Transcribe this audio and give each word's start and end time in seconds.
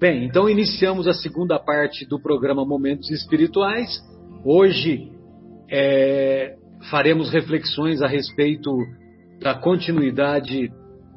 Bem, 0.00 0.24
então 0.24 0.48
iniciamos 0.48 1.06
a 1.06 1.12
segunda 1.12 1.58
parte 1.58 2.06
do 2.06 2.18
programa 2.18 2.64
Momentos 2.64 3.10
Espirituais. 3.10 4.02
Hoje 4.42 5.12
é, 5.70 6.56
faremos 6.90 7.30
reflexões 7.30 8.00
a 8.00 8.06
respeito 8.06 8.74
da 9.42 9.54
continuidade 9.54 10.72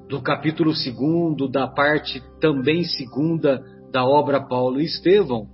do 0.09 0.21
capítulo 0.21 0.75
segundo, 0.75 1.47
da 1.47 1.65
parte 1.65 2.21
também 2.41 2.83
segunda 2.83 3.63
da 3.89 4.05
obra 4.05 4.41
Paulo 4.41 4.81
e 4.81 4.83
Estevão. 4.83 5.47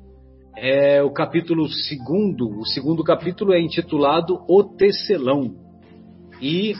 É, 0.58 1.04
o 1.04 1.12
capítulo 1.12 1.70
segundo, 1.70 2.50
o 2.60 2.66
segundo 2.66 3.04
capítulo 3.04 3.54
é 3.54 3.62
intitulado 3.62 4.44
O 4.50 4.64
Tecelão. 4.64 5.54
E 6.42 6.74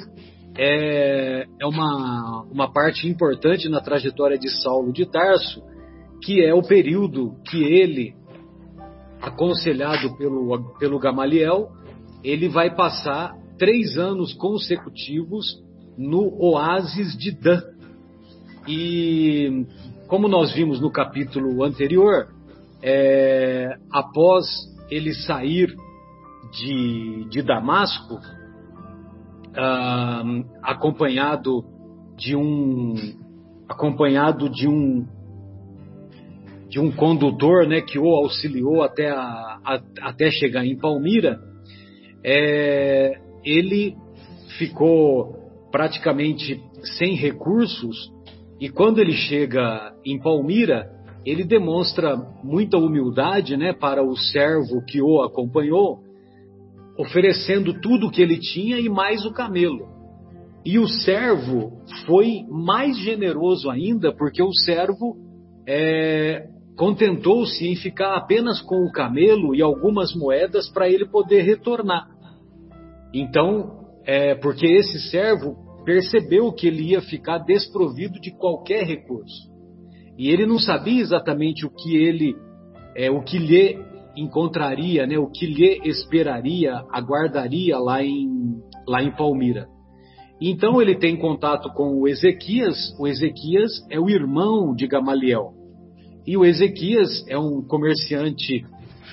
é, 0.58 1.46
é 1.62 1.68
uma, 1.68 2.44
uma 2.52 2.74
parte 2.74 3.08
importante 3.08 3.70
na 3.70 3.80
trajetória 3.82 4.40
de 4.40 4.50
Saulo 4.64 4.92
de 4.92 5.06
Tarso, 5.06 5.62
que 6.22 6.44
é 6.44 6.54
o 6.54 6.62
período 6.62 7.36
que 7.50 7.64
ele, 7.64 8.14
aconselhado 9.22 10.16
pelo, 10.18 10.76
pelo 10.78 11.00
Gamaliel, 11.00 11.70
ele 12.24 12.50
vai 12.50 12.76
passar 12.76 13.34
três 13.58 13.98
anos 13.98 14.34
consecutivos 14.34 15.46
no 15.98 16.34
oásis 16.42 17.18
de 17.18 17.32
Dan. 17.32 17.62
E 18.68 19.66
como 20.08 20.28
nós 20.28 20.54
vimos 20.54 20.80
no 20.80 20.92
capítulo 20.92 21.64
anterior, 21.64 22.28
é, 22.82 23.78
após 23.92 24.46
ele 24.90 25.14
sair 25.14 25.76
de, 26.52 27.28
de 27.30 27.42
Damasco, 27.42 28.20
ah, 29.56 30.24
acompanhado 30.64 31.64
de 32.18 32.36
um 32.36 32.96
acompanhado 33.68 34.50
de 34.50 34.68
um 34.68 35.06
de 36.70 36.80
um 36.80 36.92
condutor, 36.92 37.68
né, 37.68 37.82
que 37.82 37.98
o 37.98 38.08
auxiliou 38.08 38.84
até 38.84 39.10
a, 39.10 39.18
a, 39.18 39.82
até 40.02 40.30
chegar 40.30 40.64
em 40.64 40.78
Palmira, 40.78 41.40
é, 42.24 43.20
ele 43.44 43.96
ficou 44.58 45.36
praticamente 45.72 46.62
sem 46.98 47.16
recursos 47.16 48.12
e 48.60 48.70
quando 48.70 49.00
ele 49.00 49.14
chega 49.14 49.94
em 50.06 50.20
Palmira, 50.20 50.90
ele 51.26 51.44
demonstra 51.44 52.16
muita 52.44 52.78
humildade, 52.78 53.58
né, 53.58 53.74
para 53.74 54.04
o 54.04 54.16
servo 54.16 54.84
que 54.86 55.02
o 55.02 55.22
acompanhou 55.22 56.00
oferecendo 56.98 57.80
tudo 57.80 58.08
o 58.08 58.12
que 58.12 58.22
ele 58.22 58.38
tinha 58.38 58.78
e 58.78 58.90
mais 58.90 59.26
o 59.26 59.32
camelo. 59.32 59.88
E 60.66 60.78
o 60.78 60.88
servo 60.88 61.82
foi 62.06 62.44
mais 62.50 62.98
generoso 63.00 63.70
ainda, 63.70 64.14
porque 64.14 64.44
o 64.44 64.52
servo 64.54 65.16
é, 65.66 66.46
contentou-se 66.80 67.68
em 67.68 67.76
ficar 67.76 68.16
apenas 68.16 68.62
com 68.62 68.86
o 68.86 68.92
camelo 68.92 69.54
e 69.54 69.62
algumas 69.62 70.16
moedas 70.16 70.70
para 70.70 70.90
ele 70.90 71.06
poder 71.06 71.42
retornar. 71.42 72.08
Então, 73.14 73.82
é, 74.06 74.34
porque 74.34 74.66
esse 74.66 74.98
servo 75.12 75.58
percebeu 75.84 76.50
que 76.54 76.68
ele 76.68 76.92
ia 76.92 77.02
ficar 77.02 77.40
desprovido 77.40 78.18
de 78.22 78.32
qualquer 78.32 78.86
recurso. 78.86 79.50
E 80.18 80.30
ele 80.30 80.46
não 80.46 80.58
sabia 80.58 81.02
exatamente 81.02 81.66
o 81.66 81.70
que 81.70 81.98
ele, 81.98 82.34
é, 82.96 83.12
o 83.12 83.22
que 83.24 83.38
lhe 83.38 83.78
encontraria, 84.16 85.06
né, 85.06 85.20
o 85.20 85.30
que 85.30 85.48
lhe 85.48 85.82
esperaria, 85.84 86.82
aguardaria 86.94 87.78
lá 87.78 88.02
em, 88.02 88.30
lá 88.88 89.04
em 89.04 89.12
Palmira. 89.12 89.68
Então 90.40 90.82
ele 90.82 90.96
tem 90.96 91.18
contato 91.18 91.74
com 91.74 92.00
o 92.00 92.08
Ezequias. 92.08 92.98
O 92.98 93.06
Ezequias 93.06 93.86
é 93.92 94.00
o 94.00 94.10
irmão 94.10 94.74
de 94.74 94.88
Gamaliel. 94.88 95.59
E 96.30 96.38
o 96.38 96.46
Ezequias 96.46 97.26
é 97.28 97.40
um 97.40 97.60
comerciante 97.60 98.64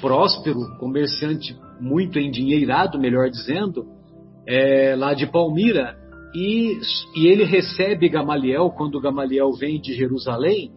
próspero, 0.02 0.76
comerciante 0.78 1.56
muito 1.80 2.18
endinheirado, 2.18 3.00
melhor 3.00 3.30
dizendo, 3.30 3.86
é, 4.46 4.94
lá 4.94 5.14
de 5.14 5.26
Palmira. 5.26 5.96
E, 6.34 6.78
e 7.16 7.26
ele 7.26 7.44
recebe 7.44 8.10
Gamaliel 8.10 8.68
quando 8.68 9.00
Gamaliel 9.00 9.50
vem 9.52 9.80
de 9.80 9.94
Jerusalém, 9.94 10.70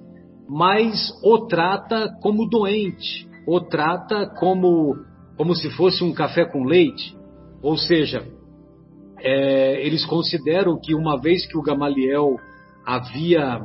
mas 0.48 1.12
o 1.22 1.46
trata 1.46 2.08
como 2.22 2.48
doente, 2.48 3.28
o 3.46 3.60
trata 3.60 4.26
como, 4.40 4.96
como 5.36 5.54
se 5.54 5.70
fosse 5.72 6.06
um 6.06 6.14
café 6.14 6.46
com 6.46 6.64
leite. 6.64 7.18
Ou 7.62 7.76
seja, 7.76 8.26
é, 9.18 9.86
eles 9.86 10.06
consideram 10.06 10.80
que 10.82 10.96
uma 10.96 11.20
vez 11.20 11.46
que 11.46 11.58
o 11.58 11.62
Gamaliel 11.62 12.38
havia, 12.86 13.60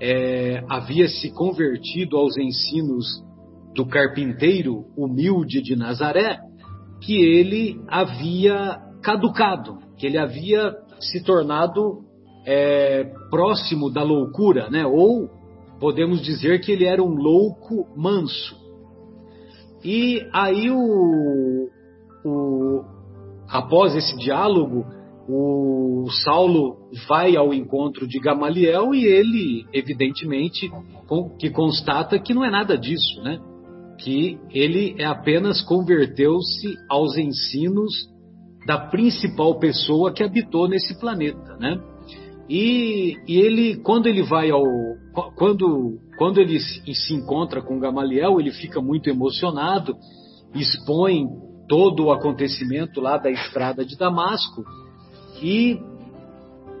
é, 0.00 0.62
havia 0.68 1.08
se 1.08 1.30
convertido 1.32 2.16
aos 2.16 2.36
ensinos 2.36 3.06
do 3.74 3.86
carpinteiro 3.86 4.84
humilde 4.96 5.62
de 5.62 5.76
Nazaré, 5.76 6.38
que 7.00 7.16
ele 7.16 7.80
havia 7.88 8.78
caducado, 9.02 9.78
que 9.96 10.06
ele 10.06 10.18
havia 10.18 10.74
se 11.00 11.22
tornado 11.22 12.00
é, 12.46 13.04
próximo 13.30 13.90
da 13.90 14.02
loucura, 14.02 14.68
né? 14.70 14.84
ou 14.86 15.28
podemos 15.78 16.22
dizer 16.22 16.60
que 16.60 16.72
ele 16.72 16.84
era 16.84 17.02
um 17.02 17.14
louco 17.14 17.86
manso. 17.96 18.56
E 19.84 20.26
aí 20.32 20.70
o, 20.70 21.68
o 22.24 22.84
após 23.48 23.94
esse 23.94 24.16
diálogo, 24.16 24.84
o 25.28 26.06
Saulo 26.24 26.88
vai 27.06 27.36
ao 27.36 27.52
encontro 27.52 28.08
de 28.08 28.18
Gamaliel 28.18 28.94
e 28.94 29.04
ele, 29.04 29.66
evidentemente, 29.74 30.70
que 31.38 31.50
constata 31.50 32.18
que 32.18 32.32
não 32.32 32.42
é 32.42 32.50
nada 32.50 32.78
disso, 32.78 33.22
né? 33.22 33.38
Que 34.00 34.38
ele 34.50 34.94
é 34.98 35.04
apenas 35.04 35.60
converteu-se 35.60 36.74
aos 36.88 37.18
ensinos 37.18 37.92
da 38.66 38.78
principal 38.78 39.58
pessoa 39.58 40.12
que 40.12 40.22
habitou 40.22 40.66
nesse 40.66 40.98
planeta, 40.98 41.56
né? 41.60 41.78
E, 42.48 43.18
e 43.28 43.36
ele, 43.36 43.76
quando 43.82 44.06
ele 44.06 44.22
vai 44.22 44.50
ao, 44.50 44.64
quando, 45.36 45.98
quando 46.16 46.40
ele 46.40 46.58
se 46.58 47.12
encontra 47.12 47.60
com 47.60 47.78
Gamaliel, 47.78 48.40
ele 48.40 48.52
fica 48.52 48.80
muito 48.80 49.10
emocionado, 49.10 49.94
expõe 50.54 51.26
todo 51.68 52.06
o 52.06 52.12
acontecimento 52.12 52.98
lá 52.98 53.18
da 53.18 53.30
estrada 53.30 53.84
de 53.84 53.94
Damasco 53.98 54.64
e, 55.42 55.80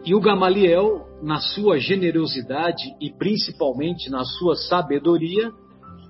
e 0.04 0.14
o 0.14 0.20
Gamaliel, 0.20 1.06
na 1.22 1.38
sua 1.38 1.78
generosidade 1.78 2.84
e 3.00 3.10
principalmente 3.10 4.10
na 4.10 4.24
sua 4.24 4.54
sabedoria, 4.54 5.50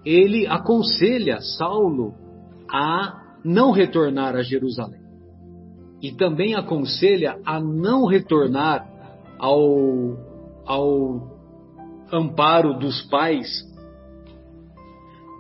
ele 0.05 0.47
aconselha 0.47 1.41
Saulo 1.41 2.15
a 2.71 3.39
não 3.45 3.71
retornar 3.71 4.37
a 4.37 4.43
Jerusalém. 4.43 5.01
E 6.03 6.13
também 6.13 6.55
aconselha 6.55 7.41
a 7.45 7.61
não 7.61 8.07
retornar 8.07 8.87
ao, 9.39 10.17
ao 10.65 11.39
amparo 12.13 12.79
dos 12.79 13.03
pais, 13.09 13.49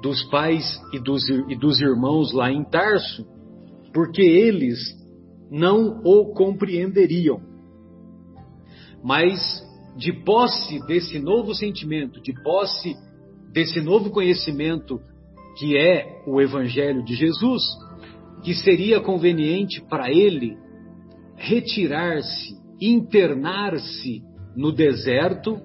dos 0.02 0.22
pais 0.24 0.64
e 0.92 0.98
dos, 0.98 1.28
e 1.28 1.56
dos 1.56 1.80
irmãos 1.80 2.32
lá 2.32 2.50
em 2.50 2.64
Tarso, 2.64 3.24
porque 3.92 4.22
eles 4.22 4.78
não 5.50 6.00
o 6.04 6.32
compreenderiam. 6.32 7.40
Mas 9.02 9.62
de 9.96 10.12
posse 10.12 10.78
desse 10.86 11.18
novo 11.18 11.54
sentimento, 11.54 12.20
de 12.20 12.32
posse 12.42 12.96
desse 13.52 13.80
novo 13.80 14.10
conhecimento 14.10 15.00
que 15.58 15.76
é 15.76 16.22
o 16.26 16.40
Evangelho 16.40 17.04
de 17.04 17.14
Jesus, 17.14 17.64
que 18.44 18.54
seria 18.54 19.00
conveniente 19.00 19.82
para 19.88 20.10
ele 20.10 20.56
retirar-se, 21.36 22.56
internar-se 22.80 24.22
no 24.54 24.70
deserto 24.70 25.60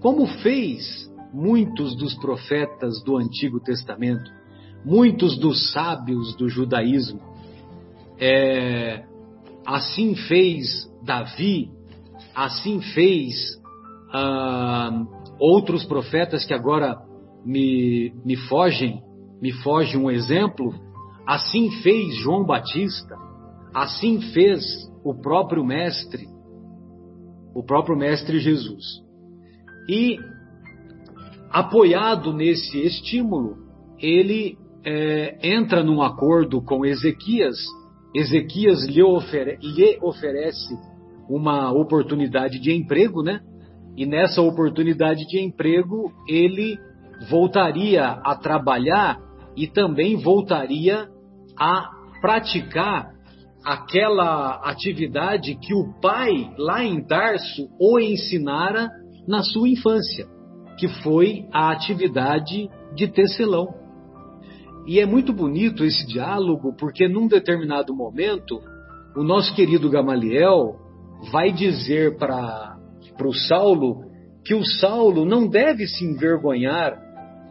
como 0.00 0.26
fez 0.26 1.10
muitos 1.32 1.96
dos 1.96 2.14
profetas 2.16 3.02
do 3.04 3.16
Antigo 3.16 3.60
Testamento, 3.60 4.30
muitos 4.84 5.38
dos 5.38 5.72
sábios 5.72 6.36
do 6.36 6.48
judaísmo. 6.48 7.20
É, 8.18 9.04
assim 9.66 10.14
fez 10.14 10.90
Davi, 11.04 11.70
assim 12.34 12.80
fez 12.80 13.34
ah, 14.12 14.90
outros 15.38 15.84
profetas 15.84 16.44
que 16.44 16.54
agora 16.54 16.96
me, 17.44 18.12
me 18.24 18.36
fogem, 18.36 19.02
me 19.40 19.52
foge 19.52 19.96
um 19.96 20.10
exemplo. 20.10 20.74
Assim 21.26 21.70
fez 21.82 22.16
João 22.16 22.44
Batista, 22.44 23.16
assim 23.74 24.20
fez 24.32 24.62
o 25.04 25.14
próprio 25.14 25.64
Mestre, 25.64 26.26
o 27.54 27.62
próprio 27.62 27.96
Mestre 27.96 28.38
Jesus. 28.38 28.84
E, 29.88 30.18
apoiado 31.50 32.32
nesse 32.32 32.78
estímulo, 32.78 33.56
ele 33.98 34.58
é, 34.84 35.38
entra 35.42 35.82
num 35.82 36.02
acordo 36.02 36.62
com 36.62 36.84
Ezequias. 36.84 37.56
Ezequias 38.14 38.84
lhe, 38.86 39.02
ofere 39.02 39.58
lhe 39.62 39.98
oferece 40.02 40.74
uma 41.28 41.70
oportunidade 41.72 42.58
de 42.58 42.72
emprego, 42.72 43.22
né? 43.22 43.40
E 43.96 44.04
nessa 44.04 44.42
oportunidade 44.42 45.26
de 45.26 45.40
emprego, 45.40 46.12
ele 46.28 46.78
voltaria 47.28 48.04
a 48.04 48.34
trabalhar 48.34 49.18
e 49.56 49.66
também 49.66 50.16
voltaria 50.16 51.08
a 51.56 51.90
praticar 52.20 53.10
aquela 53.64 54.54
atividade 54.64 55.54
que 55.56 55.74
o 55.74 56.00
pai 56.00 56.50
lá 56.58 56.82
em 56.82 57.04
Tarso 57.04 57.68
o 57.78 57.98
ensinara 57.98 58.88
na 59.28 59.42
sua 59.42 59.68
infância, 59.68 60.26
que 60.78 60.88
foi 61.02 61.46
a 61.52 61.70
atividade 61.70 62.68
de 62.94 63.08
tecelão. 63.08 63.68
E 64.86 64.98
é 64.98 65.06
muito 65.06 65.32
bonito 65.32 65.84
esse 65.84 66.06
diálogo, 66.06 66.74
porque 66.76 67.08
num 67.08 67.26
determinado 67.26 67.94
momento, 67.94 68.60
o 69.16 69.22
nosso 69.22 69.54
querido 69.54 69.90
Gamaliel 69.90 70.76
vai 71.30 71.52
dizer 71.52 72.16
para 72.16 72.78
o 73.22 73.34
Saulo 73.34 74.04
que 74.44 74.54
o 74.54 74.64
Saulo 74.64 75.24
não 75.24 75.46
deve 75.46 75.86
se 75.86 76.04
envergonhar 76.04 76.98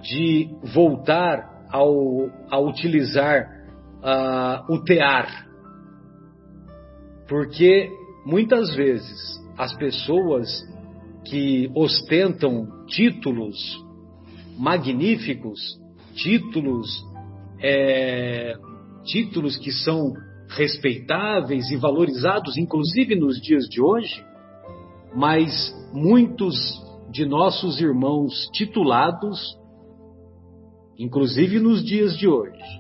de 0.02 0.50
voltar 0.74 1.68
ao, 1.70 2.30
a 2.50 2.60
utilizar 2.60 3.48
uh, 4.00 4.74
o 4.74 4.84
tear. 4.84 5.48
Porque 7.28 7.90
muitas 8.26 8.76
vezes 8.76 9.40
as 9.58 9.74
pessoas 9.76 10.50
que 11.26 11.70
ostentam 11.76 12.86
títulos 12.88 13.56
magníficos, 14.58 15.60
títulos, 16.16 16.90
é, 17.62 18.54
títulos 19.04 19.58
que 19.58 19.72
são 19.72 20.14
respeitáveis 20.50 21.70
e 21.70 21.78
valorizados, 21.78 22.58
inclusive 22.58 23.16
nos 23.16 23.40
dias 23.40 23.66
de 23.66 23.82
hoje, 23.82 24.26
mas 25.16 25.52
muitos 25.94 26.56
de 27.12 27.26
nossos 27.26 27.80
irmãos 27.82 28.50
titulados, 28.54 29.58
inclusive 30.98 31.60
nos 31.60 31.84
dias 31.84 32.18
de 32.18 32.28
hoje, 32.28 32.80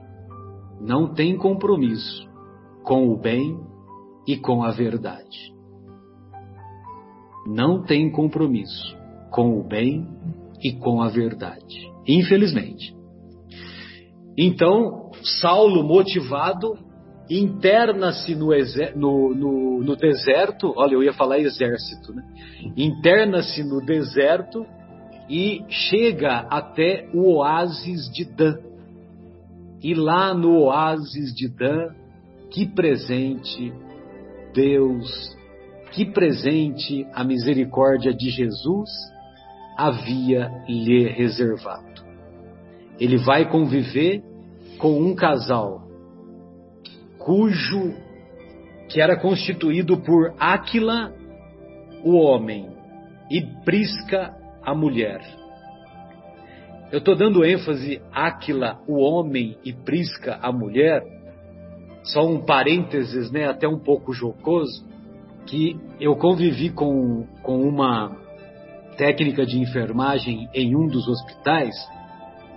não 0.79 1.13
têm 1.13 1.37
compromisso 1.37 2.27
com 2.83 3.09
o 3.09 3.17
bem 3.17 3.59
e 4.27 4.37
com 4.37 4.63
a 4.63 4.71
verdade. 4.71 5.53
Não 7.47 7.83
têm 7.83 8.11
compromisso 8.11 8.97
com 9.31 9.59
o 9.59 9.63
bem 9.63 10.07
e 10.63 10.73
com 10.73 11.01
a 11.01 11.09
verdade. 11.09 11.91
Infelizmente. 12.07 12.98
Então, 14.41 15.11
Saulo, 15.41 15.83
motivado, 15.83 16.77
interna-se 17.29 18.33
no, 18.35 18.51
no, 18.95 19.35
no, 19.35 19.83
no, 19.83 19.95
deserto, 19.97 20.73
olha, 20.77 20.93
eu 20.93 21.03
ia 21.03 21.11
falar 21.11 21.39
exército, 21.39 22.13
né? 22.13 22.23
Interna-se 22.77 23.61
no 23.65 23.85
deserto 23.85 24.65
e 25.29 25.65
chega 25.67 26.47
até 26.49 27.09
o 27.13 27.35
oásis 27.35 28.09
de 28.13 28.23
Dan. 28.23 28.57
E 29.83 29.93
lá 29.93 30.33
no 30.33 30.61
oásis 30.63 31.35
de 31.35 31.49
Dan, 31.49 31.89
que 32.49 32.65
presente 32.65 33.73
Deus, 34.53 35.35
que 35.91 36.05
presente 36.05 37.05
a 37.13 37.25
misericórdia 37.25 38.13
de 38.13 38.29
Jesus 38.29 38.89
havia 39.77 40.49
lhe 40.65 41.09
reservado. 41.09 41.89
Ele 42.97 43.17
vai 43.17 43.49
conviver 43.49 44.28
com 44.79 44.99
um 44.99 45.13
casal 45.13 45.89
cujo 47.19 47.93
que 48.89 48.99
era 48.99 49.15
constituído 49.15 50.01
por 50.01 50.33
Áquila, 50.39 51.13
o 52.03 52.15
homem, 52.15 52.67
e 53.29 53.41
Prisca, 53.63 54.33
a 54.63 54.73
mulher. 54.73 55.21
Eu 56.91 56.97
estou 56.97 57.15
dando 57.15 57.45
ênfase 57.45 58.01
Áquila, 58.11 58.79
o 58.87 58.97
homem, 58.97 59.57
e 59.63 59.71
Prisca, 59.71 60.39
a 60.41 60.51
mulher, 60.51 61.03
só 62.01 62.25
um 62.25 62.43
parênteses, 62.43 63.29
né, 63.29 63.47
até 63.47 63.67
um 63.67 63.77
pouco 63.77 64.11
jocoso, 64.11 64.83
que 65.45 65.79
eu 65.99 66.15
convivi 66.15 66.71
com, 66.71 67.27
com 67.43 67.61
uma 67.61 68.15
técnica 68.97 69.45
de 69.45 69.59
enfermagem 69.59 70.49
em 70.53 70.75
um 70.75 70.87
dos 70.87 71.07
hospitais, 71.07 71.75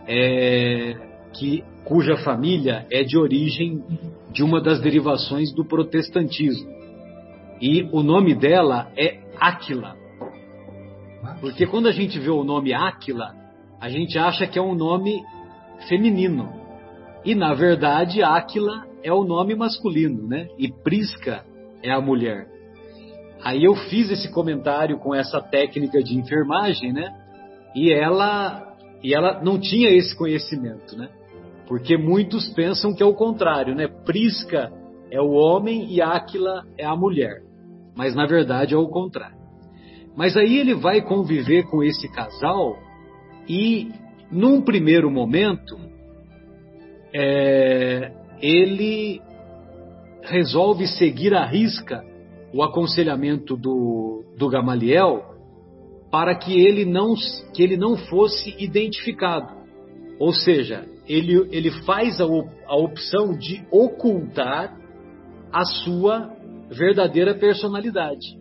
é, 0.06 1.11
que 1.32 1.64
cuja 1.84 2.16
família 2.18 2.86
é 2.90 3.02
de 3.02 3.18
origem 3.18 3.82
de 4.30 4.42
uma 4.42 4.60
das 4.60 4.80
derivações 4.80 5.52
do 5.52 5.64
protestantismo. 5.64 6.70
E 7.60 7.88
o 7.92 8.02
nome 8.02 8.34
dela 8.34 8.90
é 8.96 9.20
Áquila. 9.38 9.96
Porque 11.40 11.66
quando 11.66 11.88
a 11.88 11.92
gente 11.92 12.18
vê 12.18 12.30
o 12.30 12.44
nome 12.44 12.72
Áquila, 12.72 13.34
a 13.80 13.88
gente 13.88 14.18
acha 14.18 14.46
que 14.46 14.58
é 14.58 14.62
um 14.62 14.74
nome 14.74 15.22
feminino. 15.88 16.52
E 17.24 17.34
na 17.34 17.54
verdade, 17.54 18.22
Áquila 18.22 18.86
é 19.02 19.12
o 19.12 19.24
nome 19.24 19.54
masculino, 19.54 20.26
né? 20.26 20.48
E 20.58 20.72
Prisca 20.72 21.44
é 21.82 21.92
a 21.92 22.00
mulher. 22.00 22.46
Aí 23.42 23.64
eu 23.64 23.74
fiz 23.74 24.10
esse 24.10 24.30
comentário 24.30 24.98
com 24.98 25.14
essa 25.14 25.40
técnica 25.40 26.02
de 26.02 26.16
enfermagem, 26.16 26.92
né? 26.92 27.12
E 27.74 27.92
ela 27.92 28.76
e 29.02 29.12
ela 29.14 29.42
não 29.42 29.58
tinha 29.58 29.90
esse 29.90 30.16
conhecimento, 30.16 30.96
né? 30.96 31.08
Porque 31.66 31.96
muitos 31.96 32.48
pensam 32.54 32.94
que 32.94 33.02
é 33.02 33.06
o 33.06 33.14
contrário, 33.14 33.74
né? 33.74 33.86
Prisca 33.86 34.72
é 35.10 35.20
o 35.20 35.30
homem 35.30 35.92
e 35.92 36.00
Áquila 36.00 36.64
é 36.78 36.84
a 36.84 36.96
mulher. 36.96 37.42
Mas 37.96 38.14
na 38.14 38.26
verdade 38.26 38.74
é 38.74 38.76
o 38.76 38.88
contrário. 38.88 39.36
Mas 40.16 40.36
aí 40.36 40.58
ele 40.58 40.74
vai 40.74 41.00
conviver 41.00 41.64
com 41.64 41.82
esse 41.82 42.10
casal 42.12 42.76
e, 43.48 43.90
num 44.30 44.60
primeiro 44.60 45.10
momento, 45.10 45.78
é, 47.14 48.12
ele 48.40 49.20
resolve 50.22 50.86
seguir 50.86 51.34
à 51.34 51.44
risca 51.44 52.04
o 52.52 52.62
aconselhamento 52.62 53.56
do, 53.56 54.24
do 54.36 54.48
Gamaliel 54.48 55.24
para 56.10 56.34
que 56.34 56.60
ele 56.60 56.84
não 56.84 57.14
que 57.54 57.62
ele 57.62 57.76
não 57.76 57.96
fosse 57.96 58.54
identificado. 58.58 59.62
Ou 60.18 60.32
seja, 60.32 60.86
ele, 61.08 61.48
ele 61.50 61.70
faz 61.84 62.20
a, 62.20 62.24
a 62.24 62.76
opção 62.76 63.36
de 63.36 63.64
ocultar 63.70 64.76
a 65.52 65.64
sua 65.64 66.30
verdadeira 66.70 67.34
personalidade. 67.34 68.38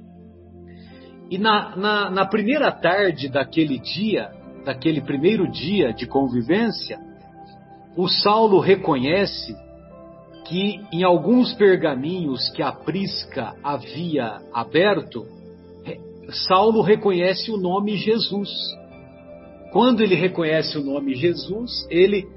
E 1.30 1.38
na, 1.38 1.76
na, 1.76 2.10
na, 2.10 2.26
primeira 2.26 2.72
tarde 2.72 3.30
daquele 3.30 3.80
dia, 3.80 4.30
daquele 4.66 5.02
primeiro 5.02 5.50
dia 5.50 5.94
de 5.94 6.06
convivência, 6.06 7.00
o 7.96 8.08
Saulo 8.08 8.60
reconhece 8.60 9.56
que 10.46 10.82
em 10.92 11.04
alguns 11.04 11.54
pergaminhos 11.54 12.50
que 12.52 12.62
a 12.62 12.72
Prisca 12.72 13.54
havia 13.64 14.42
aberto, 14.54 15.26
Saulo 16.32 16.82
reconhece 16.82 17.52
o 17.52 17.58
nome 17.58 17.98
Jesus. 17.98 18.50
Quando 19.72 20.02
ele 20.02 20.16
reconhece 20.16 20.78
o 20.78 20.84
nome 20.84 21.16
Jesus, 21.16 21.88
ele 21.90 22.28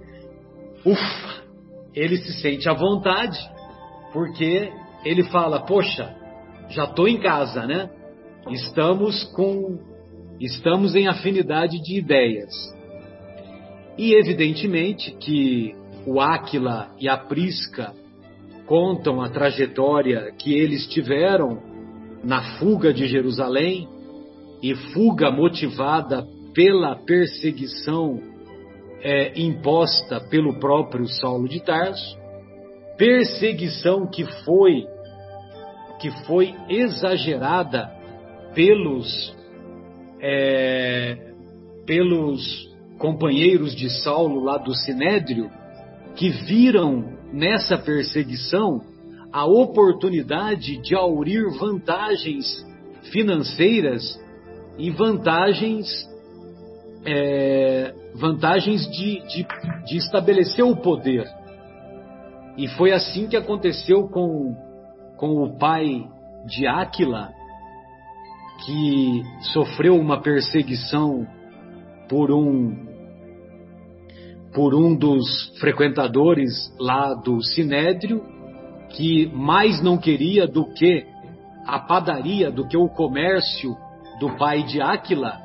ufa, 0.84 1.44
ele 1.94 2.16
se 2.18 2.32
sente 2.40 2.68
à 2.68 2.74
vontade, 2.74 3.38
porque 4.12 4.72
ele 5.04 5.24
fala: 5.24 5.60
Poxa, 5.60 6.14
já 6.68 6.84
estou 6.84 7.08
em 7.08 7.18
casa, 7.18 7.66
né? 7.66 7.90
Estamos 8.50 9.24
com. 9.34 9.78
Estamos 10.40 10.94
em 10.94 11.06
afinidade 11.06 11.80
de 11.80 11.96
ideias. 11.96 12.52
E 13.96 14.14
evidentemente 14.14 15.12
que 15.12 15.74
o 16.06 16.20
Áquila 16.20 16.90
e 16.98 17.08
a 17.08 17.16
Prisca 17.16 17.92
contam 18.66 19.20
a 19.20 19.28
trajetória 19.28 20.32
que 20.36 20.52
eles 20.52 20.88
tiveram 20.88 21.62
na 22.24 22.58
fuga 22.58 22.92
de 22.92 23.06
Jerusalém 23.06 23.88
e 24.62 24.74
fuga 24.92 25.30
motivada 25.30 26.26
pela 26.52 26.96
perseguição 26.96 28.33
é, 29.04 29.38
imposta 29.38 30.18
pelo 30.18 30.58
próprio 30.58 31.06
Saulo 31.06 31.46
de 31.46 31.62
Tarso, 31.62 32.18
perseguição 32.96 34.06
que 34.06 34.24
foi 34.44 34.86
que 36.00 36.10
foi 36.26 36.54
exagerada 36.68 37.90
pelos 38.54 39.34
é, 40.20 41.32
pelos 41.86 42.72
companheiros 42.98 43.76
de 43.76 43.90
Saulo 44.02 44.42
lá 44.42 44.56
do 44.56 44.74
Sinédrio, 44.74 45.50
que 46.16 46.30
viram 46.30 47.04
nessa 47.30 47.76
perseguição 47.76 48.80
a 49.30 49.44
oportunidade 49.44 50.80
de 50.80 50.94
aurir 50.94 51.44
vantagens 51.58 52.64
financeiras 53.12 54.18
e 54.78 54.90
vantagens 54.90 55.86
é, 57.04 57.92
vantagens 58.14 58.88
de, 58.90 59.20
de, 59.26 59.46
de 59.86 59.96
estabelecer 59.96 60.64
o 60.64 60.76
poder. 60.76 61.26
E 62.56 62.68
foi 62.68 62.92
assim 62.92 63.26
que 63.26 63.36
aconteceu 63.36 64.08
com, 64.08 64.54
com 65.16 65.42
o 65.42 65.58
pai 65.58 66.06
de 66.46 66.66
Áquila, 66.66 67.32
que 68.64 69.22
sofreu 69.52 69.96
uma 69.96 70.20
perseguição 70.20 71.26
por 72.08 72.30
um 72.30 72.94
por 74.54 74.72
um 74.72 74.94
dos 74.96 75.52
frequentadores 75.58 76.72
lá 76.78 77.12
do 77.12 77.42
Sinédrio, 77.42 78.22
que 78.90 79.26
mais 79.34 79.82
não 79.82 79.98
queria 79.98 80.46
do 80.46 80.72
que 80.72 81.04
a 81.66 81.80
padaria, 81.80 82.52
do 82.52 82.64
que 82.68 82.76
o 82.76 82.88
comércio 82.88 83.76
do 84.20 84.36
pai 84.36 84.62
de 84.62 84.80
Áquila. 84.80 85.43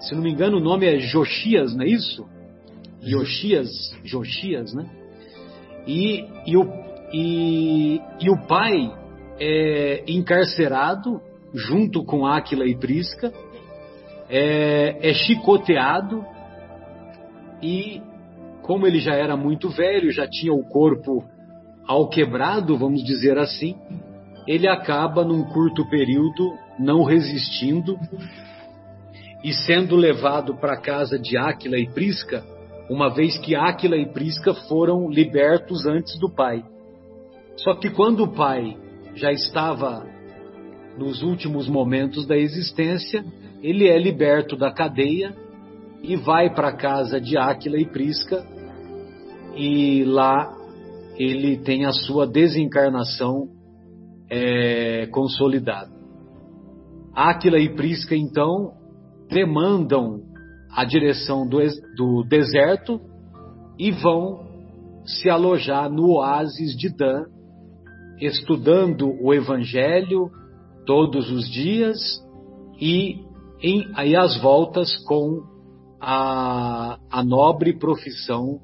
Se 0.00 0.14
não 0.14 0.22
me 0.22 0.30
engano, 0.30 0.58
o 0.58 0.60
nome 0.60 0.86
é 0.86 0.98
Joxias, 0.98 1.74
não 1.74 1.84
é 1.84 1.88
isso? 1.88 2.26
Joxias, 3.02 3.68
Joxias, 4.04 4.74
né? 4.74 4.86
E, 5.86 6.24
e, 6.46 6.56
o, 6.56 6.68
e, 7.12 8.00
e 8.20 8.30
o 8.30 8.46
pai 8.46 8.92
é 9.38 10.04
encarcerado 10.08 11.20
junto 11.54 12.04
com 12.04 12.26
Áquila 12.26 12.66
e 12.66 12.76
Prisca, 12.76 13.32
é, 14.28 15.10
é 15.10 15.14
chicoteado 15.14 16.24
e 17.62 18.02
como 18.62 18.86
ele 18.86 18.98
já 18.98 19.14
era 19.14 19.36
muito 19.36 19.70
velho, 19.70 20.10
já 20.10 20.26
tinha 20.28 20.52
o 20.52 20.64
corpo 20.64 21.24
alquebrado, 21.86 22.76
vamos 22.76 23.04
dizer 23.04 23.38
assim, 23.38 23.76
ele 24.46 24.66
acaba 24.66 25.24
num 25.24 25.44
curto 25.44 25.88
período 25.88 26.52
não 26.78 27.04
resistindo 27.04 27.96
e 29.46 29.52
sendo 29.52 29.94
levado 29.94 30.56
para 30.56 30.72
a 30.72 30.80
casa 30.80 31.16
de 31.16 31.36
Áquila 31.36 31.78
e 31.78 31.88
Prisca, 31.88 32.44
uma 32.90 33.14
vez 33.14 33.38
que 33.38 33.54
Áquila 33.54 33.96
e 33.96 34.12
Prisca 34.12 34.52
foram 34.52 35.08
libertos 35.08 35.86
antes 35.86 36.18
do 36.18 36.28
pai. 36.28 36.64
Só 37.58 37.76
que 37.76 37.88
quando 37.88 38.24
o 38.24 38.34
pai 38.34 38.76
já 39.14 39.30
estava 39.30 40.04
nos 40.98 41.22
últimos 41.22 41.68
momentos 41.68 42.26
da 42.26 42.36
existência, 42.36 43.24
ele 43.62 43.86
é 43.86 43.96
liberto 43.96 44.56
da 44.56 44.72
cadeia 44.72 45.32
e 46.02 46.16
vai 46.16 46.52
para 46.52 46.70
a 46.70 46.76
casa 46.76 47.20
de 47.20 47.38
Áquila 47.38 47.78
e 47.78 47.86
Prisca 47.86 48.44
e 49.54 50.02
lá 50.02 50.52
ele 51.16 51.58
tem 51.58 51.84
a 51.84 51.92
sua 51.92 52.26
desencarnação 52.26 53.46
é, 54.28 55.06
consolidada. 55.12 55.94
Áquila 57.14 57.60
e 57.60 57.76
Prisca 57.76 58.16
então 58.16 58.84
demandam 59.28 60.20
a 60.70 60.84
direção 60.84 61.48
do, 61.48 61.58
do 61.96 62.24
deserto 62.24 63.00
e 63.78 63.90
vão 63.90 64.46
se 65.04 65.30
alojar 65.30 65.90
no 65.90 66.16
oásis 66.16 66.76
de 66.76 66.88
Dan, 66.88 67.24
estudando 68.20 69.10
o 69.22 69.32
Evangelho 69.32 70.30
todos 70.84 71.30
os 71.30 71.48
dias 71.48 71.98
e 72.80 73.24
em, 73.62 73.90
aí 73.94 74.14
as 74.14 74.40
voltas 74.40 74.94
com 75.04 75.42
a, 76.00 76.98
a 77.10 77.24
nobre 77.24 77.78
profissão 77.78 78.60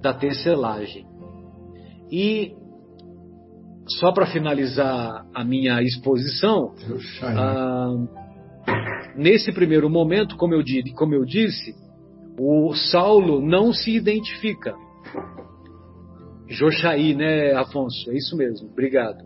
da 0.00 0.14
tecelagem. 0.14 1.06
E 2.10 2.54
só 3.98 4.12
para 4.12 4.26
finalizar 4.26 5.26
a 5.34 5.44
minha 5.44 5.82
exposição, 5.82 6.74
ah, 7.22 7.94
nesse 9.16 9.52
primeiro 9.52 9.88
momento, 9.88 10.36
como 10.36 10.54
eu, 10.54 10.62
como 10.94 11.14
eu 11.14 11.24
disse, 11.24 11.74
o 12.38 12.74
Saulo 12.74 13.40
não 13.40 13.72
se 13.72 13.94
identifica. 13.94 14.74
Joxaí, 16.48 17.14
né, 17.14 17.52
Afonso? 17.52 18.10
É 18.10 18.16
isso 18.16 18.36
mesmo, 18.36 18.68
obrigado. 18.68 19.22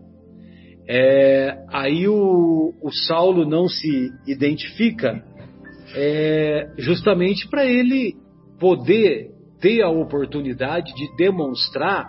É, 0.86 1.64
aí 1.68 2.06
o, 2.06 2.74
o, 2.82 2.92
Saulo 2.92 3.46
não 3.46 3.66
se 3.68 4.10
identifica 4.26 5.24
é, 5.94 6.70
justamente 6.76 7.48
para 7.48 7.64
ele 7.64 8.14
poder 8.60 9.30
ter 9.60 9.80
a 9.80 9.88
oportunidade 9.88 10.92
de 10.94 11.16
demonstrar 11.16 12.06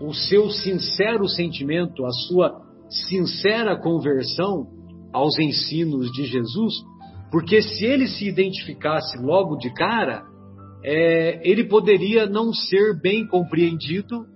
o 0.00 0.12
seu 0.12 0.50
sincero 0.50 1.26
sentimento, 1.26 2.04
a 2.04 2.10
sua 2.10 2.60
sincera 3.08 3.80
conversão 3.80 4.73
aos 5.14 5.38
ensinos 5.38 6.10
de 6.10 6.26
Jesus, 6.26 6.74
porque 7.30 7.62
se 7.62 7.86
ele 7.86 8.08
se 8.08 8.28
identificasse 8.28 9.16
logo 9.22 9.56
de 9.56 9.72
cara, 9.72 10.24
é, 10.84 11.40
ele 11.48 11.64
poderia 11.64 12.26
não 12.26 12.52
ser 12.52 13.00
bem 13.00 13.26
compreendido 13.26 14.26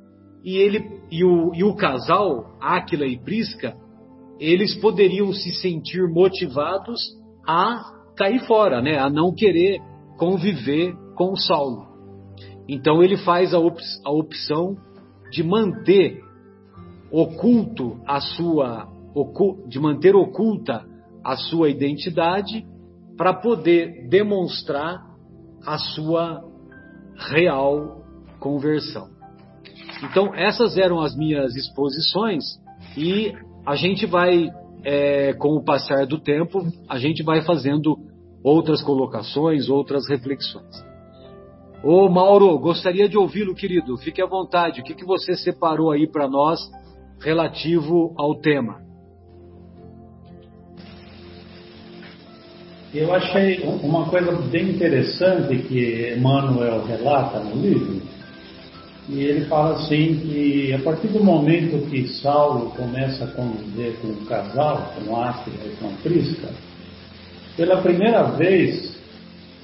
e 0.44 0.56
ele 0.56 0.82
e 1.10 1.24
o, 1.24 1.52
e 1.54 1.64
o 1.64 1.74
casal, 1.74 2.56
Áquila 2.60 3.04
e 3.04 3.18
Prisca, 3.18 3.76
eles 4.38 4.74
poderiam 4.76 5.32
se 5.32 5.50
sentir 5.56 6.08
motivados 6.08 7.00
a 7.46 7.82
cair 8.16 8.40
fora, 8.46 8.80
né? 8.80 8.98
a 8.98 9.10
não 9.10 9.34
querer 9.34 9.80
conviver 10.16 10.94
com 11.16 11.34
Saulo. 11.34 11.88
Então 12.68 13.02
ele 13.02 13.16
faz 13.16 13.52
a, 13.52 13.58
op 13.58 13.80
a 14.04 14.10
opção 14.12 14.76
de 15.32 15.42
manter 15.42 16.20
oculto 17.10 18.00
a 18.06 18.20
sua 18.20 18.97
de 19.66 19.78
manter 19.78 20.14
oculta 20.14 20.84
a 21.24 21.36
sua 21.36 21.68
identidade 21.68 22.66
para 23.16 23.34
poder 23.34 24.08
demonstrar 24.08 25.04
a 25.66 25.78
sua 25.78 26.42
real 27.30 28.02
conversão. 28.38 29.08
Então 30.04 30.34
essas 30.34 30.76
eram 30.76 31.00
as 31.00 31.16
minhas 31.16 31.54
exposições 31.56 32.44
e 32.96 33.32
a 33.66 33.74
gente 33.74 34.06
vai, 34.06 34.48
é, 34.84 35.32
com 35.34 35.56
o 35.56 35.64
passar 35.64 36.06
do 36.06 36.18
tempo, 36.18 36.64
a 36.88 36.98
gente 36.98 37.22
vai 37.22 37.42
fazendo 37.42 37.96
outras 38.42 38.82
colocações, 38.82 39.68
outras 39.68 40.08
reflexões. 40.08 40.86
Ô 41.82 42.08
Mauro, 42.08 42.58
gostaria 42.58 43.08
de 43.08 43.16
ouvi-lo, 43.16 43.54
querido. 43.54 43.96
Fique 43.98 44.20
à 44.20 44.26
vontade. 44.26 44.80
O 44.80 44.84
que, 44.84 44.94
que 44.94 45.04
você 45.04 45.34
separou 45.36 45.90
aí 45.90 46.10
para 46.10 46.28
nós 46.28 46.58
relativo 47.20 48.14
ao 48.16 48.34
tema? 48.40 48.87
Eu 52.94 53.14
achei 53.14 53.60
uma 53.82 54.06
coisa 54.06 54.32
bem 54.50 54.70
interessante 54.70 55.58
que 55.58 56.14
Emmanuel 56.16 56.86
relata 56.86 57.38
no 57.40 57.60
livro. 57.60 58.00
E 59.10 59.24
ele 59.24 59.44
fala 59.44 59.74
assim 59.74 60.18
que 60.20 60.72
a 60.72 60.78
partir 60.78 61.08
do 61.08 61.22
momento 61.22 61.86
que 61.90 62.08
Saulo 62.08 62.70
começa 62.70 63.24
a 63.24 63.28
conviver 63.28 63.94
com 64.00 64.08
o 64.08 64.24
casal, 64.24 64.94
com 64.96 65.16
Áquila 65.16 65.56
e 65.66 65.76
com 65.76 65.94
Prisca, 65.96 66.48
pela 67.58 67.82
primeira 67.82 68.22
vez 68.22 68.96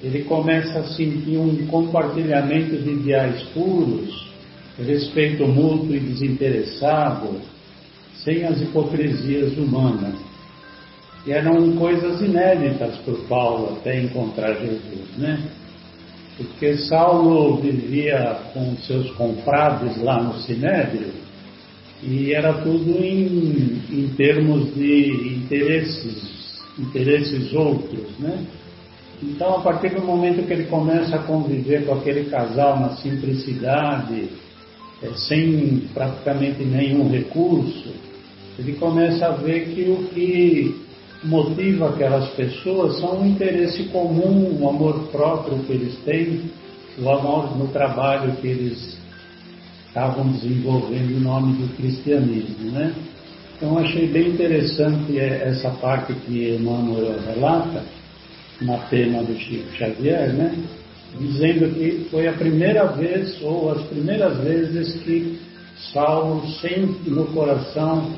ele 0.02 0.24
começa 0.24 0.80
a 0.80 0.84
sentir 0.88 1.38
um 1.38 1.66
compartilhamento 1.66 2.76
de 2.76 2.90
ideais 2.90 3.42
puros, 3.54 4.30
respeito 4.78 5.46
mútuo 5.46 5.94
e 5.94 6.00
desinteressado, 6.00 7.40
sem 8.22 8.44
as 8.44 8.60
hipocrisias 8.60 9.56
humanas. 9.56 10.23
E 11.26 11.32
eram 11.32 11.76
coisas 11.76 12.20
inéditas 12.20 12.96
para 12.98 13.14
Paulo 13.28 13.78
até 13.78 14.00
encontrar 14.00 14.54
Jesus, 14.54 15.16
né? 15.16 15.42
Porque 16.36 16.76
Saulo 16.76 17.56
vivia 17.58 18.38
com 18.52 18.76
seus 18.78 19.10
compadres 19.12 19.96
lá 20.02 20.22
no 20.22 20.34
Sinédrio 20.40 21.12
e 22.02 22.32
era 22.34 22.52
tudo 22.54 23.02
em, 23.02 23.80
em 23.90 24.08
termos 24.16 24.74
de 24.74 25.38
interesses, 25.38 26.60
interesses 26.78 27.52
outros, 27.54 28.18
né? 28.18 28.44
Então, 29.22 29.56
a 29.56 29.60
partir 29.60 29.94
do 29.94 30.02
momento 30.02 30.46
que 30.46 30.52
ele 30.52 30.64
começa 30.64 31.16
a 31.16 31.22
conviver 31.22 31.86
com 31.86 31.94
aquele 31.94 32.24
casal 32.24 32.78
na 32.80 32.96
simplicidade, 32.96 34.28
é, 35.02 35.08
sem 35.14 35.88
praticamente 35.94 36.62
nenhum 36.64 37.08
recurso, 37.08 37.94
ele 38.58 38.74
começa 38.74 39.26
a 39.26 39.30
ver 39.30 39.74
que 39.74 39.82
o 39.82 40.08
que 40.08 40.83
motiva 41.24 41.88
aquelas 41.88 42.28
pessoas 42.30 42.98
são 43.00 43.22
o 43.22 43.26
interesse 43.26 43.84
comum, 43.84 44.58
o 44.60 44.68
amor 44.68 45.08
próprio 45.08 45.58
que 45.60 45.72
eles 45.72 45.96
têm, 46.04 46.50
o 46.98 47.10
amor 47.10 47.56
no 47.56 47.68
trabalho 47.68 48.36
que 48.36 48.46
eles 48.46 48.98
estavam 49.88 50.28
desenvolvendo 50.28 51.12
em 51.12 51.20
nome 51.20 51.54
do 51.54 51.76
cristianismo, 51.76 52.70
né? 52.72 52.94
Então 53.56 53.78
achei 53.78 54.08
bem 54.08 54.30
interessante 54.30 55.18
essa 55.18 55.70
parte 55.70 56.12
que 56.12 56.56
Emmanuel 56.56 57.18
relata, 57.26 57.84
na 58.60 58.78
pena 58.78 59.22
do 59.22 59.34
Chico 59.38 59.76
Xavier, 59.76 60.32
né? 60.32 60.54
dizendo 61.18 61.72
que 61.74 62.06
foi 62.10 62.26
a 62.26 62.32
primeira 62.32 62.86
vez, 62.86 63.40
ou 63.42 63.70
as 63.70 63.82
primeiras 63.86 64.36
vezes, 64.38 64.94
que 65.02 65.38
Saulo 65.92 66.46
sente 66.60 67.08
no 67.08 67.26
coração 67.26 68.10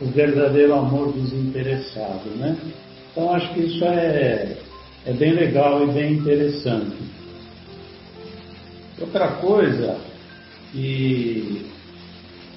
o 0.00 0.06
verdadeiro 0.06 0.74
amor 0.74 1.12
desinteressado. 1.12 2.28
Né? 2.36 2.56
Então 3.12 3.32
acho 3.32 3.52
que 3.54 3.60
isso 3.60 3.84
é, 3.84 4.56
é 5.06 5.12
bem 5.12 5.32
legal 5.32 5.84
e 5.84 5.92
bem 5.92 6.14
interessante. 6.14 6.96
Outra 9.00 9.28
coisa, 9.36 9.98
que 10.72 11.66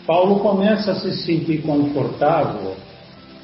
Paulo 0.06 0.40
começa 0.40 0.92
a 0.92 0.96
se 0.96 1.12
sentir 1.24 1.62
confortável 1.62 2.76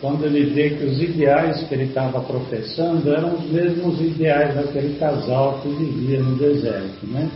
quando 0.02 0.26
ele 0.26 0.54
vê 0.54 0.72
que 0.72 0.84
os 0.84 1.02
ideais 1.02 1.64
que 1.64 1.74
ele 1.74 1.86
estava 1.86 2.20
professando 2.22 3.14
eram 3.14 3.36
os 3.36 3.50
mesmos 3.50 4.02
ideais 4.02 4.54
daquele 4.56 4.98
casal 4.98 5.60
que 5.62 5.70
vivia 5.70 6.20
no 6.20 6.36
deserto, 6.36 7.06
né? 7.08 7.30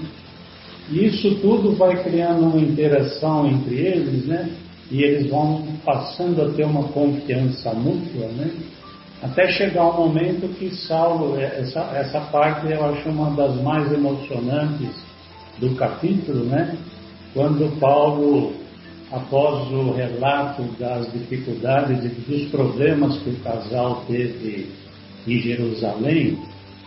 E 0.89 1.05
isso 1.05 1.35
tudo 1.35 1.73
vai 1.73 2.03
criando 2.03 2.43
uma 2.43 2.59
interação 2.59 3.47
entre 3.47 3.75
eles, 3.75 4.25
né? 4.25 4.49
E 4.89 5.03
eles 5.03 5.29
vão 5.29 5.65
passando 5.83 6.41
a 6.41 6.49
ter 6.53 6.65
uma 6.65 6.83
confiança 6.89 7.73
mútua, 7.73 8.27
né? 8.27 8.51
Até 9.21 9.49
chegar 9.51 9.89
um 9.89 10.07
momento 10.07 10.47
que 10.57 10.73
Saulo, 10.75 11.37
é, 11.37 11.61
essa, 11.61 11.81
essa 11.95 12.21
parte 12.21 12.71
eu 12.71 12.85
acho 12.85 13.09
uma 13.09 13.31
das 13.31 13.61
mais 13.61 13.91
emocionantes 13.91 14.91
do 15.59 15.75
capítulo, 15.75 16.45
né? 16.45 16.77
Quando 17.33 17.79
Paulo, 17.79 18.53
após 19.11 19.71
o 19.71 19.91
relato 19.91 20.63
das 20.79 21.11
dificuldades 21.11 22.05
e 22.05 22.09
dos 22.09 22.49
problemas 22.49 23.17
que 23.17 23.31
o 23.31 23.39
casal 23.39 24.03
teve 24.07 24.69
em 25.27 25.39
Jerusalém, 25.39 26.39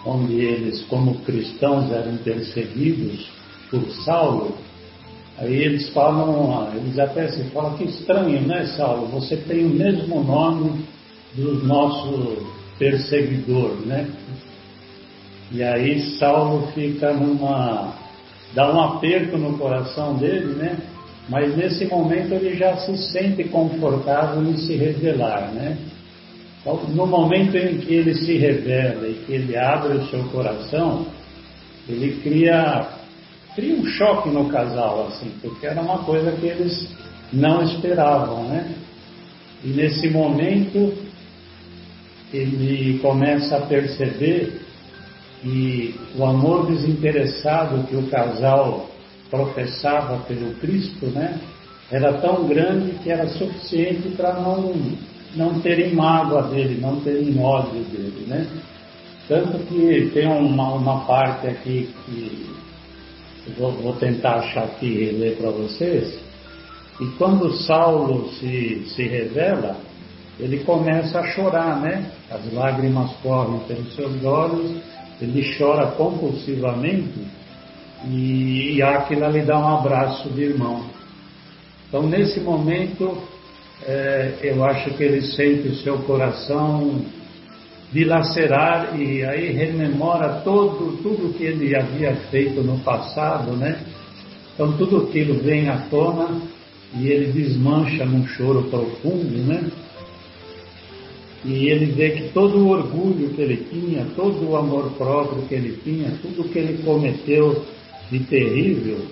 onde 0.07 0.41
eles, 0.41 0.83
como 0.85 1.17
cristãos, 1.21 1.91
eram 1.93 2.17
perseguidos 2.19 3.29
por 3.71 3.85
Saulo, 4.05 4.57
aí 5.41 5.55
eles 5.55 5.89
falam, 5.91 6.69
eles 6.75 6.99
até 6.99 7.29
se 7.29 7.43
falam 7.45 7.77
que 7.77 7.85
estranho, 7.85 8.41
né, 8.43 8.67
Saulo? 8.77 9.09
Você 9.09 9.37
tem 9.37 9.65
o 9.65 9.71
mesmo 9.71 10.23
nome 10.23 10.85
do 11.35 11.65
nosso 11.67 12.47
perseguidor, 12.79 13.77
né? 13.87 14.09
E 15.51 15.63
aí 15.63 16.01
Saulo 16.19 16.69
fica 16.73 17.13
numa. 17.13 17.95
dá 18.55 18.73
um 18.73 18.81
aperto 18.81 19.37
no 19.37 19.59
coração 19.59 20.15
dele, 20.15 20.55
né? 20.55 20.79
Mas 21.29 21.57
nesse 21.57 21.87
momento 21.87 22.33
ele 22.35 22.57
já 22.57 22.77
se 22.77 22.97
sente 23.13 23.45
confortável 23.45 24.43
em 24.43 24.57
se 24.57 24.75
revelar, 24.77 25.53
né? 25.53 25.77
Então, 26.61 26.79
no 26.89 27.07
momento 27.07 27.57
em 27.57 27.79
que 27.79 27.95
ele 27.95 28.15
se 28.15 28.37
revela 28.37 29.09
e 29.09 29.15
que 29.25 29.33
ele 29.33 29.57
abre 29.57 29.97
o 29.97 30.07
seu 30.09 30.23
coração, 30.25 31.07
ele 31.89 32.21
cria, 32.23 32.87
cria 33.61 33.75
um 33.75 33.85
choque 33.85 34.31
no 34.31 34.49
casal, 34.49 35.09
assim, 35.09 35.31
porque 35.43 35.67
era 35.67 35.81
uma 35.83 35.99
coisa 35.99 36.33
que 36.33 36.47
eles 36.47 36.89
não 37.31 37.63
esperavam, 37.63 38.45
né? 38.45 38.75
E 39.63 39.69
nesse 39.69 40.09
momento 40.09 40.95
ele 42.33 42.99
começa 43.01 43.59
a 43.59 43.61
perceber 43.61 44.63
que 45.43 45.95
o 46.17 46.25
amor 46.25 46.67
desinteressado 46.67 47.87
que 47.87 47.97
o 47.97 48.07
casal 48.09 48.89
professava 49.31 50.19
pelo 50.25 50.55
Cristo, 50.55 51.07
né, 51.07 51.39
era 51.91 52.15
tão 52.15 52.47
grande 52.47 52.93
que 53.03 53.11
era 53.11 53.29
suficiente 53.29 54.09
para 54.17 54.35
não, 54.35 54.75
não 55.37 55.61
terem 55.61 55.95
mágoa 55.95 56.45
dele, 56.45 56.81
não 56.81 57.01
terem 57.01 57.39
ódio 57.39 57.83
dele, 57.85 58.25
né? 58.27 58.47
Tanto 59.29 59.59
que 59.67 60.11
tem 60.15 60.27
uma, 60.27 60.75
uma 60.75 61.05
parte 61.05 61.47
aqui 61.47 61.91
que 62.07 62.60
vou, 63.59 63.73
vou 63.73 63.93
tentar 63.95 64.37
achar 64.37 64.65
aqui 64.65 64.87
e 64.87 65.13
ler 65.13 65.37
para 65.37 65.51
vocês, 65.51 66.19
e 67.01 67.07
quando 67.17 67.53
Saulo 67.53 68.29
se, 68.35 68.85
se 68.95 69.03
revela, 69.05 69.77
ele 70.39 70.59
começa 70.65 71.19
a 71.19 71.27
chorar, 71.29 71.81
né? 71.81 72.11
As 72.31 72.53
lágrimas 72.53 73.11
correm 73.23 73.61
pelos 73.61 73.95
seus 73.95 74.25
olhos, 74.25 74.77
ele 75.21 75.57
chora 75.57 75.89
compulsivamente 75.93 77.21
e, 78.07 78.77
e 78.77 78.83
Aquila 78.83 79.29
lhe 79.29 79.43
dá 79.43 79.59
um 79.59 79.79
abraço 79.79 80.29
de 80.31 80.43
irmão. 80.43 80.85
Então, 81.89 82.03
nesse 82.03 82.41
momento, 82.41 83.19
é, 83.83 84.35
eu 84.43 84.65
acho 84.65 84.91
que 84.91 85.03
ele 85.03 85.23
sente 85.23 85.69
o 85.69 85.77
seu 85.77 85.99
coração 86.01 87.03
dilacerar 87.93 88.99
e 89.01 89.25
aí 89.25 89.53
rememora 89.53 90.41
todo, 90.45 90.97
tudo 91.03 91.35
que 91.35 91.45
ele 91.45 91.75
havia 91.75 92.15
feito 92.31 92.63
no 92.63 92.79
passado, 92.79 93.53
né? 93.53 93.81
Então, 94.55 94.73
tudo 94.77 95.09
aquilo 95.09 95.43
vem 95.43 95.69
à 95.69 95.79
tona 95.89 96.41
e 96.95 97.09
ele 97.09 97.33
desmancha 97.33 98.05
num 98.05 98.27
choro 98.27 98.65
profundo, 98.65 99.39
né? 99.39 99.71
E 101.45 101.69
ele 101.69 101.87
vê 101.87 102.11
que 102.11 102.29
todo 102.35 102.59
o 102.59 102.69
orgulho 102.69 103.31
que 103.31 103.41
ele 103.41 103.57
tinha, 103.71 104.05
todo 104.15 104.47
o 104.47 104.57
amor 104.57 104.91
próprio 104.93 105.43
que 105.49 105.55
ele 105.55 105.79
tinha, 105.83 106.13
tudo 106.21 106.49
que 106.49 106.59
ele 106.59 106.83
cometeu 106.83 107.65
de 108.11 108.19
terrível, 108.21 109.07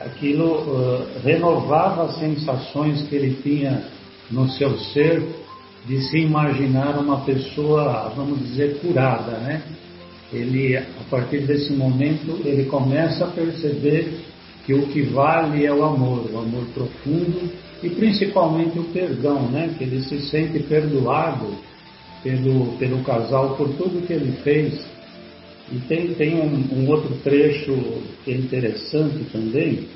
aquilo 0.00 0.62
uh, 0.62 1.06
renovava 1.22 2.04
as 2.04 2.18
sensações 2.18 3.02
que 3.02 3.14
ele 3.14 3.36
tinha 3.42 3.84
no 4.30 4.48
seu 4.48 4.78
ser 4.78 5.22
de 5.86 6.00
se 6.08 6.18
imaginar 6.18 6.98
uma 6.98 7.20
pessoa, 7.20 8.12
vamos 8.16 8.40
dizer, 8.40 8.78
curada, 8.80 9.38
né? 9.38 9.62
Ele, 10.32 10.76
a 10.76 10.84
partir 11.10 11.40
desse 11.40 11.72
momento, 11.72 12.40
ele 12.44 12.64
começa 12.64 13.24
a 13.24 13.30
perceber 13.30 14.20
que 14.64 14.72
o 14.72 14.86
que 14.86 15.02
vale 15.02 15.64
é 15.64 15.72
o 15.72 15.84
amor, 15.84 16.28
o 16.32 16.38
amor 16.38 16.64
profundo 16.74 17.50
e 17.82 17.90
principalmente 17.90 18.78
o 18.78 18.84
perdão, 18.84 19.42
né? 19.50 19.74
que 19.76 19.84
ele 19.84 20.02
se 20.02 20.18
sente 20.30 20.58
perdoado 20.60 21.54
pelo, 22.22 22.76
pelo 22.78 23.04
casal 23.04 23.56
por 23.56 23.68
tudo 23.74 24.06
que 24.06 24.14
ele 24.14 24.32
fez. 24.42 24.86
E 25.70 25.78
tem, 25.80 26.14
tem 26.14 26.34
um, 26.34 26.80
um 26.80 26.88
outro 26.88 27.14
trecho 27.22 27.74
que 28.24 28.32
é 28.32 28.36
interessante 28.36 29.24
também, 29.30 29.86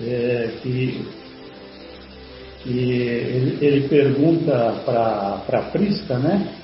é, 0.00 0.50
que, 0.62 1.02
que 2.62 2.70
ele, 2.70 3.58
ele 3.60 3.88
pergunta 3.88 4.82
para 4.84 5.62
Prisca, 5.72 6.18
né? 6.18 6.54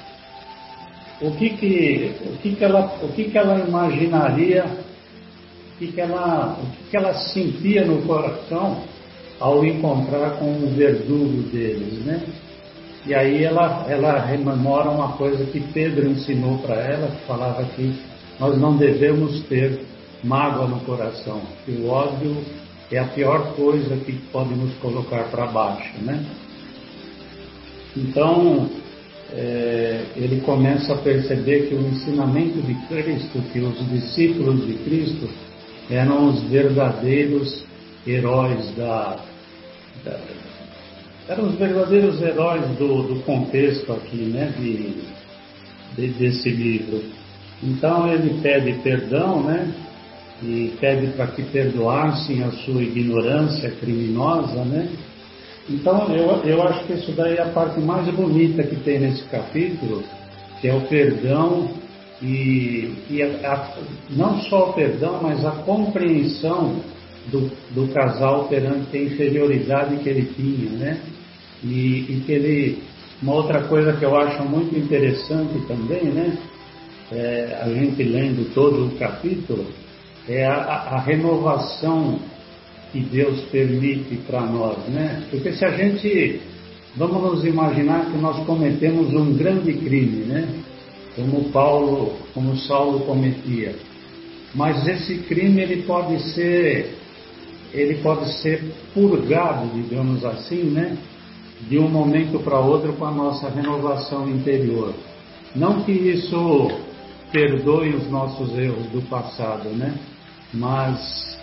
O 1.21 1.31
que 1.33 1.51
que, 1.51 2.13
o 2.27 2.37
que, 2.39 2.55
que, 2.57 2.65
ela, 2.65 2.95
o 3.03 3.09
que, 3.09 3.25
que 3.25 3.39
ela 3.39 3.59
imaginaria, 3.67 4.65
o 4.65 5.79
que, 5.79 5.93
que, 5.93 6.01
ela, 6.01 6.59
o 6.63 6.67
que, 6.77 6.91
que 6.91 6.97
ela 6.97 7.15
sentia 7.15 7.85
no 7.87 8.03
coração 8.03 8.83
ao 9.41 9.65
encontrar 9.65 10.39
com 10.39 10.51
o 10.51 10.71
verdugo 10.75 11.43
deles, 11.51 12.05
né? 12.05 12.23
E 13.07 13.15
aí 13.15 13.45
ela, 13.45 13.87
ela 13.89 14.19
rememora 14.19 14.91
uma 14.91 15.13
coisa 15.13 15.45
que 15.47 15.61
Pedro 15.73 16.09
ensinou 16.09 16.59
para 16.59 16.75
ela, 16.75 17.09
que 17.09 17.27
falava 17.27 17.65
que 17.65 17.95
nós 18.39 18.59
não 18.59 18.77
devemos 18.77 19.41
ter 19.45 19.81
mágoa 20.25 20.67
no 20.67 20.81
coração, 20.81 21.41
que 21.65 21.71
o 21.73 21.89
ódio 21.89 22.37
é 22.91 22.99
a 22.99 23.05
pior 23.05 23.55
coisa 23.55 23.97
que 23.97 24.13
pode 24.33 24.55
nos 24.55 24.75
colocar 24.75 25.25
para 25.25 25.47
baixo, 25.47 25.93
né? 26.03 26.25
Então, 27.97 28.71
é, 29.33 30.05
ele 30.15 30.41
começa 30.43 30.95
a 30.95 30.99
perceber 30.99 31.69
que 31.69 31.75
o 31.75 31.81
ensinamento 31.81 32.61
de 32.63 32.75
Cristo, 32.87 33.43
que 33.53 33.59
os 33.59 33.89
discípulos 33.91 34.67
de 34.67 34.75
Cristo 34.85 35.29
eram 35.91 36.29
os 36.29 36.43
verdadeiros 36.45 37.65
heróis 38.07 38.71
da, 38.77 39.19
da 40.05 40.21
eram 41.29 41.49
os 41.49 41.57
verdadeiros 41.57 42.23
heróis 42.23 42.63
do, 42.79 43.03
do 43.03 43.21
contexto 43.23 43.93
aqui, 43.93 44.17
né, 44.17 44.53
de, 44.57 44.95
de, 45.97 46.13
desse 46.13 46.51
livro. 46.51 47.03
Então 47.61 48.13
ele 48.13 48.41
pede 48.41 48.75
perdão, 48.75 49.43
né, 49.43 49.73
e 50.43 50.75
pede 50.81 51.09
para 51.13 51.29
que 51.29 51.43
perdoassem 51.43 52.43
a 52.43 52.51
sua 52.51 52.83
ignorância 52.83 53.71
criminosa, 53.71 54.65
né. 54.65 54.89
Então 55.69 56.09
eu, 56.15 56.43
eu 56.45 56.63
acho 56.63 56.85
que 56.87 56.93
isso 56.93 57.13
daí 57.13 57.37
é 57.37 57.43
a 57.43 57.49
parte 57.49 57.81
mais 57.81 58.07
bonita 58.15 58.63
que 58.63 58.77
tem 58.77 59.01
nesse 59.01 59.25
capítulo, 59.25 60.05
que 60.61 60.69
é 60.69 60.75
o 60.75 60.83
perdão 60.83 61.71
e, 62.23 62.95
e 63.11 63.23
a, 63.23 63.53
a, 63.53 63.75
não 64.11 64.41
só 64.43 64.71
o 64.71 64.73
perdão, 64.73 65.21
mas 65.23 65.45
a 65.45 65.51
compreensão 65.51 66.81
do, 67.31 67.51
do 67.75 67.93
casal 67.93 68.45
perante 68.45 68.97
a 68.97 69.03
inferioridade 69.03 69.97
que 69.97 70.09
ele 70.09 70.33
tinha, 70.37 70.71
né? 70.71 71.01
E, 71.65 72.07
e, 72.09 72.23
que 72.25 72.33
ele, 72.33 72.83
uma 73.21 73.35
outra 73.35 73.63
coisa 73.63 73.95
que 73.95 74.05
eu 74.05 74.17
acho 74.17 74.45
muito 74.45 74.79
interessante 74.79 75.59
também, 75.67 76.05
né? 76.05 76.39
É, 77.11 77.59
a 77.63 77.69
gente 77.69 78.03
lendo 78.03 78.53
todo 78.55 78.87
o 78.87 78.99
capítulo, 78.99 79.67
é 80.29 80.45
a, 80.45 80.55
a 80.55 81.01
renovação 81.01 82.19
que 82.93 83.01
Deus 83.01 83.41
permite 83.51 84.17
para 84.27 84.41
nós, 84.41 84.79
né? 84.89 85.25
Porque 85.31 85.53
se 85.53 85.65
a 85.65 85.71
gente, 85.71 86.41
vamos 86.97 87.23
nos 87.23 87.45
imaginar 87.45 88.07
que 88.07 88.19
nós 88.19 88.45
cometemos 88.47 89.13
um 89.15 89.37
grande 89.37 89.73
crime, 89.75 90.25
né? 90.25 90.49
Como 91.15 91.51
Paulo, 91.51 92.17
como 92.35 92.57
Saulo 92.57 93.01
cometia. 93.01 93.75
Mas 94.55 94.87
esse 94.87 95.19
crime 95.19 95.61
ele 95.61 95.83
pode 95.83 96.19
ser 96.33 96.95
ele 97.73 97.97
pode 97.97 98.33
ser 98.41 98.63
purgado, 98.95 99.69
digamos 99.75 100.25
assim, 100.25 100.65
né? 100.65 100.97
De 101.69 101.79
um 101.79 101.89
momento 101.89 102.39
para 102.41 102.59
outro 102.59 102.93
com 102.95 103.05
a 103.05 103.11
nossa 103.11 103.49
renovação 103.51 104.29
interior. 104.29 104.95
Não 105.55 105.83
que 105.83 105.93
isso 105.93 106.71
perdoe 107.33 107.91
os 107.91 108.09
nossos 108.11 108.57
erros 108.57 108.87
do 108.87 109.03
passado, 109.09 109.69
né? 109.71 109.95
Mas 110.53 111.39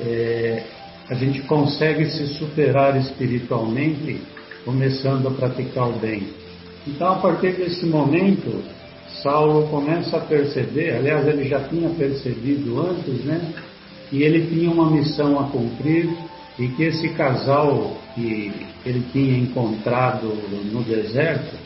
é, 0.00 0.64
a 1.08 1.14
gente 1.14 1.42
consegue 1.42 2.06
se 2.06 2.26
superar 2.38 2.96
espiritualmente 2.96 4.20
começando 4.64 5.28
a 5.28 5.30
praticar 5.30 5.88
o 5.88 5.98
bem. 5.98 6.28
Então, 6.86 7.12
a 7.12 7.16
partir 7.16 7.52
desse 7.52 7.86
momento, 7.86 8.62
Saulo 9.22 9.68
começa 9.68 10.16
a 10.16 10.20
perceber, 10.20 10.96
aliás, 10.96 11.26
ele 11.26 11.48
já 11.48 11.60
tinha 11.68 11.90
percebido 11.90 12.80
antes, 12.80 13.24
né? 13.24 13.52
que 14.10 14.22
ele 14.22 14.46
tinha 14.48 14.70
uma 14.70 14.90
missão 14.90 15.38
a 15.38 15.44
cumprir 15.44 16.10
e 16.58 16.68
que 16.68 16.82
esse 16.82 17.10
casal 17.10 17.96
que 18.14 18.52
ele 18.84 19.04
tinha 19.12 19.38
encontrado 19.38 20.26
no 20.72 20.82
deserto 20.82 21.56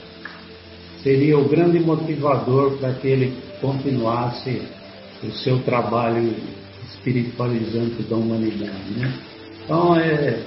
seria 1.03 1.39
o 1.39 1.49
grande 1.49 1.81
motivador 1.81 2.77
para 2.79 2.93
que 2.95 3.09
ele 3.09 3.37
continuasse 3.61 4.63
o 5.23 5.31
seu 5.33 5.63
trabalho 5.63 6.35
espiritualizante 6.95 8.03
da 8.05 8.17
humanidade. 8.17 8.91
Né? 8.97 9.13
Então, 9.65 9.97
é, 9.97 10.43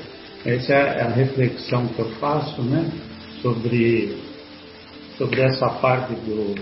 essa 0.45 0.73
é 0.73 1.01
a 1.01 1.09
reflexão 1.09 1.87
que 1.87 1.99
eu 1.99 2.09
faço 2.19 2.61
né? 2.61 2.89
sobre, 3.41 4.17
sobre 5.17 5.41
essa 5.41 5.69
parte 5.69 6.13
do, 6.13 6.55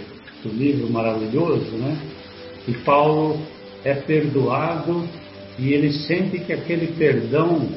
do 0.43 0.49
livro 0.49 0.91
maravilhoso, 0.91 1.71
né? 1.77 1.97
que 2.65 2.73
Paulo 2.79 3.39
é 3.83 3.93
perdoado 3.93 5.07
e 5.57 5.73
ele 5.73 5.91
sente 5.91 6.39
que 6.39 6.51
aquele 6.51 6.87
perdão, 6.87 7.69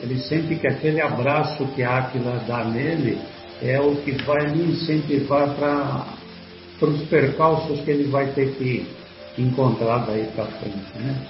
ele 0.00 0.18
sente 0.20 0.54
que 0.56 0.66
aquele 0.66 1.00
abraço 1.00 1.66
que 1.74 1.82
a 1.82 1.98
Aquila 1.98 2.44
dá 2.46 2.64
nele 2.64 3.18
é 3.62 3.80
o 3.80 3.96
que 3.96 4.12
vai 4.24 4.46
lhe 4.46 4.70
incentivar 4.72 5.54
para 6.78 6.88
os 6.88 7.02
percalços 7.08 7.80
que 7.80 7.90
ele 7.90 8.04
vai 8.04 8.26
ter 8.32 8.52
que 8.52 8.86
encontrar 9.38 10.06
daí 10.06 10.28
para 10.34 10.46
frente. 10.46 10.98
Né? 10.98 11.26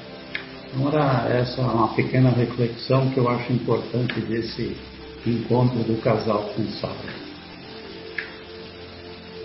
Então, 0.74 0.88
era 0.88 1.28
essa 1.28 1.60
uma 1.60 1.94
pequena 1.94 2.30
reflexão 2.30 3.10
que 3.10 3.18
eu 3.18 3.28
acho 3.28 3.52
importante 3.52 4.20
desse 4.20 4.76
encontro 5.26 5.78
do 5.84 6.00
casal 6.00 6.50
com 6.54 6.64
Sara. 6.80 7.26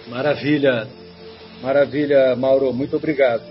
Maravilha, 0.07 0.87
maravilha, 1.61 2.35
Mauro, 2.35 2.73
muito 2.73 2.97
obrigado. 2.97 3.43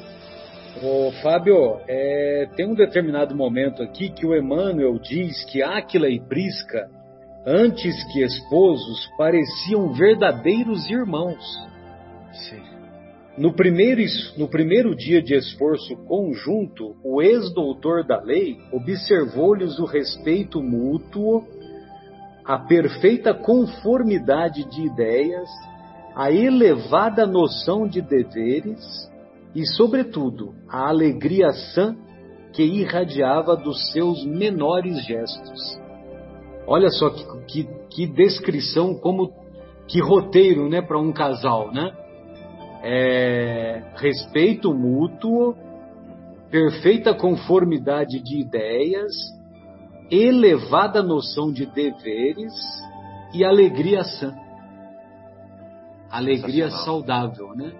Ô, 0.82 1.10
Fábio, 1.22 1.80
é, 1.88 2.48
tem 2.54 2.66
um 2.66 2.74
determinado 2.74 3.34
momento 3.34 3.82
aqui 3.82 4.08
que 4.10 4.26
o 4.26 4.36
Emmanuel 4.36 4.98
diz 4.98 5.44
que 5.44 5.62
Áquila 5.62 6.08
e 6.08 6.20
Prisca, 6.20 6.88
antes 7.44 8.04
que 8.12 8.22
esposos, 8.22 9.10
pareciam 9.16 9.92
verdadeiros 9.92 10.88
irmãos. 10.88 11.42
Sim. 12.32 12.79
No 13.40 13.54
primeiro, 13.54 14.02
no 14.36 14.48
primeiro 14.48 14.94
dia 14.94 15.22
de 15.22 15.34
esforço 15.34 15.96
conjunto, 16.04 16.94
o 17.02 17.22
ex-doutor 17.22 18.04
da 18.06 18.20
lei 18.20 18.58
observou-lhes 18.70 19.78
o 19.78 19.86
respeito 19.86 20.62
mútuo, 20.62 21.46
a 22.44 22.58
perfeita 22.58 23.32
conformidade 23.32 24.68
de 24.68 24.82
ideias, 24.82 25.48
a 26.14 26.30
elevada 26.30 27.26
noção 27.26 27.88
de 27.88 28.02
deveres 28.02 29.10
e, 29.54 29.64
sobretudo, 29.64 30.54
a 30.68 30.90
alegria 30.90 31.50
sã 31.72 31.96
que 32.52 32.62
irradiava 32.62 33.56
dos 33.56 33.90
seus 33.90 34.22
menores 34.22 35.02
gestos. 35.06 35.80
Olha 36.66 36.90
só 36.90 37.08
que, 37.08 37.24
que, 37.46 37.68
que 37.88 38.06
descrição, 38.06 38.96
como 38.96 39.32
que 39.88 39.98
roteiro, 39.98 40.68
né, 40.68 40.82
para 40.82 40.98
um 40.98 41.10
casal, 41.10 41.72
né? 41.72 41.90
É, 42.82 43.82
respeito 43.96 44.72
mútuo, 44.72 45.54
perfeita 46.50 47.14
conformidade 47.14 48.20
de 48.20 48.40
ideias, 48.40 49.12
elevada 50.10 51.02
noção 51.02 51.52
de 51.52 51.66
deveres 51.66 52.52
e 53.32 53.44
alegria 53.44 54.02
sã. 54.02 54.34
Alegria 56.10 56.70
saudável, 56.70 57.54
né? 57.54 57.72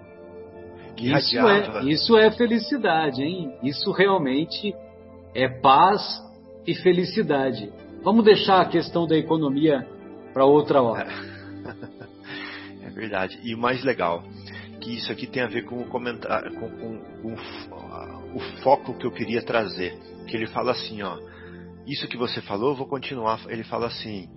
Isso 0.97 1.37
é, 1.37 1.83
isso 1.85 2.17
é 2.17 2.31
felicidade, 2.31 3.23
hein? 3.23 3.53
Isso 3.63 3.91
realmente 3.91 4.73
é 5.33 5.49
paz 5.49 6.01
e 6.65 6.75
felicidade. 6.75 7.71
Vamos 8.03 8.23
deixar 8.23 8.61
a 8.61 8.65
questão 8.65 9.07
da 9.07 9.17
economia 9.17 9.87
para 10.33 10.45
outra 10.45 10.81
hora. 10.81 11.07
É 12.83 12.89
verdade. 12.89 13.39
E 13.43 13.53
o 13.55 13.57
mais 13.57 13.83
legal, 13.85 14.23
que 14.81 14.97
isso 14.97 15.11
aqui 15.11 15.27
tem 15.27 15.43
a 15.43 15.47
ver 15.47 15.63
com 15.65 15.79
o 15.79 15.87
comentário, 15.87 16.53
com, 16.55 16.69
com, 16.69 16.99
com 17.21 17.33
o 18.35 18.39
foco 18.61 18.97
que 18.97 19.05
eu 19.05 19.11
queria 19.11 19.41
trazer. 19.43 19.97
Que 20.27 20.35
ele 20.35 20.47
fala 20.47 20.71
assim, 20.71 21.01
ó. 21.01 21.17
Isso 21.87 22.07
que 22.07 22.17
você 22.17 22.41
falou, 22.41 22.75
vou 22.75 22.87
continuar. 22.87 23.39
Ele 23.47 23.63
fala 23.63 23.87
assim, 23.87 24.27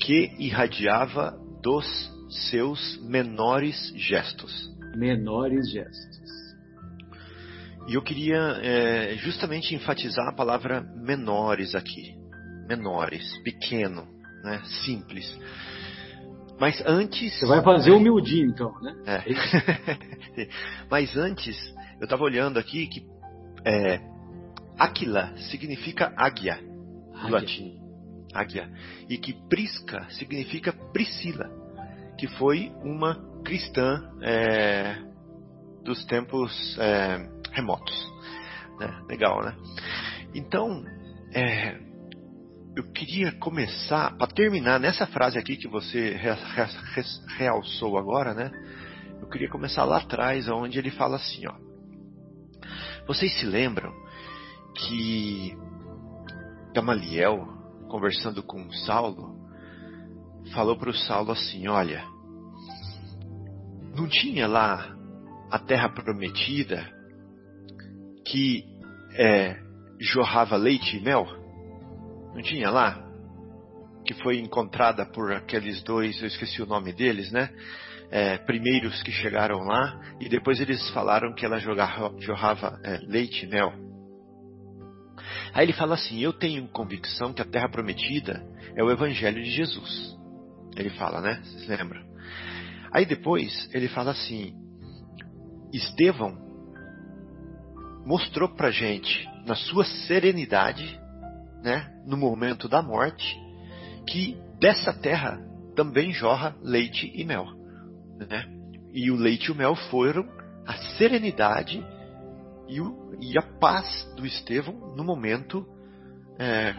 que 0.00 0.34
irradiava 0.38 1.38
dos 1.62 2.10
seus 2.50 3.00
menores 3.02 3.92
gestos 3.96 4.72
menores 4.96 5.70
gestos. 5.70 6.32
E 7.88 7.94
eu 7.94 8.02
queria 8.02 8.38
é, 8.62 9.16
justamente 9.16 9.74
enfatizar 9.74 10.28
a 10.28 10.34
palavra 10.34 10.80
menores 10.80 11.74
aqui. 11.74 12.14
Menores, 12.68 13.38
pequeno, 13.42 14.06
né? 14.44 14.62
simples. 14.84 15.26
Mas 16.62 16.80
antes. 16.86 17.40
Você 17.40 17.44
vai 17.44 17.60
fazer 17.60 17.90
humildinho 17.90 18.50
então, 18.50 18.72
né? 18.80 18.94
É. 19.04 20.46
Mas 20.88 21.16
antes, 21.16 21.56
eu 21.98 22.04
estava 22.04 22.22
olhando 22.22 22.56
aqui 22.56 22.86
que 22.86 23.04
é, 23.64 23.98
Aquila 24.78 25.36
significa 25.50 26.14
águia, 26.16 26.60
no 27.20 27.30
latim. 27.30 27.80
Águia. 28.32 28.70
E 29.10 29.18
que 29.18 29.32
Prisca 29.48 30.06
significa 30.10 30.72
Priscila, 30.92 31.50
que 32.16 32.28
foi 32.28 32.72
uma 32.84 33.16
cristã 33.44 34.00
é, 34.22 34.98
dos 35.82 36.04
tempos 36.04 36.78
é, 36.78 37.28
remotos. 37.50 38.06
Né? 38.78 39.02
Legal, 39.08 39.42
né? 39.42 39.56
Então, 40.32 40.84
é, 41.34 41.76
eu 42.74 42.84
queria 42.92 43.32
começar, 43.32 44.16
para 44.16 44.26
terminar 44.28 44.80
nessa 44.80 45.06
frase 45.06 45.38
aqui 45.38 45.56
que 45.56 45.68
você 45.68 46.14
re, 46.14 46.30
re, 46.30 47.04
realçou 47.36 47.98
agora, 47.98 48.32
né? 48.32 48.50
Eu 49.20 49.28
queria 49.28 49.48
começar 49.48 49.84
lá 49.84 49.98
atrás, 49.98 50.48
onde 50.48 50.78
ele 50.78 50.90
fala 50.90 51.16
assim, 51.16 51.46
ó. 51.46 51.54
Vocês 53.06 53.38
se 53.38 53.44
lembram 53.44 53.92
que 54.74 55.56
Gamaliel, 56.74 57.46
conversando 57.88 58.42
com 58.42 58.70
Saulo, 58.72 59.36
falou 60.54 60.76
para 60.76 60.90
o 60.90 60.94
Saulo 60.94 61.32
assim: 61.32 61.68
Olha, 61.68 62.02
não 63.94 64.08
tinha 64.08 64.46
lá 64.46 64.96
a 65.50 65.58
terra 65.58 65.90
prometida 65.90 66.88
que 68.24 68.64
é, 69.14 69.60
jorrava 70.00 70.56
leite 70.56 70.96
e 70.96 71.00
mel? 71.00 71.41
Não 72.34 72.42
tinha 72.42 72.70
lá? 72.70 73.02
Que 74.04 74.14
foi 74.14 74.38
encontrada 74.38 75.06
por 75.06 75.32
aqueles 75.32 75.82
dois, 75.82 76.20
eu 76.20 76.26
esqueci 76.26 76.62
o 76.62 76.66
nome 76.66 76.92
deles, 76.92 77.30
né? 77.30 77.50
É, 78.10 78.36
primeiros 78.38 79.02
que 79.02 79.10
chegaram 79.10 79.60
lá 79.60 79.98
e 80.20 80.28
depois 80.28 80.60
eles 80.60 80.90
falaram 80.90 81.34
que 81.34 81.46
ela 81.46 81.58
jogava, 81.58 82.14
jorrava 82.20 82.78
é, 82.84 82.98
leite 83.06 83.46
e 83.46 83.48
mel. 83.48 83.72
Aí 85.54 85.64
ele 85.64 85.72
fala 85.72 85.94
assim: 85.94 86.20
Eu 86.20 86.32
tenho 86.32 86.68
convicção 86.68 87.32
que 87.32 87.40
a 87.40 87.46
terra 87.46 87.68
prometida 87.68 88.42
é 88.76 88.82
o 88.82 88.90
Evangelho 88.90 89.42
de 89.42 89.50
Jesus. 89.50 90.16
Ele 90.76 90.90
fala, 90.90 91.20
né? 91.20 91.40
Vocês 91.42 91.66
lembram? 91.68 92.02
Aí 92.92 93.06
depois 93.06 93.68
ele 93.72 93.88
fala 93.88 94.10
assim: 94.10 94.54
Estevão 95.72 96.36
mostrou 98.04 98.48
pra 98.48 98.70
gente, 98.70 99.28
na 99.46 99.54
sua 99.54 99.84
serenidade, 99.84 101.00
né, 101.62 101.90
no 102.04 102.16
momento 102.16 102.68
da 102.68 102.82
morte, 102.82 103.38
que 104.06 104.36
dessa 104.58 104.92
terra 104.92 105.40
também 105.74 106.12
jorra 106.12 106.56
leite 106.60 107.10
e 107.14 107.24
mel. 107.24 107.46
Né? 108.16 108.44
E 108.92 109.10
o 109.10 109.16
leite 109.16 109.46
e 109.46 109.52
o 109.52 109.54
mel 109.54 109.74
foram 109.74 110.28
a 110.66 110.74
serenidade 110.96 111.84
e, 112.68 112.80
o, 112.80 113.16
e 113.20 113.38
a 113.38 113.42
paz 113.42 114.04
do 114.16 114.26
Estevão 114.26 114.94
no 114.96 115.04
momento, 115.04 115.66
é, 116.38 116.72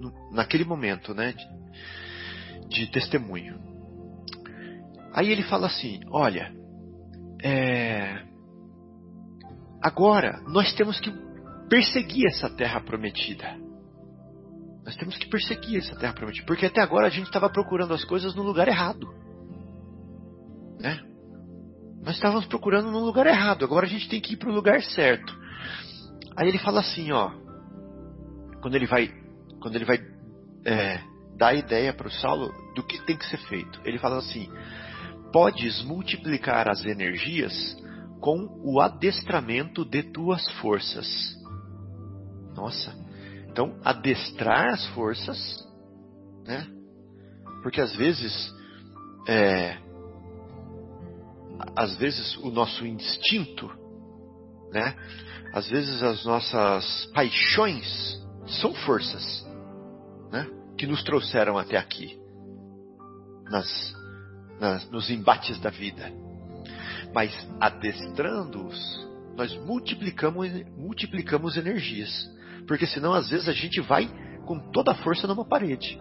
no, 0.00 0.12
naquele 0.32 0.64
momento 0.64 1.14
né, 1.14 1.32
de, 1.32 2.68
de 2.68 2.90
testemunho. 2.90 3.60
Aí 5.12 5.30
ele 5.30 5.42
fala 5.42 5.66
assim: 5.66 6.00
olha, 6.08 6.52
é... 7.42 8.22
agora 9.82 10.40
nós 10.46 10.72
temos 10.74 11.00
que 11.00 11.12
perseguir 11.68 12.26
essa 12.26 12.48
terra 12.48 12.80
prometida. 12.80 13.56
Nós 14.90 14.96
temos 14.96 15.16
que 15.16 15.28
perseguir 15.28 15.78
essa 15.78 15.94
terra 15.94 16.12
prometida, 16.12 16.44
porque 16.44 16.66
até 16.66 16.80
agora 16.80 17.06
a 17.06 17.10
gente 17.10 17.26
estava 17.26 17.48
procurando 17.48 17.94
as 17.94 18.04
coisas 18.04 18.34
no 18.34 18.42
lugar 18.42 18.66
errado, 18.66 19.06
né? 20.80 21.00
Nós 22.02 22.16
estávamos 22.16 22.46
procurando 22.46 22.90
no 22.90 22.98
lugar 22.98 23.24
errado. 23.28 23.64
Agora 23.64 23.86
a 23.86 23.88
gente 23.88 24.08
tem 24.08 24.20
que 24.20 24.32
ir 24.32 24.36
para 24.36 24.50
o 24.50 24.52
lugar 24.52 24.82
certo. 24.82 25.32
Aí 26.36 26.48
ele 26.48 26.58
fala 26.58 26.80
assim, 26.80 27.12
ó, 27.12 27.30
quando 28.60 28.74
ele 28.74 28.86
vai, 28.86 29.14
quando 29.60 29.76
ele 29.76 29.84
vai 29.84 30.00
é, 30.64 30.98
dar 31.36 31.50
a 31.50 31.54
ideia 31.54 31.92
para 31.92 32.08
o 32.08 32.10
Saulo 32.10 32.52
do 32.74 32.82
que 32.82 33.00
tem 33.06 33.16
que 33.16 33.26
ser 33.26 33.38
feito. 33.46 33.80
Ele 33.84 33.98
fala 33.98 34.18
assim: 34.18 34.50
podes 35.32 35.84
multiplicar 35.84 36.68
as 36.68 36.84
energias 36.84 37.76
com 38.18 38.60
o 38.64 38.80
adestramento 38.80 39.84
de 39.84 40.02
tuas 40.02 40.44
forças. 40.54 41.06
Nossa. 42.56 43.08
Então, 43.50 43.76
adestrar 43.84 44.74
as 44.74 44.86
forças, 44.88 45.68
né? 46.46 46.68
Porque 47.62 47.80
às 47.80 47.92
vezes, 47.96 48.54
é, 49.28 49.76
às 51.74 51.96
vezes 51.96 52.36
o 52.36 52.50
nosso 52.50 52.86
instinto, 52.86 53.68
né? 54.72 54.94
Às 55.52 55.68
vezes 55.68 56.00
as 56.00 56.24
nossas 56.24 57.06
paixões 57.12 58.22
são 58.60 58.72
forças, 58.72 59.44
né? 60.30 60.48
Que 60.78 60.86
nos 60.86 61.02
trouxeram 61.02 61.58
até 61.58 61.76
aqui, 61.76 62.20
nas, 63.50 63.96
nas, 64.60 64.88
nos 64.90 65.10
embates 65.10 65.58
da 65.58 65.70
vida. 65.70 66.12
Mas 67.12 67.34
adestrando-os, 67.58 69.08
nós 69.36 69.52
multiplicamos, 69.66 70.48
multiplicamos 70.76 71.56
energias. 71.56 72.30
Porque 72.70 72.86
senão, 72.86 73.12
às 73.12 73.28
vezes, 73.28 73.48
a 73.48 73.52
gente 73.52 73.80
vai 73.80 74.08
com 74.46 74.56
toda 74.70 74.92
a 74.92 74.94
força 74.94 75.26
numa 75.26 75.44
parede. 75.44 76.00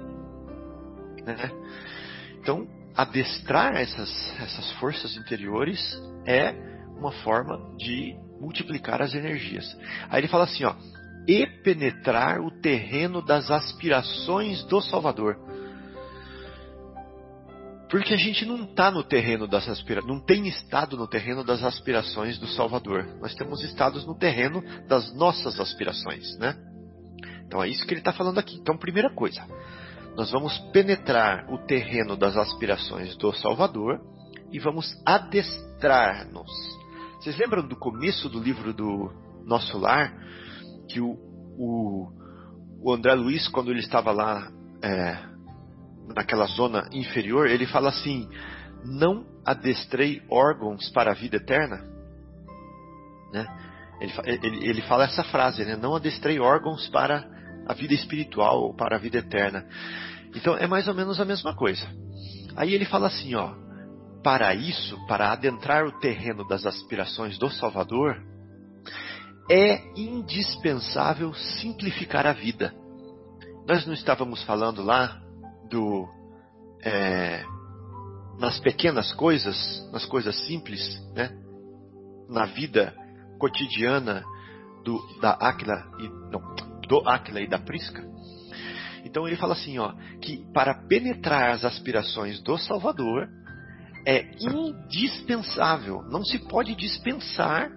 Né? 1.26 1.50
Então, 2.40 2.68
adestrar 2.96 3.76
essas, 3.76 4.40
essas 4.40 4.72
forças 4.74 5.18
interiores 5.18 6.00
é 6.28 6.54
uma 6.96 7.12
forma 7.24 7.76
de 7.76 8.16
multiplicar 8.40 9.02
as 9.02 9.16
energias. 9.16 9.66
Aí 10.12 10.22
ele 10.22 10.28
fala 10.28 10.44
assim, 10.44 10.64
ó, 10.64 10.76
e 11.28 11.48
penetrar 11.64 12.40
o 12.40 12.52
terreno 12.52 13.20
das 13.20 13.50
aspirações 13.50 14.64
do 14.66 14.80
Salvador. 14.80 15.40
Porque 17.90 18.14
a 18.14 18.18
gente 18.18 18.46
não 18.46 18.64
está 18.64 18.92
no 18.92 19.04
terreno 19.04 19.48
das 19.48 19.68
aspirações, 19.68 20.08
não 20.08 20.24
tem 20.24 20.48
estado 20.48 20.96
no 20.96 21.08
terreno 21.08 21.44
das 21.44 21.64
aspirações 21.64 22.38
do 22.38 22.48
Salvador. 22.48 23.18
Nós 23.20 23.34
temos 23.34 23.64
estados 23.64 24.06
no 24.06 24.16
terreno 24.16 24.64
das 24.88 25.12
nossas 25.16 25.60
aspirações, 25.60 26.38
né? 26.38 26.56
Então 27.48 27.64
é 27.64 27.68
isso 27.68 27.84
que 27.88 27.94
ele 27.94 28.02
está 28.02 28.14
falando 28.14 28.38
aqui. 28.38 28.58
Então, 28.58 28.78
primeira 28.78 29.10
coisa, 29.10 29.44
nós 30.16 30.30
vamos 30.30 30.56
penetrar 30.72 31.52
o 31.52 31.58
terreno 31.66 32.16
das 32.16 32.38
aspirações 32.38 33.18
do 33.18 33.34
Salvador 33.34 34.00
e 34.52 34.60
vamos 34.60 34.86
adestrar-nos. 35.04 36.52
Vocês 37.20 37.38
lembram 37.38 37.68
do 37.68 37.76
começo 37.76 38.30
do 38.30 38.40
livro 38.40 38.72
do 38.72 39.12
Nosso 39.46 39.80
Lar? 39.80 40.14
Que 40.88 41.02
o, 41.02 41.18
o, 41.58 42.12
o 42.84 42.94
André 42.94 43.16
Luiz, 43.16 43.48
quando 43.48 43.72
ele 43.72 43.80
estava 43.80 44.12
lá 44.12 44.52
é, 44.84 45.18
naquela 46.16 46.46
zona 46.46 46.88
inferior, 46.92 47.48
ele 47.48 47.66
fala 47.66 47.90
assim: 47.90 48.30
Não 48.84 49.26
adestrei 49.46 50.22
órgãos 50.30 50.90
para 50.90 51.12
a 51.12 51.16
vida 51.16 51.38
eterna. 51.38 51.84
Né? 53.32 53.46
Ele, 54.02 54.14
ele, 54.26 54.70
ele 54.70 54.82
fala 54.84 55.06
essa 55.06 55.24
frase, 55.24 55.66
né? 55.66 55.76
Não 55.76 55.96
adestrei 55.96 56.40
órgãos 56.40 56.88
para 56.90 57.26
a 57.68 57.74
vida 57.74 57.94
espiritual 57.94 58.62
ou 58.64 58.74
para 58.74 58.96
a 58.96 59.00
vida 59.00 59.18
eterna. 59.18 59.66
Então 60.36 60.56
é 60.56 60.68
mais 60.68 60.88
ou 60.88 60.94
menos 60.94 61.20
a 61.20 61.26
mesma 61.26 61.56
coisa. 61.56 61.88
Aí 62.56 62.74
ele 62.74 62.86
fala 62.86 63.08
assim, 63.08 63.36
ó, 63.36 63.54
para 64.24 64.54
isso, 64.54 64.98
para 65.08 65.32
adentrar 65.32 65.86
o 65.86 66.00
terreno 66.00 66.48
das 66.48 66.66
aspirações 66.66 67.38
do 67.38 67.50
Salvador, 67.50 68.22
é 69.50 69.82
indispensável 69.96 71.34
simplificar 71.34 72.26
a 72.26 72.34
vida. 72.34 72.74
Nós 73.68 73.86
não 73.86 73.94
estávamos 73.94 74.44
falando 74.44 74.84
lá 74.84 75.22
do 75.70 76.08
é, 76.84 77.44
nas 78.40 78.60
pequenas 78.60 79.12
coisas, 79.14 79.90
nas 79.92 80.06
coisas 80.06 80.36
simples, 80.48 80.82
né? 81.14 81.30
na 82.30 82.46
vida 82.46 82.96
cotidiana 83.38 84.24
do, 84.84 85.00
da 85.20 85.32
Aquila 85.32 85.84
e 86.00 86.08
não, 86.32 86.56
do 86.88 87.08
Aquila 87.08 87.42
e 87.42 87.48
da 87.48 87.60
Prisca. 87.60 88.08
Então 89.04 89.28
ele 89.28 89.36
fala 89.36 89.54
assim, 89.54 89.78
ó, 89.80 89.94
que 90.22 90.46
para 90.54 90.74
penetrar 90.88 91.52
as 91.52 91.66
aspirações 91.66 92.42
do 92.42 92.58
Salvador 92.58 93.28
é 94.06 94.30
indispensável, 94.40 96.02
não 96.04 96.24
se 96.24 96.40
pode 96.40 96.76
dispensar 96.76 97.72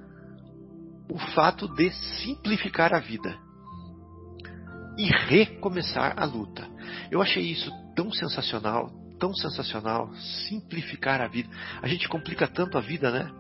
o 1.11 1.18
fato 1.35 1.68
de 1.74 1.90
simplificar 1.90 2.94
a 2.94 3.00
vida 3.00 3.37
e 4.96 5.07
recomeçar 5.07 6.14
a 6.16 6.24
luta. 6.24 6.68
Eu 7.11 7.20
achei 7.20 7.44
isso 7.44 7.70
tão 7.94 8.11
sensacional, 8.12 8.90
tão 9.18 9.35
sensacional, 9.35 10.12
simplificar 10.48 11.20
a 11.20 11.28
vida. 11.28 11.48
A 11.81 11.88
gente 11.88 12.09
complica 12.09 12.46
tanto 12.46 12.76
a 12.76 12.81
vida, 12.81 13.11
né? 13.11 13.31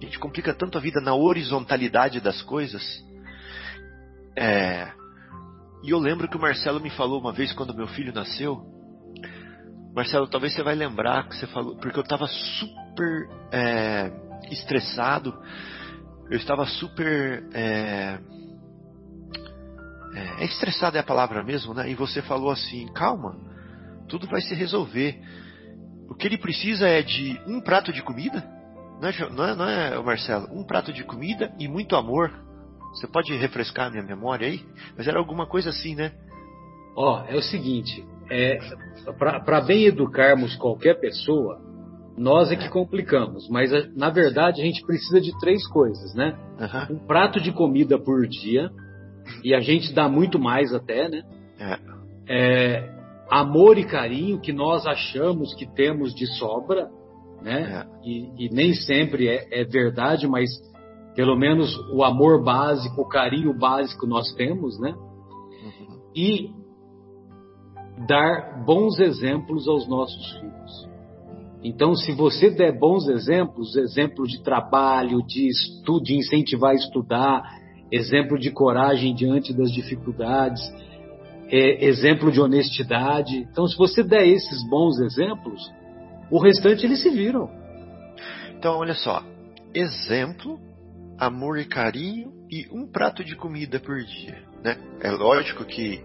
A 0.00 0.04
gente 0.04 0.18
complica 0.18 0.52
tanto 0.52 0.76
a 0.76 0.80
vida 0.80 1.00
na 1.00 1.14
horizontalidade 1.14 2.20
das 2.20 2.42
coisas. 2.42 2.82
É... 4.36 4.92
E 5.84 5.90
eu 5.90 5.98
lembro 5.98 6.28
que 6.28 6.36
o 6.36 6.40
Marcelo 6.40 6.80
me 6.80 6.90
falou 6.90 7.20
uma 7.20 7.32
vez 7.32 7.52
quando 7.52 7.74
meu 7.74 7.86
filho 7.88 8.12
nasceu. 8.12 8.72
Marcelo, 9.94 10.26
talvez 10.26 10.54
você 10.54 10.62
vai 10.62 10.74
lembrar 10.74 11.28
que 11.28 11.36
você 11.36 11.46
falou, 11.48 11.76
porque 11.76 11.98
eu 11.98 12.02
estava 12.02 12.26
super 12.26 13.28
é, 13.52 14.10
estressado, 14.50 15.38
eu 16.30 16.38
estava 16.38 16.64
super 16.66 17.46
é, 17.52 18.18
é, 20.14 20.44
estressado 20.44 20.96
é 20.96 21.00
a 21.00 21.04
palavra 21.04 21.42
mesmo, 21.42 21.74
né? 21.74 21.90
E 21.90 21.94
você 21.94 22.22
falou 22.22 22.50
assim: 22.50 22.86
calma, 22.92 23.36
tudo 24.08 24.26
vai 24.26 24.40
se 24.40 24.54
resolver. 24.54 25.20
O 26.08 26.14
que 26.14 26.26
ele 26.26 26.36
precisa 26.36 26.86
é 26.86 27.02
de 27.02 27.40
um 27.46 27.60
prato 27.60 27.92
de 27.92 28.02
comida, 28.02 28.44
não 29.00 29.08
é, 29.08 29.30
não 29.30 29.44
é, 29.44 29.54
não 29.56 29.68
é 29.68 30.02
Marcelo? 30.02 30.48
Um 30.52 30.64
prato 30.64 30.92
de 30.92 31.02
comida 31.04 31.52
e 31.58 31.66
muito 31.66 31.96
amor. 31.96 32.30
Você 32.92 33.06
pode 33.06 33.34
refrescar 33.34 33.86
a 33.86 33.90
minha 33.90 34.02
memória 34.02 34.46
aí? 34.46 34.60
Mas 34.96 35.08
era 35.08 35.18
alguma 35.18 35.46
coisa 35.46 35.70
assim, 35.70 35.94
né? 35.94 36.12
Ó, 36.94 37.22
oh, 37.22 37.26
é 37.26 37.34
o 37.34 37.42
seguinte: 37.42 38.04
é, 38.30 38.58
para 39.18 39.60
bem 39.60 39.84
educarmos 39.84 40.54
qualquer 40.56 41.00
pessoa, 41.00 41.60
nós 42.16 42.52
é 42.52 42.56
que 42.56 42.68
complicamos, 42.68 43.48
mas 43.48 43.70
na 43.96 44.10
verdade 44.10 44.60
a 44.60 44.64
gente 44.64 44.84
precisa 44.84 45.20
de 45.20 45.36
três 45.40 45.66
coisas, 45.66 46.14
né? 46.14 46.38
Uhum. 46.60 46.96
Um 46.96 47.06
prato 47.06 47.40
de 47.40 47.50
comida 47.52 47.98
por 47.98 48.26
dia, 48.26 48.70
e 49.44 49.54
a 49.54 49.60
gente 49.60 49.92
dá 49.92 50.08
muito 50.08 50.38
mais 50.38 50.72
até, 50.72 51.08
né? 51.08 51.22
É. 51.58 51.78
É, 52.28 52.92
amor 53.30 53.78
e 53.78 53.84
carinho 53.84 54.40
que 54.40 54.52
nós 54.52 54.86
achamos 54.86 55.54
que 55.54 55.66
temos 55.66 56.14
de 56.14 56.26
sobra, 56.38 56.88
né? 57.40 57.84
É. 57.84 58.08
E, 58.08 58.46
e, 58.46 58.48
nem 58.50 58.74
sempre 58.74 59.28
é, 59.28 59.60
é, 59.60 59.64
verdade, 59.64 60.26
mas 60.28 60.50
pelo 61.14 61.36
menos 61.36 61.76
o 61.92 62.02
amor 62.02 62.42
básico, 62.42 63.02
o 63.02 63.08
carinho 63.08 63.56
básico 63.58 64.06
nós 64.06 64.32
temos, 64.34 64.78
né? 64.80 64.92
Uhum. 64.92 66.00
E 66.14 66.50
dar 68.06 68.64
bons 68.64 68.98
exemplos 68.98 69.68
aos 69.68 69.88
nossos 69.88 70.32
filhos. 70.38 70.92
Então, 71.64 71.94
se 71.94 72.12
você 72.12 72.50
der 72.50 72.76
bons 72.76 73.08
exemplos, 73.08 73.76
exemplo 73.76 74.26
de 74.26 74.42
trabalho, 74.42 75.24
de 75.24 75.46
estudo, 75.48 76.02
de 76.02 76.16
incentivar 76.16 76.72
a 76.72 76.74
estudar, 76.74 77.42
exemplo 77.92 78.38
de 78.38 78.50
coragem 78.50 79.14
diante 79.14 79.52
das 79.52 79.70
dificuldades, 79.70 80.60
é, 81.48 81.84
exemplo 81.84 82.32
de 82.32 82.40
honestidade. 82.40 83.46
Então, 83.50 83.66
se 83.66 83.76
você 83.76 84.02
der 84.02 84.26
esses 84.26 84.66
bons 84.68 84.98
exemplos, 85.00 85.60
o 86.30 86.38
restante 86.38 86.86
eles 86.86 87.02
se 87.02 87.10
viram. 87.10 87.50
Então, 88.56 88.78
olha 88.78 88.94
só: 88.94 89.22
exemplo, 89.74 90.58
amor 91.18 91.58
e 91.58 91.66
carinho 91.66 92.32
e 92.50 92.66
um 92.72 92.90
prato 92.90 93.22
de 93.22 93.36
comida 93.36 93.78
por 93.78 94.02
dia. 94.02 94.42
Né? 94.64 94.76
É 95.02 95.10
lógico 95.10 95.64
que 95.64 96.02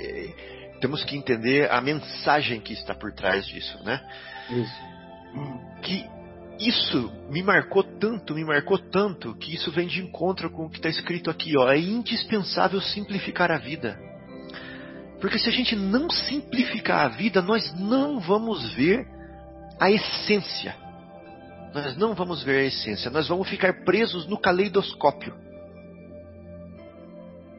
é, 0.00 0.78
temos 0.80 1.04
que 1.04 1.16
entender 1.16 1.70
a 1.70 1.80
mensagem 1.80 2.60
que 2.60 2.72
está 2.72 2.94
por 2.94 3.12
trás 3.12 3.46
disso, 3.46 3.78
né? 3.84 4.00
Isso. 4.50 5.82
Que 5.82 6.17
isso 6.58 7.12
me 7.30 7.42
marcou 7.42 7.84
tanto, 7.84 8.34
me 8.34 8.44
marcou 8.44 8.78
tanto, 8.78 9.34
que 9.36 9.54
isso 9.54 9.70
vem 9.70 9.86
de 9.86 10.02
encontro 10.02 10.50
com 10.50 10.66
o 10.66 10.70
que 10.70 10.76
está 10.76 10.88
escrito 10.88 11.30
aqui, 11.30 11.56
ó. 11.56 11.70
É 11.70 11.78
indispensável 11.78 12.80
simplificar 12.80 13.50
a 13.50 13.58
vida. 13.58 13.98
Porque 15.20 15.38
se 15.38 15.48
a 15.48 15.52
gente 15.52 15.76
não 15.76 16.10
simplificar 16.10 17.06
a 17.06 17.08
vida, 17.08 17.40
nós 17.40 17.72
não 17.74 18.18
vamos 18.18 18.72
ver 18.74 19.06
a 19.80 19.90
essência. 19.90 20.74
Nós 21.74 21.96
não 21.96 22.14
vamos 22.14 22.42
ver 22.42 22.60
a 22.60 22.64
essência, 22.64 23.10
nós 23.10 23.28
vamos 23.28 23.48
ficar 23.48 23.84
presos 23.84 24.26
no 24.26 24.38
caleidoscópio. 24.38 25.34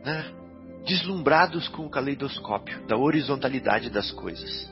Né? 0.03 0.25
Deslumbrados 0.85 1.67
com 1.69 1.85
o 1.85 1.89
caleidoscópio 1.89 2.85
da 2.87 2.97
horizontalidade 2.97 3.89
das 3.89 4.11
coisas. 4.11 4.69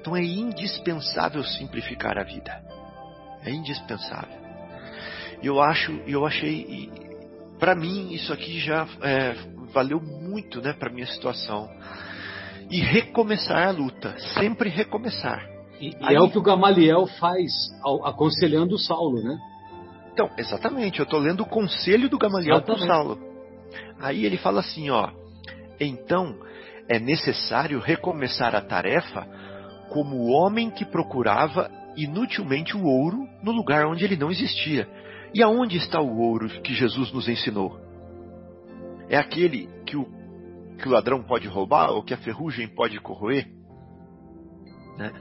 Então 0.00 0.16
é 0.16 0.22
indispensável 0.22 1.42
simplificar 1.42 2.18
a 2.18 2.22
vida. 2.22 2.70
É 3.44 3.50
indispensável. 3.50 4.40
E 5.42 5.46
eu 5.46 5.60
acho, 5.60 5.92
eu 6.06 6.26
achei, 6.26 6.90
para 7.58 7.74
mim 7.74 8.12
isso 8.12 8.32
aqui 8.32 8.58
já 8.58 8.86
é, 9.02 9.34
valeu 9.72 10.00
muito, 10.00 10.60
né, 10.60 10.72
para 10.72 10.92
minha 10.92 11.06
situação. 11.06 11.68
E 12.70 12.80
recomeçar 12.80 13.68
a 13.68 13.70
luta, 13.70 14.14
sempre 14.38 14.68
recomeçar. 14.68 15.44
E, 15.80 15.96
Aí, 16.02 16.14
é 16.14 16.20
o 16.20 16.30
que 16.30 16.38
o 16.38 16.42
Gamaliel 16.42 17.06
faz 17.18 17.50
aconselhando 18.04 18.74
o 18.74 18.78
Saulo, 18.78 19.22
né? 19.22 19.38
Então, 20.12 20.30
exatamente, 20.36 20.98
eu 20.98 21.04
estou 21.04 21.18
lendo 21.18 21.40
o 21.40 21.46
conselho 21.46 22.08
do 22.08 22.18
Gamaliel 22.18 22.60
para 22.62 22.78
Saulo. 22.78 23.18
Aí 23.98 24.24
ele 24.24 24.36
fala 24.36 24.60
assim, 24.60 24.90
ó, 24.90 25.10
então 25.78 26.36
é 26.88 26.98
necessário 26.98 27.80
recomeçar 27.80 28.54
a 28.54 28.60
tarefa 28.60 29.26
como 29.90 30.16
o 30.16 30.30
homem 30.30 30.70
que 30.70 30.84
procurava 30.84 31.70
inutilmente 31.96 32.76
o 32.76 32.84
ouro 32.84 33.28
no 33.42 33.52
lugar 33.52 33.86
onde 33.86 34.04
ele 34.04 34.16
não 34.16 34.30
existia. 34.30 34.88
E 35.32 35.42
aonde 35.42 35.76
está 35.76 36.00
o 36.00 36.18
ouro 36.18 36.48
que 36.62 36.74
Jesus 36.74 37.12
nos 37.12 37.28
ensinou? 37.28 37.78
É 39.08 39.16
aquele 39.16 39.68
que 39.86 39.96
o, 39.96 40.06
que 40.78 40.88
o 40.88 40.90
ladrão 40.92 41.22
pode 41.22 41.46
roubar 41.46 41.90
ou 41.90 42.02
que 42.02 42.14
a 42.14 42.18
ferrugem 42.18 42.68
pode 42.68 42.98
corroer? 43.00 43.48
Né? 44.96 45.12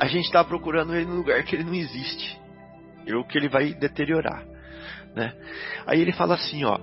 A 0.00 0.06
gente 0.06 0.26
está 0.26 0.44
procurando 0.44 0.94
ele 0.94 1.06
no 1.06 1.16
lugar 1.16 1.42
que 1.42 1.56
ele 1.56 1.64
não 1.64 1.74
existe, 1.74 2.40
ou 3.14 3.24
que 3.24 3.36
ele 3.36 3.48
vai 3.48 3.74
deteriorar. 3.74 4.46
Né? 5.14 5.32
Aí 5.86 6.00
ele 6.00 6.12
fala 6.12 6.34
assim, 6.34 6.64
ó, 6.64 6.78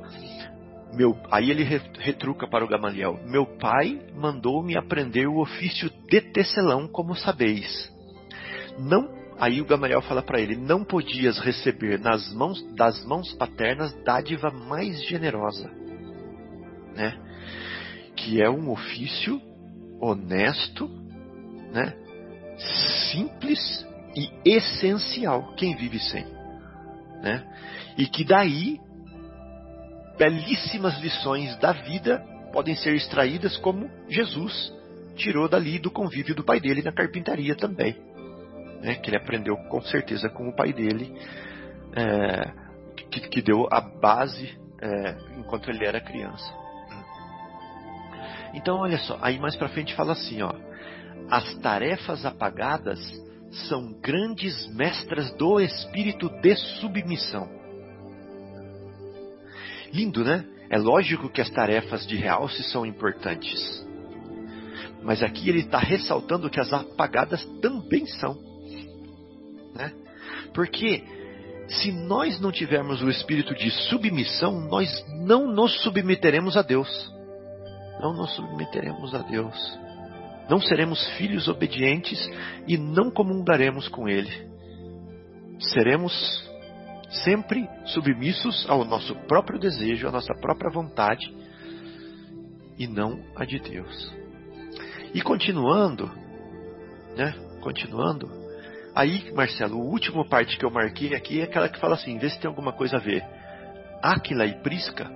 meu, 0.95 1.17
aí 1.29 1.51
ele 1.51 1.63
retruca 1.63 2.47
para 2.47 2.63
o 2.63 2.67
Gamaliel: 2.67 3.19
Meu 3.25 3.45
pai 3.45 3.99
mandou-me 4.15 4.77
aprender 4.77 5.27
o 5.27 5.39
ofício 5.39 5.89
de 6.09 6.21
tecelão, 6.21 6.87
como 6.87 7.15
sabeis. 7.15 7.93
Não, 8.79 9.09
aí 9.39 9.61
o 9.61 9.65
Gamaliel 9.65 10.01
fala 10.01 10.21
para 10.21 10.39
ele: 10.39 10.55
Não 10.55 10.83
podias 10.83 11.39
receber 11.39 11.99
nas 11.99 12.33
mãos 12.33 12.61
das 12.75 13.03
mãos 13.05 13.31
paternas 13.33 13.93
dádiva 14.03 14.49
mais 14.49 15.03
generosa, 15.05 15.69
né? 16.95 17.17
Que 18.15 18.41
é 18.41 18.49
um 18.49 18.71
ofício 18.71 19.41
honesto, 19.99 20.89
né? 21.71 21.93
Simples 23.11 23.85
e 24.15 24.29
essencial. 24.45 25.53
Quem 25.55 25.75
vive 25.75 25.99
sem, 25.99 26.25
né? 27.21 27.43
E 27.97 28.07
que 28.07 28.23
daí 28.23 28.79
belíssimas 30.17 30.99
lições 31.01 31.57
da 31.57 31.73
vida 31.73 32.23
podem 32.53 32.75
ser 32.75 32.95
extraídas 32.95 33.57
como 33.57 33.89
Jesus 34.07 34.73
tirou 35.15 35.47
dali 35.49 35.77
do 35.77 35.91
convívio 35.91 36.35
do 36.35 36.43
pai 36.43 36.59
dele 36.59 36.81
na 36.81 36.91
carpintaria 36.91 37.55
também. 37.55 38.14
Né, 38.85 38.95
que 38.95 39.09
ele 39.09 39.17
aprendeu 39.17 39.57
com 39.69 39.81
certeza 39.81 40.29
com 40.29 40.47
o 40.47 40.55
pai 40.55 40.71
dele, 40.71 41.11
é, 41.95 42.51
que, 43.09 43.19
que, 43.21 43.41
deu 43.41 43.67
a 43.71 43.81
base 43.81 44.55
é, 44.79 45.17
enquanto 45.39 45.69
ele 45.71 45.83
era 45.83 45.99
criança. 45.99 46.53
Então, 48.53 48.77
olha 48.77 48.99
só, 48.99 49.17
aí 49.21 49.39
mais 49.39 49.55
para 49.55 49.69
frente 49.69 49.95
fala 49.95 50.11
assim, 50.13 50.41
ó, 50.41 50.53
as 51.29 51.55
tarefas 51.55 52.25
apagadas 52.25 52.99
são 53.67 53.91
grandes 53.99 54.67
mestras 54.75 55.31
do 55.33 55.59
espírito 55.59 56.29
de 56.41 56.55
submissão 56.79 57.65
Lindo, 59.95 60.25
né? 60.25 60.45
É 60.69 60.77
lógico 60.77 61.29
que 61.29 61.39
as 61.39 61.49
tarefas 61.49 62.05
de 62.05 62.17
realce 62.17 62.61
são 62.63 62.85
importantes. 62.85 63.87
Mas 65.01 65.23
aqui 65.23 65.47
ele 65.47 65.61
está 65.61 65.77
ressaltando 65.77 66.49
que 66.49 66.59
as 66.59 66.73
apagadas 66.73 67.45
também 67.61 68.05
são. 68.05 68.37
Né? 69.75 69.91
Porque 70.53 71.03
se 71.67 71.91
nós 71.91 72.39
não 72.39 72.51
tivermos 72.51 73.01
o 73.01 73.09
espírito 73.09 73.53
de 73.55 73.69
submissão, 73.89 74.61
nós 74.61 75.05
não 75.25 75.47
nos 75.47 75.81
submeteremos 75.83 76.55
a 76.55 76.61
Deus. 76.61 77.13
Não 77.99 78.13
nos 78.13 78.35
submeteremos 78.35 79.13
a 79.13 79.19
Deus. 79.19 79.79
Não 80.49 80.59
seremos 80.59 81.05
filhos 81.17 81.47
obedientes 81.47 82.29
e 82.67 82.77
não 82.77 83.09
comungaremos 83.09 83.88
com 83.88 84.07
Ele. 84.07 84.47
Seremos 85.59 86.13
sempre 87.23 87.67
submissos 87.85 88.65
ao 88.69 88.83
nosso 88.83 89.15
próprio 89.27 89.59
desejo, 89.59 90.07
à 90.07 90.11
nossa 90.11 90.33
própria 90.35 90.69
vontade 90.69 91.33
e 92.77 92.88
não 92.88 93.19
a 93.35 93.45
de 93.45 93.59
Deus. 93.59 94.13
E 95.13 95.21
continuando, 95.21 96.11
né? 97.15 97.33
Continuando, 97.61 98.44
aí, 98.95 99.31
Marcelo, 99.34 99.79
a 99.79 99.84
última 99.84 100.25
parte 100.25 100.58
que 100.58 100.65
eu 100.65 100.71
marquei 100.71 101.13
aqui 101.13 101.41
é 101.41 101.43
aquela 101.43 101.69
que 101.69 101.79
fala 101.79 101.95
assim: 101.95 102.17
vê 102.17 102.29
se 102.29 102.39
tem 102.39 102.47
alguma 102.47 102.73
coisa 102.73 102.97
a 102.97 102.99
ver. 102.99 103.23
Áquila 104.01 104.45
e 104.45 104.53
Prisca, 104.62 105.10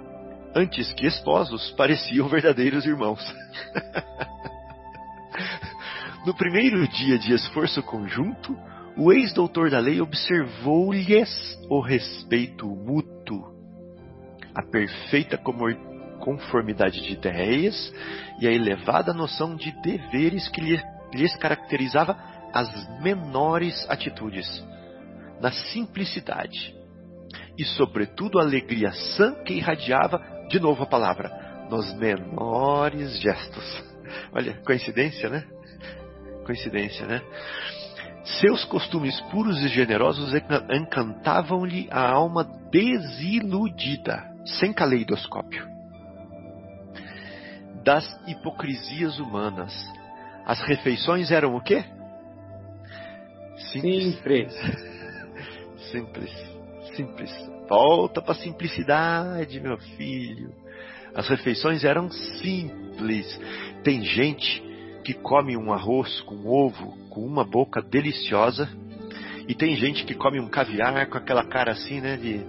antes 0.56 0.92
que 0.94 1.06
esposos, 1.06 1.72
pareciam 1.72 2.28
verdadeiros 2.28 2.86
irmãos. 2.86 3.24
no 6.26 6.34
primeiro 6.36 6.88
dia 6.88 7.18
de 7.18 7.34
esforço 7.34 7.82
conjunto, 7.84 8.58
o 8.98 9.13
ex-doutor 9.13 9.70
da 9.70 9.80
lei 9.80 10.02
observou-lhes 10.02 11.58
o 11.70 11.80
respeito 11.80 12.68
mútuo, 12.68 13.54
a 14.54 14.62
perfeita 14.62 15.39
conformidade 16.20 17.02
de 17.02 17.13
ideias 17.13 17.94
e 18.42 18.48
a 18.48 18.52
elevada 18.52 19.13
noção 19.13 19.56
de 19.56 19.72
deveres 19.82 20.50
que 20.50 20.60
lhes 21.13 21.38
caracterizava 21.38 22.18
as 22.54 23.02
menores 23.02 23.86
atitudes, 23.90 24.64
na 25.42 25.52
simplicidade 25.52 26.76
e, 27.58 27.64
sobretudo, 27.64 28.40
a 28.40 28.44
alegria 28.44 28.92
sã 28.92 29.34
que 29.44 29.54
irradiava, 29.54 30.22
de 30.50 30.60
novo 30.60 30.84
a 30.84 30.86
palavra, 30.86 31.68
nos 31.70 31.94
menores 31.96 33.20
gestos. 33.20 33.84
Olha, 34.34 34.54
coincidência, 34.66 35.30
né? 35.30 35.44
Coincidência, 36.46 37.06
né? 37.06 37.22
Seus 38.40 38.64
costumes 38.66 39.20
puros 39.32 39.62
e 39.64 39.68
generosos 39.68 40.34
encantavam-lhe 40.72 41.88
a 41.92 42.10
alma 42.10 42.44
desiludida, 42.72 44.24
sem 44.46 44.72
caleidoscópio. 44.72 45.68
Das 47.84 48.06
hipocrisias 48.28 49.20
humanas, 49.20 49.74
as 50.46 50.62
refeições 50.62 51.32
eram 51.32 51.56
o 51.56 51.62
quê? 51.62 51.84
Simples. 53.72 54.15
Simples. 54.15 54.54
Simples. 55.91 56.32
Simples. 56.95 57.50
Volta 57.67 58.22
para 58.22 58.32
a 58.32 58.36
simplicidade, 58.36 59.60
meu 59.60 59.78
filho. 59.78 60.52
As 61.13 61.28
refeições 61.28 61.84
eram 61.84 62.10
simples. 62.10 63.39
Tem 63.84 64.04
gente 64.04 64.63
que 65.04 65.13
come 65.13 65.56
um 65.58 65.72
arroz 65.72 66.22
com 66.22 66.48
ovo 66.48 66.98
com 67.10 67.26
uma 67.26 67.43
boca 67.43 67.82
deliciosa 67.82 68.69
e 69.48 69.56
tem 69.56 69.76
gente 69.76 70.06
que 70.06 70.13
come 70.13 70.39
um 70.39 70.48
caviar 70.48 71.08
com 71.08 71.17
aquela 71.17 71.43
cara 71.43 71.72
assim, 71.72 72.00
né, 72.00 72.17
de 72.17 72.41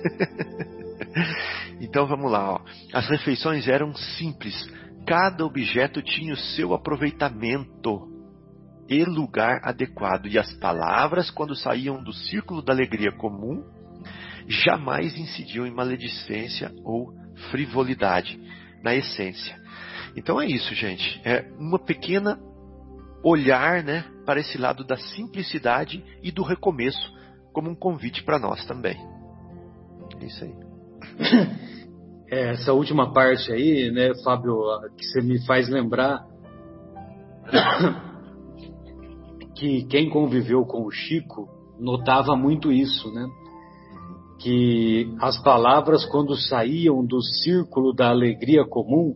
Então 1.80 2.06
vamos 2.06 2.30
lá, 2.30 2.54
ó. 2.54 2.60
As 2.92 3.08
refeições 3.08 3.66
eram 3.66 3.94
simples. 3.94 4.54
Cada 5.06 5.44
objeto 5.44 6.02
tinha 6.02 6.34
o 6.34 6.36
seu 6.36 6.74
aproveitamento 6.74 8.09
e 8.90 9.04
lugar 9.04 9.60
adequado, 9.62 10.26
e 10.26 10.36
as 10.36 10.52
palavras, 10.54 11.30
quando 11.30 11.54
saíam 11.54 12.02
do 12.02 12.12
círculo 12.12 12.60
da 12.60 12.72
alegria 12.72 13.12
comum, 13.12 13.64
jamais 14.48 15.16
incidiam 15.16 15.64
em 15.64 15.70
maledicência 15.70 16.72
ou 16.84 17.14
frivolidade, 17.52 18.36
na 18.82 18.92
essência. 18.92 19.56
Então 20.16 20.40
é 20.40 20.46
isso, 20.46 20.74
gente. 20.74 21.20
É 21.24 21.48
uma 21.56 21.78
pequena 21.78 22.36
olhar, 23.22 23.84
né, 23.84 24.04
para 24.26 24.40
esse 24.40 24.58
lado 24.58 24.82
da 24.82 24.96
simplicidade 24.96 26.02
e 26.20 26.32
do 26.32 26.42
recomeço 26.42 27.12
como 27.52 27.70
um 27.70 27.76
convite 27.76 28.24
para 28.24 28.40
nós 28.40 28.64
também. 28.66 28.96
É 30.20 30.26
isso 30.26 30.44
aí. 30.44 30.54
É, 32.32 32.50
essa 32.52 32.72
última 32.72 33.12
parte 33.12 33.50
aí, 33.50 33.90
né, 33.90 34.12
Fábio, 34.22 34.56
que 34.96 35.04
você 35.04 35.20
me 35.20 35.44
faz 35.44 35.68
lembrar 35.68 36.24
que 39.60 39.84
quem 39.84 40.08
conviveu 40.08 40.64
com 40.64 40.86
o 40.86 40.90
Chico 40.90 41.46
notava 41.78 42.34
muito 42.34 42.72
isso, 42.72 43.12
né? 43.12 43.28
Que 44.38 45.14
as 45.20 45.38
palavras, 45.42 46.06
quando 46.06 46.34
saíam 46.34 47.04
do 47.04 47.20
círculo 47.20 47.92
da 47.92 48.08
alegria 48.08 48.64
comum, 48.64 49.14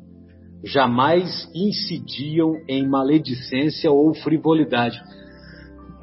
jamais 0.62 1.50
incidiam 1.54 2.56
em 2.68 2.86
maledicência 2.86 3.90
ou 3.90 4.12
frivolidade. 4.12 5.00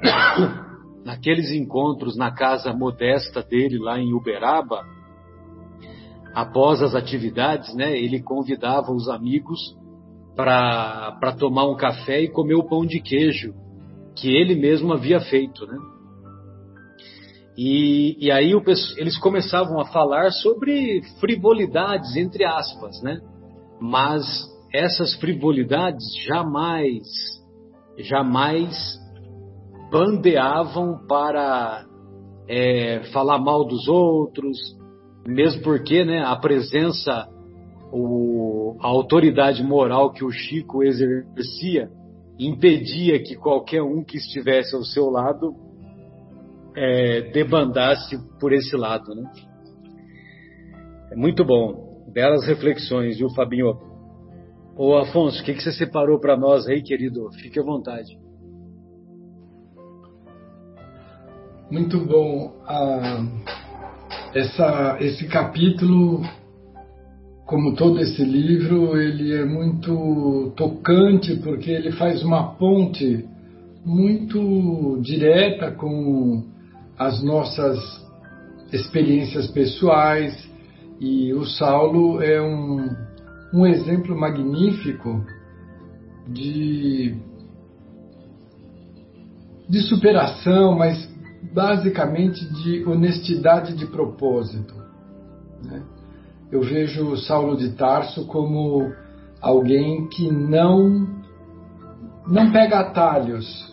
Naqueles 1.06 1.52
encontros 1.52 2.18
na 2.18 2.32
casa 2.32 2.74
modesta 2.74 3.44
dele 3.44 3.78
lá 3.78 4.00
em 4.00 4.12
Uberaba, 4.12 4.84
após 6.34 6.82
as 6.82 6.96
atividades, 6.96 7.76
né, 7.76 7.96
ele 7.96 8.24
convidava 8.24 8.92
os 8.92 9.08
amigos 9.08 9.78
para 10.36 11.36
tomar 11.38 11.70
um 11.70 11.76
café 11.76 12.24
e 12.24 12.28
comer 12.28 12.56
o 12.56 12.68
pão 12.68 12.88
de 12.88 13.00
queijo 13.00 13.54
que 14.16 14.36
ele 14.36 14.56
mesmo 14.56 14.94
havia 14.94 15.20
feito, 15.20 15.66
né? 15.66 15.78
E, 17.58 18.18
e 18.20 18.32
aí 18.32 18.56
o, 18.56 18.64
eles 18.98 19.18
começavam 19.20 19.80
a 19.80 19.86
falar 19.86 20.32
sobre 20.32 21.02
frivolidades, 21.20 22.16
entre 22.16 22.46
aspas, 22.46 23.02
né? 23.04 23.20
Mas 23.80 24.24
essas 24.74 25.14
frivolidades 25.16 26.04
jamais, 26.26 27.04
jamais 27.98 29.00
bandeavam 29.92 31.06
para 31.08 31.86
é, 32.48 33.04
falar 33.12 33.38
mal 33.40 33.66
dos 33.66 33.88
outros, 33.88 34.58
mesmo 35.28 35.62
porque 35.62 36.06
né, 36.06 36.24
a 36.24 36.36
presença, 36.38 37.28
o, 37.92 38.78
a 38.82 38.88
autoridade 38.88 39.62
moral 39.62 40.12
que 40.14 40.24
o 40.24 40.32
Chico 40.32 40.84
exercia 40.84 41.90
impedia 42.48 43.22
que 43.22 43.36
qualquer 43.36 43.84
um 43.84 44.04
que 44.04 44.18
estivesse 44.18 44.76
ao 44.76 44.84
seu 44.84 45.10
lado 45.10 45.56
é, 46.76 47.22
debandasse 47.32 48.18
por 48.40 48.52
esse 48.52 48.76
lado. 48.76 49.14
Né? 49.14 49.32
É 51.12 51.16
muito 51.16 51.46
bom. 51.46 52.04
Belas 52.12 52.46
reflexões, 52.46 53.18
viu, 53.18 53.30
Fabinho? 53.30 53.78
Ô 54.76 54.98
Afonso, 54.98 55.42
o 55.42 55.46
que, 55.46 55.54
que 55.54 55.62
você 55.62 55.72
separou 55.72 56.20
para 56.20 56.36
nós 56.36 56.68
aí, 56.68 56.82
querido? 56.82 57.30
Fique 57.34 57.60
à 57.60 57.64
vontade. 57.64 58.18
Muito 61.70 62.00
bom. 62.00 62.54
Ah, 62.66 63.24
essa, 64.34 64.98
esse 65.00 65.28
capítulo, 65.28 66.22
como 67.52 67.76
todo 67.76 68.00
esse 68.00 68.24
livro, 68.24 68.96
ele 68.98 69.34
é 69.34 69.44
muito 69.44 70.54
tocante 70.56 71.36
porque 71.36 71.70
ele 71.70 71.92
faz 71.92 72.24
uma 72.24 72.56
ponte 72.56 73.28
muito 73.86 74.98
direta 75.02 75.70
com 75.70 76.46
as 76.98 77.22
nossas 77.22 77.78
experiências 78.72 79.48
pessoais 79.48 80.50
e 80.98 81.34
o 81.34 81.44
Saulo 81.44 82.22
é 82.24 82.42
um, 82.42 82.90
um 83.54 83.68
exemplo 83.68 84.18
magnífico 84.18 85.22
de, 86.30 87.18
de 89.68 89.82
superação, 89.90 90.78
mas 90.78 91.06
basicamente 91.54 92.46
de 92.64 92.86
honestidade 92.86 93.76
de 93.76 93.88
propósito. 93.88 94.74
Né? 95.66 95.84
Eu 96.52 96.62
vejo 96.62 97.16
Saulo 97.16 97.56
de 97.56 97.70
Tarso 97.78 98.28
como 98.28 98.92
alguém 99.42 100.08
que 100.10 100.30
não 100.30 101.08
não 102.28 102.52
pega 102.52 102.80
atalhos. 102.80 103.72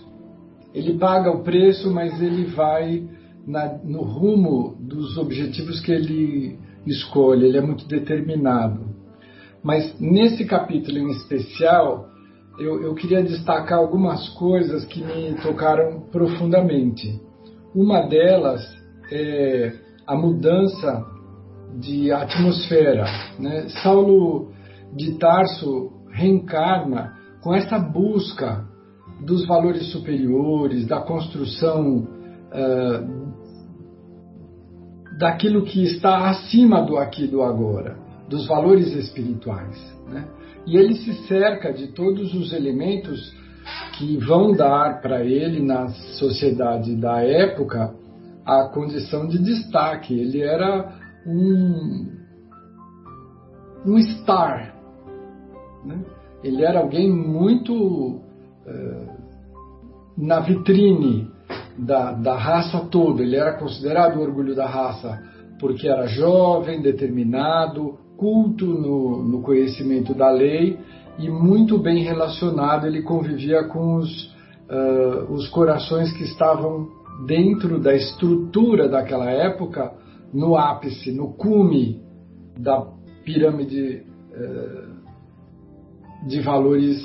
Ele 0.72 0.97
paga 0.97 1.31
o 1.31 1.43
preço, 1.43 1.93
mas 1.93 2.20
ele 2.20 2.45
vai 2.47 3.05
na, 3.47 3.79
no 3.83 4.03
rumo 4.03 4.76
dos 4.81 5.18
objetivos 5.18 5.81
que 5.81 5.91
ele 5.91 6.59
escolhe. 6.87 7.47
Ele 7.47 7.59
é 7.59 7.61
muito 7.61 7.87
determinado. 7.89 8.87
Mas 9.62 9.99
nesse 9.99 10.45
capítulo 10.45 10.99
em 10.99 11.11
especial, 11.11 12.09
eu, 12.61 12.81
eu 12.81 12.95
queria 12.95 13.22
destacar 13.22 13.79
algumas 13.79 14.29
coisas 14.31 14.85
que 14.85 15.03
me 15.03 15.35
tocaram 15.43 16.01
profundamente. 16.12 17.20
Uma 17.74 18.03
delas 18.03 18.62
é 19.11 19.72
a 20.07 20.16
mudança 20.16 21.18
de 21.77 22.11
atmosfera. 22.12 23.05
Né? 23.39 23.69
Saulo 23.83 24.53
de 24.95 25.19
Tarso 25.19 25.93
reencarna 26.11 27.14
com 27.43 27.55
essa 27.55 27.79
busca 27.79 28.64
dos 29.25 29.47
valores 29.47 29.91
superiores, 29.91 30.87
da 30.87 31.01
construção 31.01 32.07
uh, 32.53 33.29
daquilo 35.19 35.64
que 35.64 35.83
está 35.83 36.29
acima 36.29 36.83
do 36.83 36.97
aqui 36.97 37.25
e 37.25 37.29
do 37.29 37.43
agora, 37.43 37.97
dos 38.29 38.47
valores 38.47 38.95
espirituais. 38.95 39.77
Né? 40.09 40.25
E 40.66 40.77
ele 40.77 40.95
se 40.95 41.12
cerca 41.27 41.73
de 41.73 41.89
todos 41.89 42.35
os 42.35 42.53
elementos 42.53 43.35
que 43.97 44.16
vão 44.19 44.53
dar 44.53 45.01
para 45.01 45.25
ele, 45.25 45.61
na 45.61 45.89
sociedade 46.19 46.95
da 46.97 47.21
época, 47.21 47.95
a 48.45 48.69
condição 48.69 49.27
de 49.27 49.39
destaque. 49.39 50.19
Ele 50.19 50.41
era 50.41 50.98
um, 51.29 52.07
um 53.85 53.99
star. 53.99 54.74
Né? 55.85 56.01
Ele 56.43 56.64
era 56.64 56.81
alguém 56.81 57.11
muito 57.11 57.74
uh, 57.74 59.09
na 60.16 60.41
vitrine 60.41 61.31
da, 61.76 62.12
da 62.12 62.37
raça 62.37 62.81
toda. 62.91 63.22
Ele 63.22 63.37
era 63.37 63.59
considerado 63.59 64.16
o 64.16 64.22
orgulho 64.22 64.55
da 64.55 64.66
raça 64.66 65.22
porque 65.61 65.89
era 65.89 66.07
jovem, 66.07 66.81
determinado, 66.81 67.99
culto 68.16 68.64
no, 68.66 69.22
no 69.22 69.43
conhecimento 69.43 70.14
da 70.14 70.31
lei 70.31 70.79
e 71.18 71.29
muito 71.29 71.79
bem 71.79 72.03
relacionado. 72.03 72.87
Ele 72.87 73.03
convivia 73.03 73.64
com 73.64 73.97
os, 73.97 74.26
uh, 74.70 75.33
os 75.33 75.49
corações 75.49 76.12
que 76.12 76.24
estavam 76.24 76.89
dentro 77.26 77.81
da 77.81 77.95
estrutura 77.95 78.89
daquela 78.89 79.31
época, 79.31 79.93
no 80.33 80.57
ápice, 80.57 81.12
no 81.12 81.33
cume 81.33 82.03
da 82.59 82.87
pirâmide 83.24 84.05
uh, 84.33 86.26
de 86.26 86.41
valores 86.41 87.03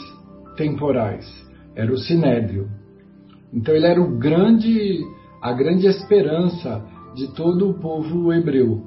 temporais. 0.55 1.25
Era 1.75 1.91
o 1.91 1.97
sinédrio. 1.97 2.69
Então 3.51 3.73
ele 3.73 3.87
era 3.87 4.01
o 4.01 4.17
grande, 4.17 5.01
a 5.41 5.53
grande 5.53 5.87
esperança 5.87 6.83
de 7.15 7.33
todo 7.33 7.69
o 7.69 7.73
povo 7.75 8.33
hebreu. 8.33 8.83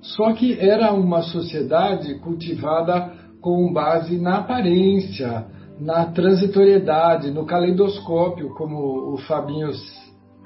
Só 0.00 0.32
que 0.32 0.58
era 0.58 0.92
uma 0.92 1.22
sociedade 1.22 2.18
cultivada 2.18 3.12
com 3.40 3.72
base 3.72 4.18
na 4.18 4.38
aparência, 4.38 5.46
na 5.80 6.06
transitoriedade, 6.06 7.30
no 7.30 7.44
caleidoscópio, 7.44 8.50
como 8.54 9.14
o 9.14 9.18
Fabinho 9.18 9.70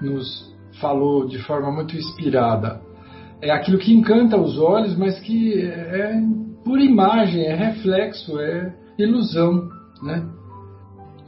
nos 0.00 0.54
falou 0.80 1.26
de 1.26 1.38
forma 1.38 1.70
muito 1.70 1.96
inspirada. 1.96 2.85
É 3.40 3.50
aquilo 3.50 3.78
que 3.78 3.92
encanta 3.92 4.36
os 4.40 4.58
olhos, 4.58 4.96
mas 4.96 5.18
que 5.20 5.60
é 5.62 6.20
por 6.64 6.80
imagem, 6.80 7.44
é 7.44 7.54
reflexo, 7.54 8.38
é 8.40 8.74
ilusão, 8.98 9.68
né? 10.02 10.26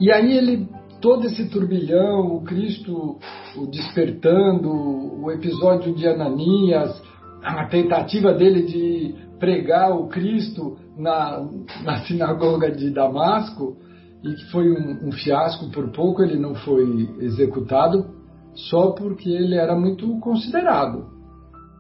E 0.01 0.11
aí 0.11 0.37
ele 0.37 0.69
todo 1.01 1.27
esse 1.27 1.49
turbilhão, 1.49 2.37
o 2.37 2.43
Cristo 2.43 3.19
o 3.57 3.67
despertando, 3.67 4.71
o 4.71 5.31
episódio 5.31 5.95
de 5.95 6.07
Ananias, 6.07 7.03
a 7.43 7.67
tentativa 7.67 8.33
dele 8.33 8.63
de 8.63 9.15
pregar 9.39 9.97
o 9.97 10.09
Cristo 10.09 10.77
na, 10.97 11.47
na 11.85 11.99
sinagoga 12.05 12.71
de 12.71 12.91
Damasco, 12.91 13.77
e 14.25 14.35
que 14.35 14.51
foi 14.51 14.71
um, 14.71 15.09
um 15.09 15.13
fiasco 15.13 15.71
por 15.71 15.91
pouco, 15.93 16.23
ele 16.23 16.39
não 16.39 16.55
foi 16.57 17.09
executado, 17.21 18.05
só 18.53 18.91
porque 18.91 19.31
ele 19.31 19.55
era 19.55 19.79
muito 19.79 20.19
considerado. 20.19 21.18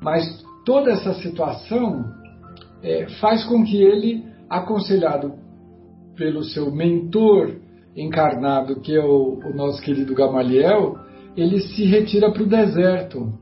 Mas 0.00 0.44
toda 0.64 0.92
essa 0.92 1.14
situação 1.14 2.04
é, 2.82 3.08
faz 3.20 3.44
com 3.44 3.64
que 3.64 3.82
ele, 3.82 4.24
aconselhado 4.48 5.34
pelo 6.16 6.42
seu 6.44 6.70
mentor 6.70 7.56
encarnado, 7.96 8.80
que 8.80 8.94
é 8.94 9.04
o, 9.04 9.40
o 9.44 9.54
nosso 9.54 9.82
querido 9.82 10.14
Gamaliel, 10.14 10.96
ele 11.36 11.60
se 11.60 11.84
retira 11.84 12.32
para 12.32 12.42
o 12.42 12.46
deserto. 12.46 13.32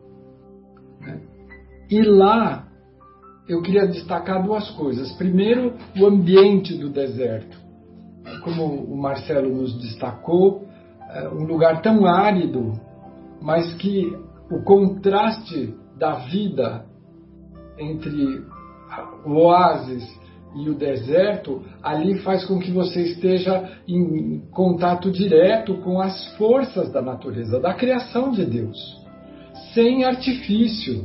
Né? 1.00 1.20
E 1.90 2.02
lá 2.02 2.66
eu 3.48 3.62
queria 3.62 3.86
destacar 3.86 4.42
duas 4.42 4.70
coisas. 4.70 5.12
Primeiro, 5.12 5.74
o 5.98 6.06
ambiente 6.06 6.76
do 6.76 6.90
deserto. 6.90 7.56
Como 8.42 8.64
o 8.64 8.96
Marcelo 8.96 9.54
nos 9.54 9.80
destacou, 9.80 10.66
é 11.10 11.28
um 11.28 11.44
lugar 11.44 11.80
tão 11.80 12.06
árido, 12.06 12.72
mas 13.40 13.72
que 13.74 14.12
o 14.50 14.62
contraste 14.64 15.74
da 15.96 16.26
vida 16.26 16.84
entre 17.78 18.44
o 19.24 19.32
oásis 19.32 20.04
e 20.54 20.70
o 20.70 20.74
deserto, 20.74 21.62
ali 21.82 22.18
faz 22.20 22.44
com 22.46 22.58
que 22.58 22.70
você 22.70 23.02
esteja 23.02 23.78
em 23.86 24.40
contato 24.50 25.10
direto 25.10 25.74
com 25.78 26.00
as 26.00 26.34
forças 26.36 26.90
da 26.90 27.02
natureza, 27.02 27.60
da 27.60 27.74
criação 27.74 28.30
de 28.30 28.44
Deus, 28.44 28.78
sem 29.74 30.04
artifício. 30.04 31.04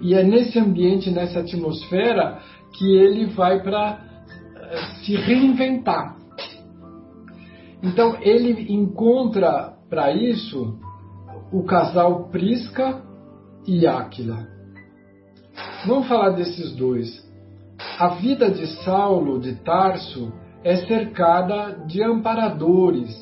E 0.00 0.14
é 0.14 0.22
nesse 0.22 0.60
ambiente, 0.60 1.10
nessa 1.10 1.40
atmosfera, 1.40 2.38
que 2.78 2.96
ele 2.96 3.26
vai 3.26 3.60
para 3.62 4.00
eh, 4.56 4.76
se 5.02 5.16
reinventar. 5.16 6.16
Então 7.82 8.16
ele 8.20 8.72
encontra 8.72 9.74
para 9.90 10.12
isso 10.12 10.78
o 11.52 11.64
casal 11.64 12.28
Prisca 12.28 13.02
e 13.66 13.86
Áquila. 13.86 14.46
Vamos 15.86 16.08
falar 16.08 16.30
desses 16.30 16.74
dois. 16.76 17.22
A 17.98 18.08
vida 18.08 18.50
de 18.50 18.66
Saulo 18.84 19.40
de 19.40 19.54
Tarso 19.56 20.32
é 20.64 20.76
cercada 20.86 21.84
de 21.86 22.02
amparadores, 22.02 23.14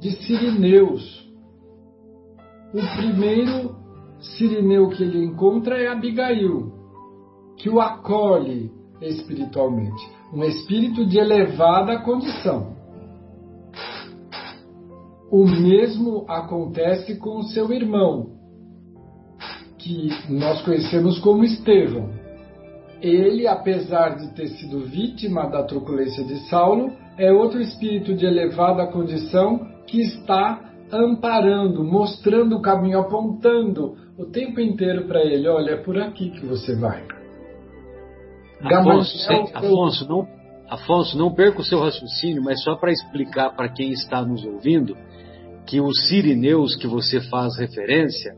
de 0.00 0.10
sirineus. 0.12 1.26
O 2.74 2.96
primeiro 2.96 3.76
sirineu 4.20 4.88
que 4.88 5.02
ele 5.02 5.24
encontra 5.24 5.78
é 5.78 5.88
Abigail, 5.88 6.72
que 7.56 7.70
o 7.70 7.80
acolhe 7.80 8.70
espiritualmente, 9.00 10.02
um 10.32 10.42
espírito 10.44 11.06
de 11.06 11.18
elevada 11.18 12.00
condição. 12.00 12.76
O 15.30 15.44
mesmo 15.44 16.24
acontece 16.28 17.16
com 17.16 17.42
seu 17.42 17.72
irmão, 17.72 18.35
que 19.86 20.32
nós 20.32 20.60
conhecemos 20.62 21.18
como 21.20 21.44
Estevão. 21.44 22.10
Ele, 23.00 23.46
apesar 23.46 24.16
de 24.16 24.34
ter 24.34 24.48
sido 24.48 24.80
vítima 24.80 25.48
da 25.48 25.62
truculência 25.62 26.24
de 26.24 26.48
Saulo, 26.48 26.92
é 27.16 27.30
outro 27.30 27.60
espírito 27.60 28.14
de 28.14 28.26
elevada 28.26 28.86
condição 28.88 29.64
que 29.86 30.00
está 30.00 30.72
amparando, 30.90 31.84
mostrando 31.84 32.56
o 32.56 32.62
caminho, 32.62 32.98
apontando 32.98 33.96
o 34.18 34.24
tempo 34.24 34.60
inteiro 34.60 35.06
para 35.06 35.22
ele: 35.22 35.46
olha, 35.46 35.72
é 35.72 35.76
por 35.76 35.96
aqui 35.98 36.30
que 36.30 36.44
você 36.44 36.74
vai. 36.74 37.04
Afonso, 38.62 39.18
sem, 39.18 39.42
Afonso, 39.54 40.08
não, 40.08 40.26
Afonso, 40.68 41.18
não 41.18 41.32
perca 41.32 41.60
o 41.60 41.64
seu 41.64 41.78
raciocínio, 41.78 42.42
mas 42.42 42.62
só 42.62 42.74
para 42.74 42.90
explicar 42.90 43.54
para 43.54 43.68
quem 43.68 43.92
está 43.92 44.24
nos 44.24 44.44
ouvindo 44.44 44.96
que 45.66 45.80
os 45.80 46.08
sirineus 46.08 46.74
que 46.76 46.86
você 46.86 47.20
faz 47.20 47.56
referência, 47.58 48.34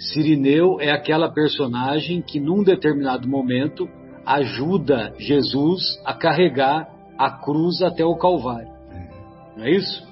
Sirineu 0.00 0.80
é 0.80 0.90
aquela 0.90 1.30
personagem 1.30 2.22
que 2.22 2.40
num 2.40 2.64
determinado 2.64 3.28
momento 3.28 3.86
ajuda 4.24 5.12
Jesus 5.18 6.00
a 6.06 6.14
carregar 6.14 6.88
a 7.18 7.30
cruz 7.30 7.82
até 7.82 8.02
o 8.02 8.16
Calvário. 8.16 8.72
Não 9.56 9.64
é 9.64 9.70
isso? 9.72 10.08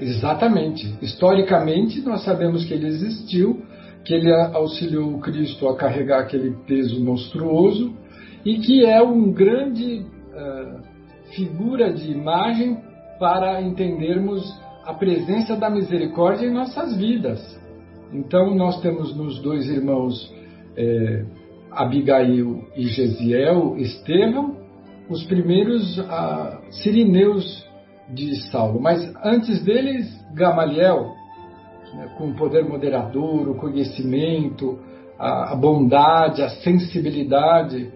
Exatamente. 0.00 0.94
Historicamente, 1.02 2.00
nós 2.02 2.22
sabemos 2.22 2.64
que 2.64 2.74
ele 2.74 2.86
existiu, 2.86 3.62
que 4.04 4.14
ele 4.14 4.32
auxiliou 4.54 5.14
o 5.14 5.18
Cristo 5.18 5.66
a 5.68 5.76
carregar 5.76 6.20
aquele 6.20 6.52
peso 6.64 7.02
monstruoso 7.02 7.96
e 8.44 8.58
que 8.60 8.84
é 8.84 9.02
um 9.02 9.32
grande 9.32 10.06
uh, 10.06 10.80
figura 11.34 11.92
de 11.92 12.12
imagem 12.12 12.78
para 13.18 13.60
entendermos 13.60 14.44
a 14.84 14.94
presença 14.94 15.56
da 15.56 15.68
misericórdia 15.68 16.46
em 16.46 16.52
nossas 16.52 16.96
vidas. 16.96 17.65
Então, 18.12 18.54
nós 18.54 18.80
temos 18.80 19.16
nos 19.16 19.40
dois 19.40 19.68
irmãos 19.68 20.32
eh, 20.76 21.24
Abigail 21.76 22.64
e 22.74 22.86
Gesiel, 22.86 23.76
Estevão, 23.76 24.56
os 25.08 25.24
primeiros 25.24 25.98
uh, 25.98 26.58
sirineus 26.70 27.64
de 28.10 28.36
Saulo. 28.50 28.80
Mas 28.80 29.14
antes 29.22 29.62
deles, 29.62 30.06
Gamaliel, 30.34 31.12
né, 31.94 32.14
com 32.18 32.30
o 32.30 32.34
poder 32.34 32.64
moderador, 32.64 33.48
o 33.48 33.54
conhecimento, 33.56 34.78
a, 35.18 35.52
a 35.52 35.56
bondade, 35.56 36.42
a 36.42 36.48
sensibilidade, 36.48 37.92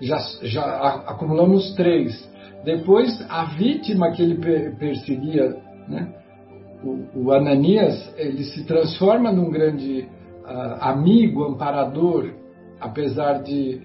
já, 0.00 0.18
já 0.42 0.64
acumulamos 1.06 1.74
três. 1.74 2.28
Depois, 2.64 3.24
a 3.28 3.44
vítima 3.44 4.10
que 4.12 4.22
ele 4.22 4.36
perseguia, 4.78 5.56
né, 5.88 6.14
o, 6.82 7.24
o, 7.24 7.32
Ananias, 7.32 8.14
ele 8.16 8.44
se 8.44 8.64
transforma 8.64 9.32
num 9.32 9.50
grande 9.50 10.08
uh, 10.44 10.76
amigo, 10.80 11.44
amparador, 11.44 12.30
apesar 12.80 13.42
de, 13.42 13.80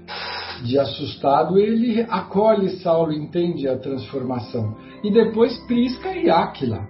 de 0.63 0.77
assustado, 0.77 1.57
ele 1.57 2.05
acolhe 2.09 2.69
Saulo, 2.81 3.11
entende 3.11 3.67
a 3.67 3.77
transformação. 3.77 4.77
E 5.03 5.11
depois 5.11 5.57
Prisca 5.65 6.15
e 6.15 6.29
Áquila. 6.29 6.87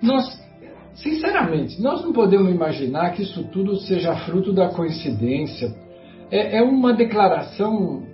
Nós, 0.00 0.24
sinceramente, 0.94 1.80
nós 1.82 2.02
não 2.02 2.12
podemos 2.12 2.50
imaginar 2.50 3.12
que 3.12 3.22
isso 3.22 3.44
tudo 3.48 3.76
seja 3.76 4.14
fruto 4.24 4.52
da 4.52 4.68
coincidência. 4.68 5.74
É, 6.30 6.58
é 6.58 6.62
uma 6.62 6.92
declaração 6.92 8.04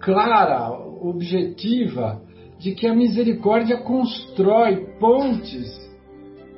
clara, 0.00 0.70
objetiva, 1.00 2.20
de 2.58 2.74
que 2.74 2.86
a 2.86 2.94
misericórdia 2.94 3.78
constrói 3.78 4.86
pontes 4.98 5.87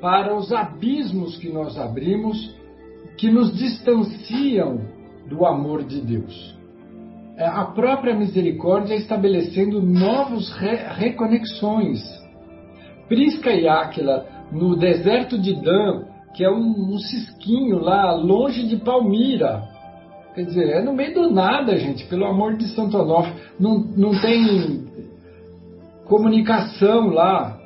para 0.01 0.35
os 0.35 0.51
abismos 0.51 1.37
que 1.37 1.49
nós 1.49 1.77
abrimos, 1.77 2.53
que 3.17 3.29
nos 3.29 3.55
distanciam 3.55 4.81
do 5.29 5.45
amor 5.45 5.83
de 5.83 6.01
Deus. 6.01 6.59
É 7.37 7.45
a 7.45 7.65
própria 7.65 8.15
misericórdia 8.15 8.95
estabelecendo 8.95 9.81
novos 9.81 10.51
re 10.57 10.75
reconexões. 10.75 12.01
Prisca 13.07 13.51
e 13.51 13.67
Áquila, 13.67 14.25
no 14.51 14.75
deserto 14.75 15.39
de 15.39 15.53
Dan, 15.53 16.05
que 16.33 16.43
é 16.43 16.49
um, 16.49 16.93
um 16.93 16.97
cisquinho 16.97 17.79
lá, 17.79 18.13
longe 18.13 18.67
de 18.67 18.77
Palmira. 18.77 19.63
Quer 20.33 20.45
dizer, 20.45 20.69
é 20.69 20.81
no 20.81 20.93
meio 20.93 21.13
do 21.13 21.29
nada, 21.29 21.77
gente, 21.77 22.05
pelo 22.07 22.25
amor 22.25 22.55
de 22.55 22.67
Santo 22.69 22.97
Onofre. 22.97 23.33
Não, 23.59 23.79
não 23.79 24.11
tem 24.21 24.85
comunicação 26.05 27.07
lá. 27.07 27.60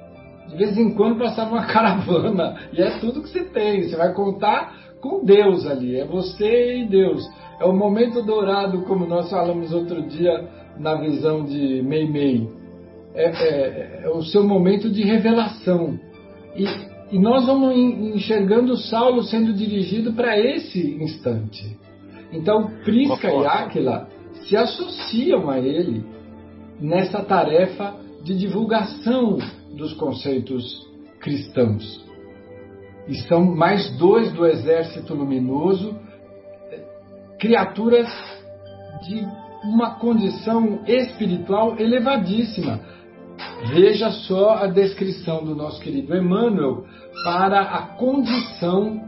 De 0.56 0.64
vez 0.64 0.78
em 0.78 0.93
quando 0.93 1.20
passava 1.20 1.51
uma 1.51 1.66
caravana 1.68 2.56
e 2.72 2.82
é 2.82 2.97
tudo 2.99 3.22
que 3.22 3.30
você 3.30 3.43
tem. 3.43 3.84
Você 3.84 3.95
vai 3.95 4.14
contar 4.14 4.74
com 5.01 5.24
Deus 5.24 5.66
ali, 5.68 5.97
é 5.99 6.06
você 6.06 6.80
e 6.80 6.88
Deus. 6.88 7.24
É 7.60 7.66
o 7.66 7.74
momento 7.74 8.22
dourado, 8.24 8.84
como 8.84 9.06
nós 9.06 9.30
falamos 9.30 9.74
outro 9.74 10.01
dia 10.08 10.47
na 10.80 10.95
visão 10.95 11.43
de 11.43 11.82
Meimei. 11.84 12.49
É, 13.14 13.26
é, 13.26 14.01
é 14.06 14.10
o 14.10 14.22
seu 14.24 14.43
momento 14.43 14.89
de 14.89 15.03
revelação. 15.03 15.99
E, 16.56 16.66
e 17.16 17.20
nós 17.20 17.45
vamos 17.45 17.76
enxergando 17.78 18.76
Saulo 18.78 19.24
sendo 19.24 19.53
dirigido 19.53 20.14
para 20.14 20.38
esse 20.39 20.95
instante. 21.01 21.78
Então, 22.32 22.72
Prisca 22.84 23.32
e 23.32 23.45
Áquila 23.45 24.08
se 24.47 24.58
associam 24.58 25.49
a 25.49 25.60
ele 25.60 26.03
nessa 26.80 27.22
tarefa 27.24 27.95
de 28.24 28.36
divulgação 28.38 29.38
dos 29.76 29.93
conceitos 29.93 30.88
cristãos. 31.19 32.03
E 33.07 33.15
são 33.28 33.43
mais 33.55 33.95
dois 33.97 34.32
do 34.34 34.45
exército 34.45 35.13
luminoso 35.13 35.95
criaturas 37.39 38.07
de 39.07 39.23
uma 39.63 39.95
condição 39.99 40.80
espiritual 40.88 41.78
elevadíssima. 41.80 42.80
Veja 43.67 44.09
só 44.11 44.55
a 44.55 44.67
descrição 44.67 45.43
do 45.43 45.55
nosso 45.55 45.82
querido 45.82 46.15
Emmanuel 46.15 46.86
para 47.23 47.61
a 47.61 47.82
condição 47.97 49.01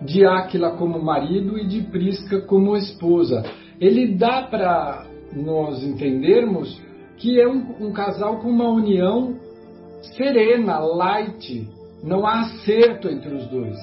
de 0.00 0.24
Áquila 0.24 0.72
como 0.76 1.02
marido 1.02 1.58
e 1.58 1.66
de 1.66 1.82
Prisca 1.82 2.40
como 2.42 2.76
esposa. 2.76 3.42
Ele 3.80 4.14
dá 4.16 4.42
para 4.42 5.06
nós 5.32 5.82
entendermos 5.82 6.80
que 7.16 7.40
é 7.40 7.48
um, 7.48 7.86
um, 7.86 7.92
casal 7.92 8.38
com 8.38 8.48
uma 8.48 8.68
união 8.68 9.36
serena, 10.16 10.78
light, 10.78 11.68
não 12.02 12.26
há 12.26 12.40
acerto 12.40 13.08
entre 13.08 13.34
os 13.34 13.46
dois 13.46 13.78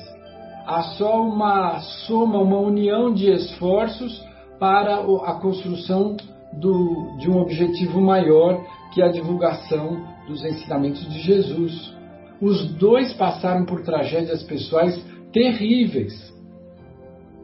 há 0.70 0.84
só 0.84 1.24
uma 1.24 1.80
soma, 2.06 2.40
uma 2.40 2.60
união 2.60 3.12
de 3.12 3.32
esforços 3.32 4.24
para 4.60 5.00
a 5.00 5.34
construção 5.42 6.16
do, 6.54 7.18
de 7.18 7.30
um 7.30 7.40
objetivo 7.40 8.00
maior, 8.00 8.64
que 8.94 9.02
é 9.02 9.06
a 9.06 9.12
divulgação 9.12 10.06
dos 10.28 10.46
ensinamentos 10.46 11.02
de 11.10 11.20
Jesus. 11.22 11.96
Os 12.40 12.72
dois 12.76 13.14
passaram 13.14 13.66
por 13.66 13.82
tragédias 13.82 14.44
pessoais 14.44 15.04
terríveis. 15.34 16.14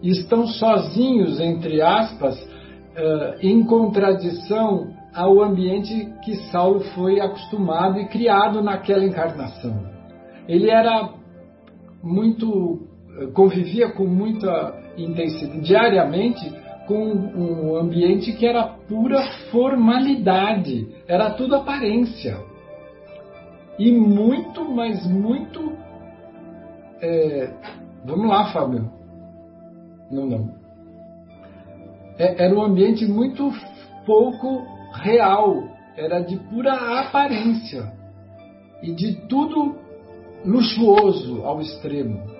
Estão 0.04 0.46
sozinhos, 0.46 1.40
entre 1.40 1.82
aspas, 1.82 2.40
uh, 2.40 3.40
em 3.42 3.64
contradição 3.64 4.94
ao 5.16 5.41
ambiente 5.41 6.13
que 6.24 6.36
Saulo 6.51 6.82
foi 6.93 7.20
acostumado 7.20 7.99
e 7.99 8.07
criado 8.07 8.61
naquela 8.61 9.05
encarnação. 9.05 9.80
Ele 10.47 10.70
era 10.70 11.09
muito 12.03 12.88
convivia 13.34 13.89
com 13.91 14.05
muita 14.05 14.78
intensidade, 14.97 15.61
diariamente, 15.61 16.53
com 16.86 17.13
um 17.13 17.76
ambiente 17.78 18.34
que 18.34 18.45
era 18.45 18.63
pura 18.63 19.24
formalidade, 19.51 20.88
era 21.07 21.32
tudo 21.32 21.55
aparência. 21.55 22.38
E 23.80 23.91
muito, 23.91 24.63
mas 24.66 25.05
muito. 25.07 25.74
É... 27.01 27.51
Vamos 28.05 28.30
lá, 28.30 28.51
Fábio. 28.51 28.91
Não, 30.11 30.26
não. 30.26 30.53
É, 32.18 32.45
era 32.45 32.55
um 32.55 32.61
ambiente 32.61 33.05
muito 33.05 33.51
pouco 34.05 34.75
real, 35.02 35.70
era 35.96 36.20
de 36.20 36.38
pura 36.38 37.00
aparência 37.00 37.91
e 38.82 38.91
de 38.91 39.16
tudo 39.28 39.76
luxuoso 40.43 41.43
ao 41.43 41.62
extremo 41.62 42.36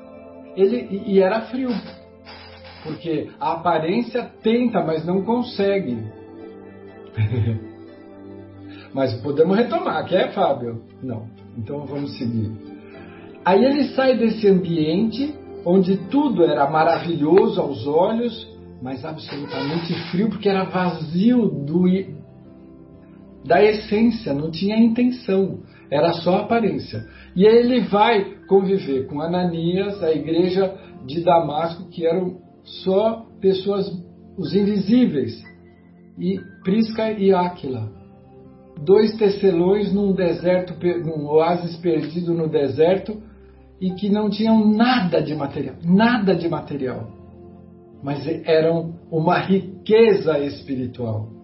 ele 0.56 1.04
e 1.06 1.20
era 1.20 1.42
frio, 1.42 1.70
porque 2.84 3.30
a 3.40 3.54
aparência 3.54 4.32
tenta, 4.42 4.82
mas 4.84 5.06
não 5.06 5.22
consegue. 5.24 5.98
mas 8.94 9.14
podemos 9.22 9.58
retomar, 9.58 10.06
quer, 10.06 10.32
Fábio? 10.32 10.82
Não. 11.04 11.28
Então 11.58 11.86
vamos 11.86 12.18
seguir. 12.18 12.52
Aí 13.44 13.64
ele 13.64 13.90
sai 13.90 14.18
desse 14.18 14.48
ambiente 14.48 15.36
onde 15.66 15.98
tudo 16.10 16.44
era 16.44 16.70
maravilhoso 16.70 17.60
aos 17.60 17.86
olhos, 17.86 18.48
mas 18.82 19.04
absolutamente 19.04 19.94
frio, 20.10 20.30
porque 20.30 20.48
era 20.48 20.64
vazio 20.64 21.48
do, 21.48 21.88
da 23.46 23.64
essência, 23.64 24.34
não 24.34 24.50
tinha 24.50 24.78
intenção, 24.78 25.60
era 25.90 26.12
só 26.14 26.38
aparência. 26.38 27.06
E 27.36 27.46
ele 27.46 27.82
vai 27.82 28.38
conviver 28.48 29.08
com 29.08 29.22
Ananias, 29.22 30.02
a 30.04 30.12
igreja 30.12 30.76
de 31.06 31.22
Damasco, 31.24 31.90
que 31.90 32.06
eram 32.06 32.40
só 32.64 33.26
pessoas, 33.40 33.86
os 34.38 34.56
invisíveis, 34.56 35.44
e 36.18 36.40
Prisca 36.64 37.12
e 37.12 37.34
Áquila. 37.34 37.92
Dois 38.84 39.16
tecelões 39.16 39.94
num 39.94 40.14
deserto, 40.14 40.74
num 41.06 41.28
oásis 41.28 41.78
perdido 41.78 42.34
no 42.34 42.50
deserto, 42.50 43.22
e 43.80 43.92
que 43.92 44.10
não 44.10 44.30
tinham 44.30 44.68
nada 44.72 45.22
de 45.22 45.36
material, 45.36 45.76
nada 45.84 46.34
de 46.34 46.48
material, 46.48 47.12
mas 48.02 48.26
eram 48.46 48.96
uma 49.12 49.38
riqueza 49.38 50.40
espiritual. 50.40 51.35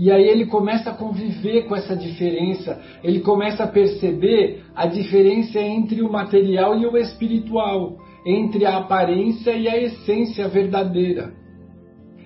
E 0.00 0.10
aí 0.10 0.26
ele 0.26 0.46
começa 0.46 0.88
a 0.88 0.94
conviver 0.94 1.64
com 1.64 1.76
essa 1.76 1.94
diferença, 1.94 2.80
ele 3.04 3.20
começa 3.20 3.64
a 3.64 3.66
perceber 3.66 4.64
a 4.74 4.86
diferença 4.86 5.60
entre 5.60 6.00
o 6.00 6.10
material 6.10 6.74
e 6.78 6.86
o 6.86 6.96
espiritual, 6.96 7.98
entre 8.24 8.64
a 8.64 8.78
aparência 8.78 9.50
e 9.50 9.68
a 9.68 9.76
essência 9.76 10.48
verdadeira. 10.48 11.34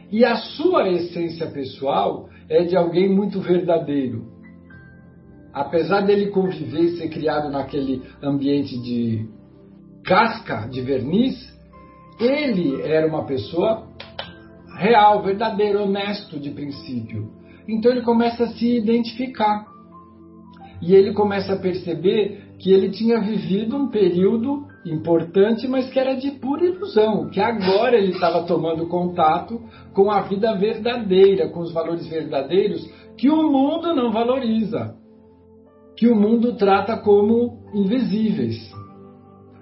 E 0.09 0.25
a 0.25 0.37
sua 0.37 0.89
essência 0.89 1.49
pessoal 1.49 2.29
é 2.49 2.63
de 2.63 2.77
alguém 2.77 3.13
muito 3.13 3.41
verdadeiro. 3.41 4.25
Apesar 5.53 6.03
dele 6.03 6.31
conviver 6.31 6.81
e 6.81 6.97
ser 6.97 7.09
criado 7.09 7.51
naquele 7.51 8.03
ambiente 8.23 8.81
de 8.83 9.29
casca, 10.05 10.69
de 10.69 10.81
verniz, 10.81 11.53
ele 12.21 12.81
era 12.83 13.05
uma 13.09 13.25
pessoa 13.25 13.89
real, 14.79 15.25
verdadeiro, 15.25 15.83
honesto 15.83 16.39
de 16.39 16.51
princípio. 16.53 17.43
Então 17.69 17.91
ele 17.91 18.03
começa 18.03 18.45
a 18.45 18.49
se 18.49 18.77
identificar. 18.77 19.67
E 20.83 20.95
ele 20.95 21.13
começa 21.13 21.55
a 21.55 21.59
perceber 21.59 22.55
que 22.59 22.73
ele 22.73 22.91
tinha 22.91 23.21
vivido 23.21 23.77
um 23.77 23.89
período 23.89 24.67
importante, 24.85 25.67
mas 25.67 25.91
que 25.91 25.99
era 25.99 26.15
de 26.15 26.33
pura 26.33 26.65
ilusão, 26.65 27.31
que 27.31 27.41
agora 27.41 27.97
ele 27.97 28.13
estava 28.13 28.43
tomando 28.43 28.87
contato 28.87 29.61
com 29.95 30.11
a 30.11 30.23
vida 30.23 30.55
verdadeira, 30.55 31.49
com 31.49 31.61
os 31.61 31.73
valores 31.73 32.07
verdadeiros 32.07 32.87
que 33.17 33.31
o 33.31 33.51
mundo 33.51 33.95
não 33.95 34.13
valoriza, 34.13 34.95
que 35.97 36.09
o 36.09 36.15
mundo 36.15 36.55
trata 36.57 36.97
como 36.99 37.63
invisíveis. 37.73 38.73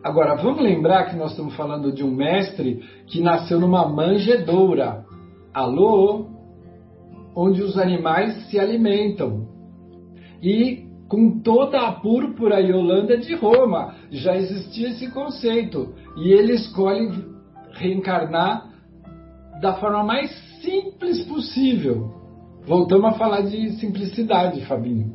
Agora, 0.03 0.35
vamos 0.35 0.63
lembrar 0.63 1.11
que 1.11 1.17
nós 1.17 1.31
estamos 1.31 1.55
falando 1.55 1.93
de 1.93 2.03
um 2.03 2.11
mestre 2.11 2.83
que 3.07 3.21
nasceu 3.21 3.61
numa 3.61 3.87
manjedoura. 3.87 5.05
Alô? 5.55 6.32
Onde 7.35 7.62
os 7.62 7.78
animais 7.78 8.49
se 8.49 8.59
alimentam. 8.59 9.49
E 10.43 10.87
com 11.09 11.41
toda 11.41 11.80
a 11.80 11.93
púrpura 11.93 12.61
e 12.61 12.72
Holanda 12.72 13.18
de 13.18 13.35
Roma 13.35 13.95
já 14.11 14.37
existia 14.37 14.89
esse 14.91 15.11
conceito. 15.11 15.95
E 16.16 16.33
ele 16.33 16.55
escolhe 16.55 17.11
reencarnar 17.72 18.70
da 19.61 19.74
forma 19.74 20.03
mais 20.03 20.30
simples 20.62 21.24
possível. 21.24 22.11
Voltamos 22.66 23.14
a 23.14 23.18
falar 23.18 23.43
de 23.43 23.72
simplicidade, 23.78 24.64
Fabinho. 24.66 25.12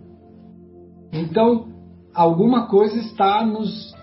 Então, 1.12 1.68
alguma 2.14 2.68
coisa 2.68 2.98
está 3.00 3.46
nos 3.46 3.94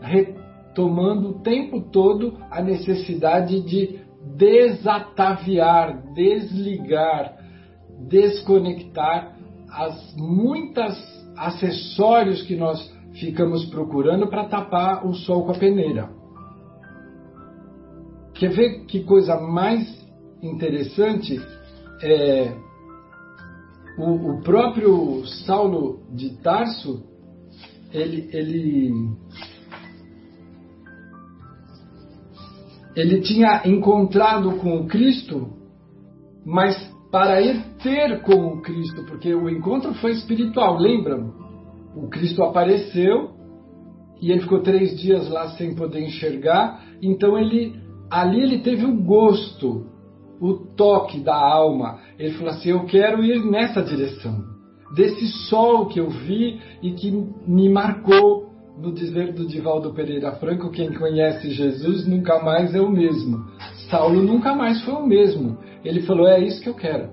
retomando 0.00 1.30
o 1.30 1.40
tempo 1.40 1.80
todo 1.90 2.36
a 2.50 2.60
necessidade 2.60 3.60
de 3.62 4.00
desataviar, 4.36 6.02
desligar, 6.14 7.36
desconectar 8.08 9.36
as 9.70 10.14
muitas 10.16 10.96
acessórios 11.36 12.42
que 12.42 12.56
nós 12.56 12.92
ficamos 13.14 13.64
procurando 13.66 14.28
para 14.28 14.48
tapar 14.48 15.06
o 15.06 15.14
sol 15.14 15.44
com 15.44 15.52
a 15.52 15.58
peneira. 15.58 16.10
Quer 18.34 18.50
ver 18.50 18.84
que 18.86 19.04
coisa 19.04 19.38
mais 19.40 19.86
interessante? 20.42 21.40
É, 22.02 22.54
o, 23.98 24.32
o 24.32 24.42
próprio 24.42 25.26
Saulo 25.44 26.00
de 26.10 26.36
Tarso, 26.38 27.04
ele, 27.92 28.30
ele 28.32 28.92
ele 32.96 33.20
tinha 33.20 33.62
encontrado 33.66 34.56
com 34.56 34.80
o 34.80 34.86
Cristo, 34.86 35.50
mas 36.44 36.76
para 37.10 37.40
ir 37.40 37.60
ter 37.82 38.22
com 38.22 38.54
o 38.54 38.62
Cristo, 38.62 39.04
porque 39.04 39.34
o 39.34 39.48
encontro 39.48 39.92
foi 39.94 40.12
espiritual, 40.12 40.78
lembram? 40.78 41.34
O 41.96 42.08
Cristo 42.08 42.42
apareceu 42.42 43.30
e 44.20 44.30
ele 44.30 44.40
ficou 44.40 44.60
três 44.60 44.98
dias 45.00 45.28
lá 45.28 45.50
sem 45.50 45.74
poder 45.74 46.00
enxergar, 46.00 46.84
então 47.02 47.38
ele 47.38 47.74
ali 48.10 48.42
ele 48.42 48.58
teve 48.58 48.84
o 48.84 49.02
gosto, 49.02 49.86
o 50.40 50.54
toque 50.54 51.20
da 51.20 51.34
alma. 51.34 51.98
Ele 52.18 52.34
falou 52.34 52.52
assim: 52.52 52.70
Eu 52.70 52.84
quero 52.84 53.24
ir 53.24 53.44
nessa 53.44 53.82
direção, 53.82 54.44
desse 54.94 55.26
sol 55.48 55.86
que 55.86 55.98
eu 55.98 56.10
vi 56.10 56.60
e 56.82 56.92
que 56.92 57.10
me 57.46 57.68
marcou 57.68 58.50
no 58.78 58.92
dizer 58.92 59.32
do 59.34 59.46
Divaldo 59.46 59.92
Pereira 59.92 60.32
Franco, 60.32 60.70
quem 60.70 60.92
conhece 60.94 61.50
Jesus 61.50 62.06
nunca 62.06 62.42
mais 62.42 62.74
é 62.74 62.80
o 62.80 62.90
mesmo. 62.90 63.44
Saulo 63.90 64.22
nunca 64.22 64.54
mais 64.54 64.82
foi 64.84 64.94
o 64.94 65.06
mesmo. 65.06 65.58
Ele 65.84 66.02
falou: 66.02 66.26
é 66.26 66.40
isso 66.40 66.60
que 66.62 66.68
eu 66.68 66.74
quero. 66.74 67.10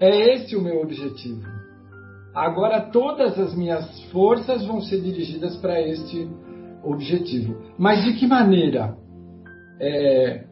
É 0.00 0.34
esse 0.34 0.54
o 0.54 0.62
meu 0.62 0.80
objetivo. 0.80 1.42
Agora 2.34 2.80
todas 2.80 3.38
as 3.38 3.54
minhas 3.54 4.00
forças 4.12 4.64
vão 4.64 4.80
ser 4.80 5.00
dirigidas 5.00 5.56
para 5.56 5.80
este 5.80 6.28
objetivo. 6.84 7.56
Mas 7.76 8.04
de 8.04 8.14
que 8.14 8.26
maneira? 8.26 8.96
É, 9.80 10.44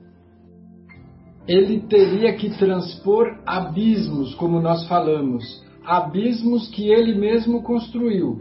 ele 1.46 1.80
teria 1.80 2.34
que 2.34 2.56
transpor 2.58 3.38
abismos, 3.46 4.34
como 4.34 4.60
nós 4.60 4.86
falamos, 4.88 5.44
abismos 5.84 6.68
que 6.70 6.88
ele 6.88 7.14
mesmo 7.14 7.62
construiu. 7.62 8.38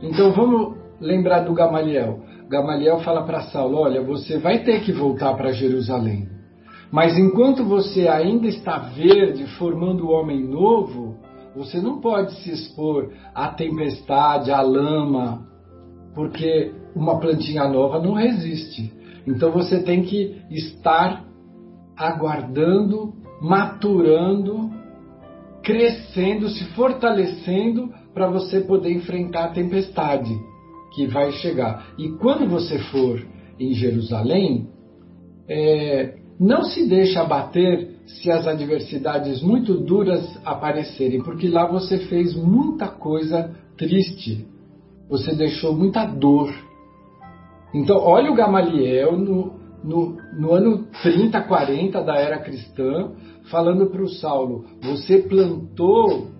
Então 0.00 0.32
vamos 0.32 0.76
lembrar 1.00 1.40
do 1.40 1.54
Gamaliel. 1.54 2.22
Gamaliel 2.48 3.00
fala 3.00 3.24
para 3.24 3.42
Saulo: 3.42 3.78
Olha, 3.78 4.02
você 4.02 4.38
vai 4.38 4.62
ter 4.62 4.82
que 4.82 4.92
voltar 4.92 5.34
para 5.34 5.52
Jerusalém. 5.52 6.28
Mas 6.94 7.18
enquanto 7.18 7.64
você 7.64 8.06
ainda 8.06 8.46
está 8.46 8.78
verde, 8.78 9.44
formando 9.58 10.06
o 10.06 10.10
homem 10.12 10.44
novo, 10.46 11.16
você 11.52 11.80
não 11.80 12.00
pode 12.00 12.32
se 12.36 12.52
expor 12.52 13.10
à 13.34 13.48
tempestade, 13.48 14.52
à 14.52 14.60
lama, 14.60 15.44
porque 16.14 16.72
uma 16.94 17.18
plantinha 17.18 17.66
nova 17.66 17.98
não 17.98 18.12
resiste. 18.12 18.92
Então 19.26 19.50
você 19.50 19.82
tem 19.82 20.04
que 20.04 20.40
estar 20.52 21.24
aguardando, 21.96 23.12
maturando, 23.42 24.70
crescendo, 25.64 26.48
se 26.48 26.64
fortalecendo 26.76 27.92
para 28.14 28.30
você 28.30 28.60
poder 28.60 28.92
enfrentar 28.92 29.46
a 29.46 29.52
tempestade 29.52 30.32
que 30.94 31.08
vai 31.08 31.32
chegar. 31.32 31.88
E 31.98 32.10
quando 32.18 32.48
você 32.48 32.78
for 32.78 33.20
em 33.58 33.74
Jerusalém, 33.74 34.68
é, 35.48 36.22
não 36.38 36.64
se 36.64 36.88
deixe 36.88 37.18
abater 37.18 37.94
se 38.06 38.30
as 38.30 38.46
adversidades 38.46 39.42
muito 39.42 39.74
duras 39.74 40.38
aparecerem, 40.44 41.22
porque 41.22 41.48
lá 41.48 41.66
você 41.66 41.98
fez 41.98 42.34
muita 42.34 42.88
coisa 42.88 43.54
triste, 43.76 44.46
você 45.08 45.34
deixou 45.34 45.74
muita 45.74 46.04
dor. 46.04 46.52
Então, 47.72 47.96
olha 47.98 48.30
o 48.30 48.34
Gamaliel 48.34 49.18
no, 49.18 49.54
no, 49.82 50.16
no 50.38 50.52
ano 50.52 50.86
30, 51.02 51.40
40 51.42 52.02
da 52.02 52.16
era 52.16 52.38
cristã, 52.38 53.12
falando 53.50 53.86
para 53.86 54.02
o 54.02 54.08
Saulo: 54.08 54.64
você 54.82 55.18
plantou 55.18 56.34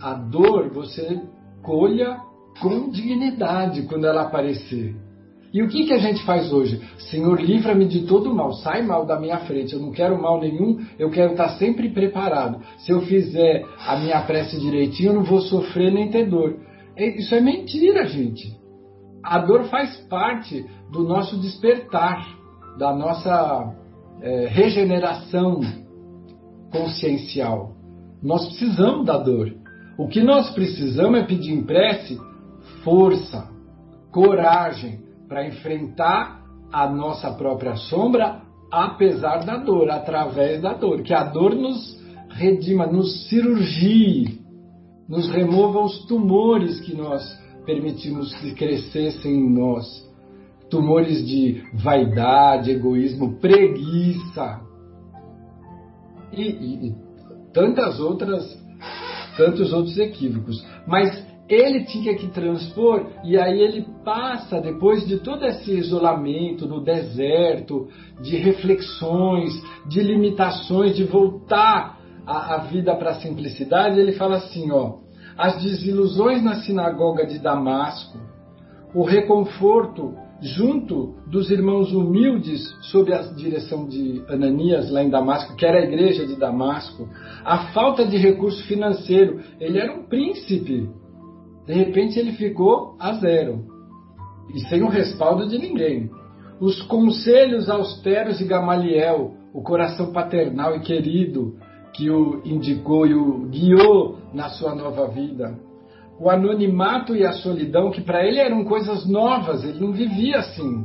a 0.00 0.14
dor 0.14 0.68
você 0.70 1.20
colha 1.62 2.20
com 2.60 2.90
dignidade 2.90 3.82
quando 3.82 4.06
ela 4.06 4.22
aparecer. 4.22 4.94
E 5.52 5.62
o 5.62 5.68
que, 5.68 5.86
que 5.86 5.92
a 5.94 5.98
gente 5.98 6.22
faz 6.24 6.52
hoje? 6.52 6.80
Senhor, 7.10 7.40
livra-me 7.40 7.86
de 7.86 8.06
todo 8.06 8.34
mal, 8.34 8.52
sai 8.52 8.82
mal 8.82 9.06
da 9.06 9.18
minha 9.18 9.38
frente, 9.38 9.72
eu 9.72 9.80
não 9.80 9.92
quero 9.92 10.20
mal 10.20 10.40
nenhum, 10.40 10.78
eu 10.98 11.10
quero 11.10 11.32
estar 11.32 11.50
sempre 11.50 11.88
preparado. 11.88 12.62
Se 12.78 12.92
eu 12.92 13.00
fizer 13.02 13.64
a 13.86 13.96
minha 13.96 14.20
prece 14.22 14.60
direitinho, 14.60 15.10
eu 15.10 15.14
não 15.14 15.22
vou 15.24 15.40
sofrer 15.40 15.90
nem 15.90 16.10
ter 16.10 16.28
dor. 16.28 16.56
Isso 16.96 17.34
é 17.34 17.40
mentira, 17.40 18.06
gente. 18.06 18.58
A 19.22 19.38
dor 19.38 19.64
faz 19.64 19.96
parte 20.08 20.66
do 20.92 21.02
nosso 21.02 21.38
despertar, 21.38 22.26
da 22.78 22.94
nossa 22.94 23.74
é, 24.20 24.48
regeneração 24.48 25.60
consciencial. 26.70 27.72
Nós 28.22 28.46
precisamos 28.48 29.06
da 29.06 29.16
dor. 29.16 29.54
O 29.96 30.08
que 30.08 30.22
nós 30.22 30.50
precisamos 30.50 31.20
é 31.20 31.24
pedir 31.24 31.52
em 31.52 31.62
prece 31.62 32.20
força, 32.84 33.48
coragem 34.12 35.07
para 35.28 35.46
enfrentar 35.46 36.42
a 36.72 36.88
nossa 36.88 37.30
própria 37.32 37.76
sombra, 37.76 38.40
apesar 38.70 39.44
da 39.44 39.56
dor, 39.56 39.90
através 39.90 40.60
da 40.60 40.72
dor. 40.72 41.02
Que 41.02 41.14
a 41.14 41.24
dor 41.24 41.54
nos 41.54 41.98
redima, 42.30 42.86
nos 42.86 43.28
cirurgie, 43.28 44.40
nos 45.08 45.28
remova 45.28 45.80
os 45.80 46.06
tumores 46.06 46.80
que 46.80 46.96
nós 46.96 47.22
permitimos 47.64 48.34
que 48.34 48.54
crescessem 48.54 49.32
em 49.32 49.50
nós. 49.50 50.06
tumores 50.70 51.26
de 51.26 51.62
vaidade, 51.72 52.70
egoísmo, 52.70 53.38
preguiça 53.40 54.60
e, 56.30 56.42
e, 56.42 56.88
e 56.88 56.94
tantas 57.54 57.98
outras, 58.00 58.44
tantos 59.36 59.72
outros 59.72 59.96
equívocos. 59.98 60.62
Mas 60.86 61.26
ele 61.48 61.84
tinha 61.84 62.14
que 62.14 62.28
transpor, 62.28 63.06
e 63.24 63.38
aí 63.38 63.60
ele 63.60 63.86
passa, 64.04 64.60
depois 64.60 65.06
de 65.06 65.18
todo 65.18 65.44
esse 65.46 65.72
isolamento 65.72 66.66
no 66.66 66.80
deserto, 66.82 67.88
de 68.20 68.36
reflexões, 68.36 69.52
de 69.86 70.02
limitações, 70.02 70.94
de 70.94 71.04
voltar 71.04 71.98
a, 72.26 72.56
a 72.56 72.58
vida 72.58 72.94
para 72.94 73.10
a 73.10 73.20
simplicidade, 73.20 73.98
ele 73.98 74.12
fala 74.12 74.36
assim: 74.36 74.70
ó, 74.70 74.98
as 75.36 75.62
desilusões 75.62 76.42
na 76.42 76.56
sinagoga 76.56 77.26
de 77.26 77.38
Damasco, 77.38 78.18
o 78.94 79.02
reconforto 79.02 80.14
junto 80.40 81.16
dos 81.26 81.50
irmãos 81.50 81.92
humildes 81.92 82.62
sob 82.82 83.12
a 83.12 83.22
direção 83.22 83.86
de 83.88 84.22
Ananias 84.28 84.90
lá 84.90 85.02
em 85.02 85.10
Damasco, 85.10 85.56
que 85.56 85.66
era 85.66 85.80
a 85.80 85.84
igreja 85.84 86.26
de 86.26 86.36
Damasco, 86.36 87.08
a 87.44 87.72
falta 87.72 88.06
de 88.06 88.16
recurso 88.16 88.62
financeiro, 88.66 89.40
ele 89.60 89.78
era 89.78 89.92
um 89.92 90.04
príncipe. 90.04 90.88
De 91.68 91.74
repente 91.74 92.18
ele 92.18 92.32
ficou 92.32 92.96
a 92.98 93.12
zero 93.12 93.64
e 94.52 94.58
sem 94.68 94.82
o 94.82 94.88
respaldo 94.88 95.46
de 95.46 95.58
ninguém. 95.58 96.10
Os 96.60 96.82
conselhos 96.82 97.70
austeros 97.70 98.38
de 98.38 98.44
Gamaliel, 98.44 99.34
o 99.54 99.62
coração 99.62 100.10
paternal 100.10 100.74
e 100.74 100.80
querido 100.80 101.56
que 101.92 102.10
o 102.10 102.42
indicou 102.44 103.06
e 103.06 103.14
o 103.14 103.46
guiou 103.48 104.18
na 104.32 104.48
sua 104.48 104.74
nova 104.74 105.06
vida 105.08 105.68
o 106.20 106.28
anonimato 106.28 107.14
e 107.14 107.24
a 107.24 107.32
solidão, 107.32 107.90
que 107.90 108.00
para 108.00 108.24
ele 108.26 108.40
eram 108.40 108.64
coisas 108.64 109.06
novas, 109.08 109.62
ele 109.64 109.78
não 109.78 109.92
vivia 109.92 110.38
assim. 110.38 110.84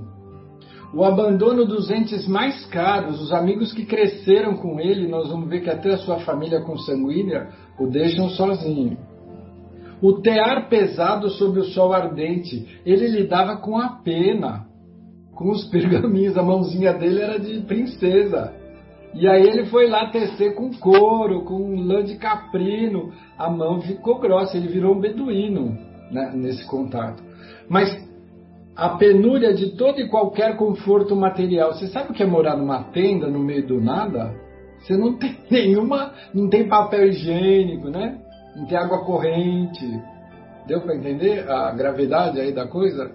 O 0.94 1.04
abandono 1.04 1.66
dos 1.66 1.90
entes 1.90 2.28
mais 2.28 2.66
caros, 2.68 3.20
os 3.20 3.32
amigos 3.32 3.74
que 3.74 3.84
cresceram 3.84 4.56
com 4.56 4.80
ele, 4.80 5.08
nós 5.08 5.30
vamos 5.30 5.50
ver 5.50 5.62
que 5.62 5.70
até 5.72 5.94
a 5.94 5.98
sua 5.98 6.20
família 6.20 6.62
consanguínea 6.62 7.50
o 7.80 7.88
deixam 7.88 8.30
sozinho. 8.30 8.96
O 10.04 10.20
tear 10.20 10.68
pesado 10.68 11.30
sob 11.30 11.62
o 11.62 11.64
sol 11.64 11.94
ardente, 11.94 12.82
ele 12.86 13.08
lidava 13.08 13.56
com 13.56 13.78
a 13.78 13.88
pena, 14.04 14.66
com 15.34 15.50
os 15.50 15.64
pergaminhos, 15.72 16.38
a 16.38 16.44
mãozinha 16.44 16.94
dele 16.94 17.22
era 17.22 17.40
de 17.40 17.62
princesa. 17.62 18.54
E 19.14 19.26
aí 19.26 19.48
ele 19.48 19.68
foi 19.68 19.88
lá 19.88 20.10
tecer 20.10 20.56
com 20.56 20.74
couro, 20.74 21.46
com 21.46 21.76
lã 21.76 22.04
de 22.04 22.18
caprino. 22.18 23.14
A 23.38 23.50
mão 23.50 23.80
ficou 23.80 24.20
grossa, 24.20 24.58
ele 24.58 24.68
virou 24.68 24.94
um 24.94 25.00
beduíno 25.00 25.78
né, 26.12 26.34
nesse 26.36 26.66
contato. 26.66 27.24
Mas 27.70 27.90
a 28.76 28.90
penúria 28.98 29.54
de 29.54 29.78
todo 29.78 30.02
e 30.02 30.10
qualquer 30.10 30.58
conforto 30.58 31.16
material. 31.16 31.74
Você 31.74 31.88
sabe 31.88 32.12
o 32.12 32.14
que 32.14 32.24
é 32.24 32.26
morar 32.26 32.58
numa 32.58 32.84
tenda 32.92 33.30
no 33.30 33.40
meio 33.40 33.66
do 33.66 33.80
nada? 33.80 34.36
Você 34.80 34.98
não 34.98 35.18
tem 35.18 35.38
nenhuma, 35.50 36.12
não 36.34 36.50
tem 36.50 36.68
papel 36.68 37.08
higiênico, 37.08 37.88
né? 37.88 38.20
Não 38.56 38.66
tem 38.66 38.78
água 38.78 39.04
corrente. 39.06 40.02
Deu 40.68 40.82
para 40.82 40.96
entender 40.96 41.50
a 41.50 41.72
gravidade 41.72 42.40
aí 42.40 42.52
da 42.52 42.68
coisa? 42.68 43.12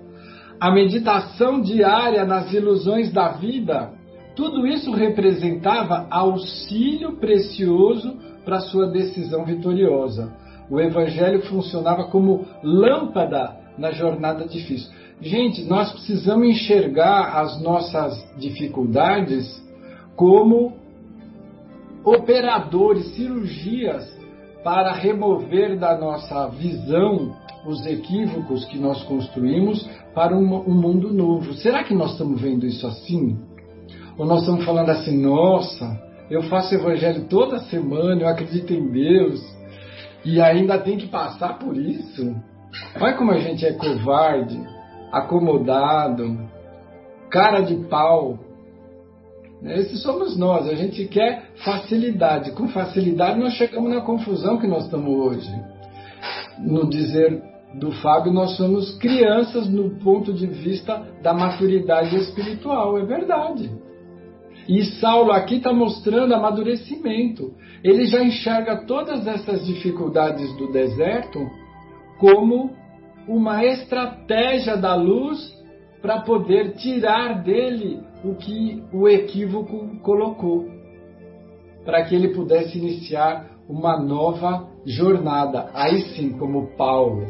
A 0.60 0.70
meditação 0.70 1.60
diária 1.60 2.24
nas 2.24 2.52
ilusões 2.52 3.12
da 3.12 3.28
vida 3.28 3.98
tudo 4.38 4.64
isso 4.68 4.92
representava 4.92 6.06
auxílio 6.08 7.16
precioso 7.16 8.16
para 8.44 8.60
sua 8.60 8.86
decisão 8.86 9.44
vitoriosa. 9.44 10.32
O 10.70 10.80
evangelho 10.80 11.42
funcionava 11.42 12.04
como 12.04 12.46
lâmpada 12.62 13.56
na 13.76 13.90
jornada 13.90 14.46
difícil. 14.46 14.92
Gente, 15.20 15.64
nós 15.64 15.90
precisamos 15.90 16.46
enxergar 16.46 17.36
as 17.36 17.60
nossas 17.60 18.14
dificuldades 18.36 19.44
como 20.14 20.76
operadores, 22.04 23.08
cirurgias 23.16 24.17
para 24.62 24.92
remover 24.92 25.78
da 25.78 25.96
nossa 25.96 26.48
visão 26.48 27.34
os 27.66 27.84
equívocos 27.86 28.64
que 28.66 28.78
nós 28.78 29.02
construímos 29.04 29.88
para 30.14 30.36
um, 30.36 30.68
um 30.68 30.74
mundo 30.74 31.12
novo. 31.12 31.54
Será 31.54 31.84
que 31.84 31.94
nós 31.94 32.12
estamos 32.12 32.40
vendo 32.40 32.66
isso 32.66 32.86
assim? 32.86 33.38
Ou 34.16 34.26
nós 34.26 34.40
estamos 34.40 34.64
falando 34.64 34.90
assim, 34.90 35.16
nossa, 35.16 36.00
eu 36.30 36.42
faço 36.44 36.74
evangelho 36.74 37.24
toda 37.28 37.60
semana, 37.60 38.22
eu 38.22 38.28
acredito 38.28 38.72
em 38.72 38.90
Deus, 38.90 39.40
e 40.24 40.40
ainda 40.40 40.78
tem 40.78 40.98
que 40.98 41.06
passar 41.06 41.58
por 41.58 41.76
isso? 41.76 42.34
Olha 43.00 43.16
como 43.16 43.32
a 43.32 43.38
gente 43.38 43.64
é 43.64 43.72
covarde, 43.72 44.60
acomodado, 45.12 46.38
cara 47.30 47.60
de 47.60 47.76
pau. 47.88 48.38
Esses 49.62 50.02
somos 50.02 50.36
nós, 50.36 50.68
a 50.68 50.74
gente 50.74 51.06
quer 51.06 51.50
facilidade. 51.64 52.52
Com 52.52 52.68
facilidade 52.68 53.38
nós 53.38 53.54
chegamos 53.54 53.90
na 53.90 54.00
confusão 54.00 54.58
que 54.58 54.66
nós 54.66 54.84
estamos 54.84 55.12
hoje. 55.12 55.50
No 56.58 56.88
dizer 56.88 57.42
do 57.74 57.90
Fábio, 57.92 58.32
nós 58.32 58.56
somos 58.56 58.96
crianças 58.98 59.68
no 59.68 59.98
ponto 59.98 60.32
de 60.32 60.46
vista 60.46 61.02
da 61.22 61.34
maturidade 61.34 62.16
espiritual, 62.16 62.98
é 62.98 63.04
verdade. 63.04 63.70
E 64.68 64.84
Saulo 65.00 65.32
aqui 65.32 65.56
está 65.56 65.72
mostrando 65.72 66.34
amadurecimento. 66.34 67.54
Ele 67.82 68.06
já 68.06 68.22
enxerga 68.22 68.84
todas 68.86 69.26
essas 69.26 69.64
dificuldades 69.66 70.54
do 70.56 70.70
deserto 70.70 71.40
como 72.18 72.76
uma 73.26 73.64
estratégia 73.64 74.76
da 74.76 74.94
luz 74.94 75.57
para 76.00 76.20
poder 76.20 76.74
tirar 76.74 77.42
dele 77.42 78.00
o 78.24 78.34
que 78.34 78.82
o 78.92 79.08
equívoco 79.08 79.98
colocou, 80.02 80.66
para 81.84 82.04
que 82.04 82.14
ele 82.14 82.28
pudesse 82.28 82.78
iniciar 82.78 83.58
uma 83.68 84.00
nova 84.00 84.68
jornada. 84.84 85.70
Aí 85.74 86.02
sim, 86.14 86.30
como 86.38 86.76
Paulo, 86.76 87.26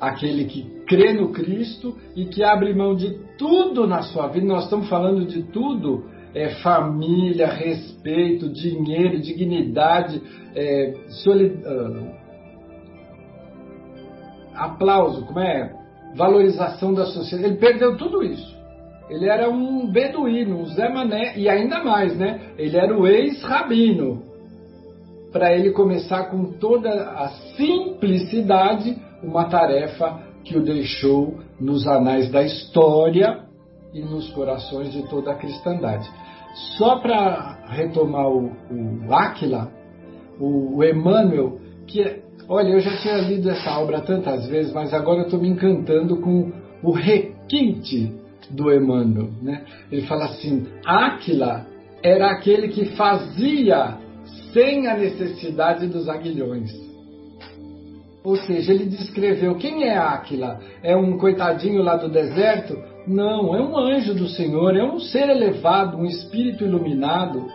aquele 0.00 0.44
que 0.44 0.62
crê 0.86 1.12
no 1.12 1.32
Cristo 1.32 1.96
e 2.16 2.26
que 2.26 2.42
abre 2.42 2.74
mão 2.74 2.94
de 2.94 3.18
tudo 3.38 3.86
na 3.86 4.02
sua 4.02 4.28
vida. 4.28 4.46
Nós 4.46 4.64
estamos 4.64 4.88
falando 4.88 5.26
de 5.26 5.42
tudo 5.44 6.04
é, 6.34 6.50
família, 6.56 7.46
respeito, 7.46 8.48
dinheiro, 8.48 9.20
dignidade, 9.20 10.22
é, 10.54 10.94
solid... 11.08 11.56
uh, 11.64 12.22
aplauso, 14.54 15.24
como 15.26 15.40
é? 15.40 15.81
Valorização 16.14 16.92
da 16.92 17.06
sociedade. 17.06 17.52
Ele 17.52 17.58
perdeu 17.58 17.96
tudo 17.96 18.22
isso. 18.22 18.52
Ele 19.08 19.28
era 19.28 19.50
um 19.50 19.90
beduíno, 19.90 20.60
um 20.60 20.66
Zé 20.66 20.88
Mané, 20.88 21.36
e 21.36 21.48
ainda 21.48 21.82
mais, 21.82 22.16
né? 22.16 22.40
Ele 22.56 22.76
era 22.76 22.96
o 22.96 23.06
ex-rabino. 23.06 24.22
Para 25.32 25.54
ele 25.54 25.70
começar 25.70 26.24
com 26.24 26.52
toda 26.52 26.90
a 27.10 27.28
simplicidade 27.56 28.96
uma 29.22 29.44
tarefa 29.44 30.20
que 30.44 30.56
o 30.56 30.62
deixou 30.62 31.38
nos 31.60 31.86
anais 31.86 32.30
da 32.30 32.42
história 32.42 33.44
e 33.94 34.00
nos 34.02 34.30
corações 34.30 34.92
de 34.92 35.02
toda 35.08 35.32
a 35.32 35.36
cristandade. 35.36 36.08
Só 36.76 36.98
para 36.98 37.66
retomar 37.68 38.28
o, 38.28 38.46
o 38.70 39.00
o, 40.40 40.76
o 40.76 40.84
Emmanuel, 40.84 41.58
que 41.86 42.02
é, 42.02 42.20
olha, 42.48 42.70
eu 42.70 42.80
já 42.80 42.96
tinha 42.98 43.16
lido 43.18 43.50
essa 43.50 43.78
obra 43.78 44.00
tantas 44.00 44.46
vezes, 44.46 44.72
mas 44.72 44.92
agora 44.92 45.20
eu 45.20 45.24
estou 45.24 45.40
me 45.40 45.48
encantando 45.48 46.16
com 46.20 46.52
o 46.82 46.92
requinte 46.92 48.12
do 48.50 48.72
Emmanuel. 48.72 49.30
Né? 49.40 49.64
Ele 49.90 50.02
fala 50.02 50.26
assim: 50.26 50.66
Aquila 50.84 51.66
era 52.02 52.30
aquele 52.30 52.68
que 52.68 52.96
fazia 52.96 53.98
sem 54.52 54.86
a 54.86 54.96
necessidade 54.96 55.86
dos 55.86 56.08
aguilhões. 56.08 56.70
Ou 58.24 58.36
seja, 58.36 58.72
ele 58.72 58.84
descreveu 58.84 59.56
quem 59.56 59.84
é 59.84 59.96
Aquila? 59.96 60.60
É 60.82 60.96
um 60.96 61.18
coitadinho 61.18 61.82
lá 61.82 61.96
do 61.96 62.08
deserto 62.08 62.76
não, 63.06 63.54
é 63.56 63.60
um 63.60 63.76
anjo 63.76 64.14
do 64.14 64.28
Senhor, 64.28 64.76
é 64.76 64.84
um 64.84 65.00
ser 65.00 65.28
elevado, 65.28 65.96
um 65.96 66.04
espírito 66.04 66.64
iluminado 66.64 67.46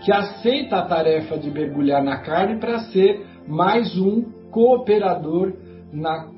que 0.00 0.12
aceita 0.12 0.76
a 0.76 0.86
tarefa 0.86 1.38
de 1.38 1.50
mergulhar 1.50 2.02
na 2.02 2.18
carne 2.18 2.58
para 2.58 2.80
ser 2.80 3.26
mais 3.48 3.96
um 3.98 4.22
cooperador 4.50 5.54
na 5.90 6.28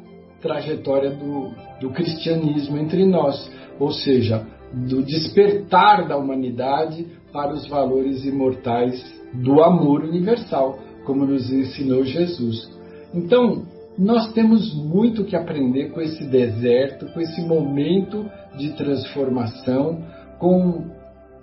trajetória 0.40 1.10
do, 1.10 1.50
do 1.80 1.90
cristianismo 1.90 2.78
entre 2.78 3.04
nós, 3.04 3.50
ou 3.78 3.90
seja, 3.90 4.46
do 4.72 5.02
despertar 5.02 6.06
da 6.06 6.16
humanidade 6.16 7.06
para 7.32 7.52
os 7.52 7.66
valores 7.68 8.24
imortais 8.24 9.02
do 9.34 9.60
amor 9.62 10.04
universal, 10.04 10.78
como 11.04 11.26
nos 11.26 11.52
ensinou 11.52 12.04
Jesus. 12.04 12.70
Então, 13.12 13.64
nós 13.98 14.32
temos 14.32 14.72
muito 14.74 15.24
que 15.24 15.34
aprender 15.34 15.90
com 15.90 16.00
esse 16.00 16.24
deserto, 16.24 17.06
com 17.12 17.20
esse 17.20 17.42
momento 17.42 18.24
de 18.56 18.70
transformação, 18.74 20.04
com 20.38 20.84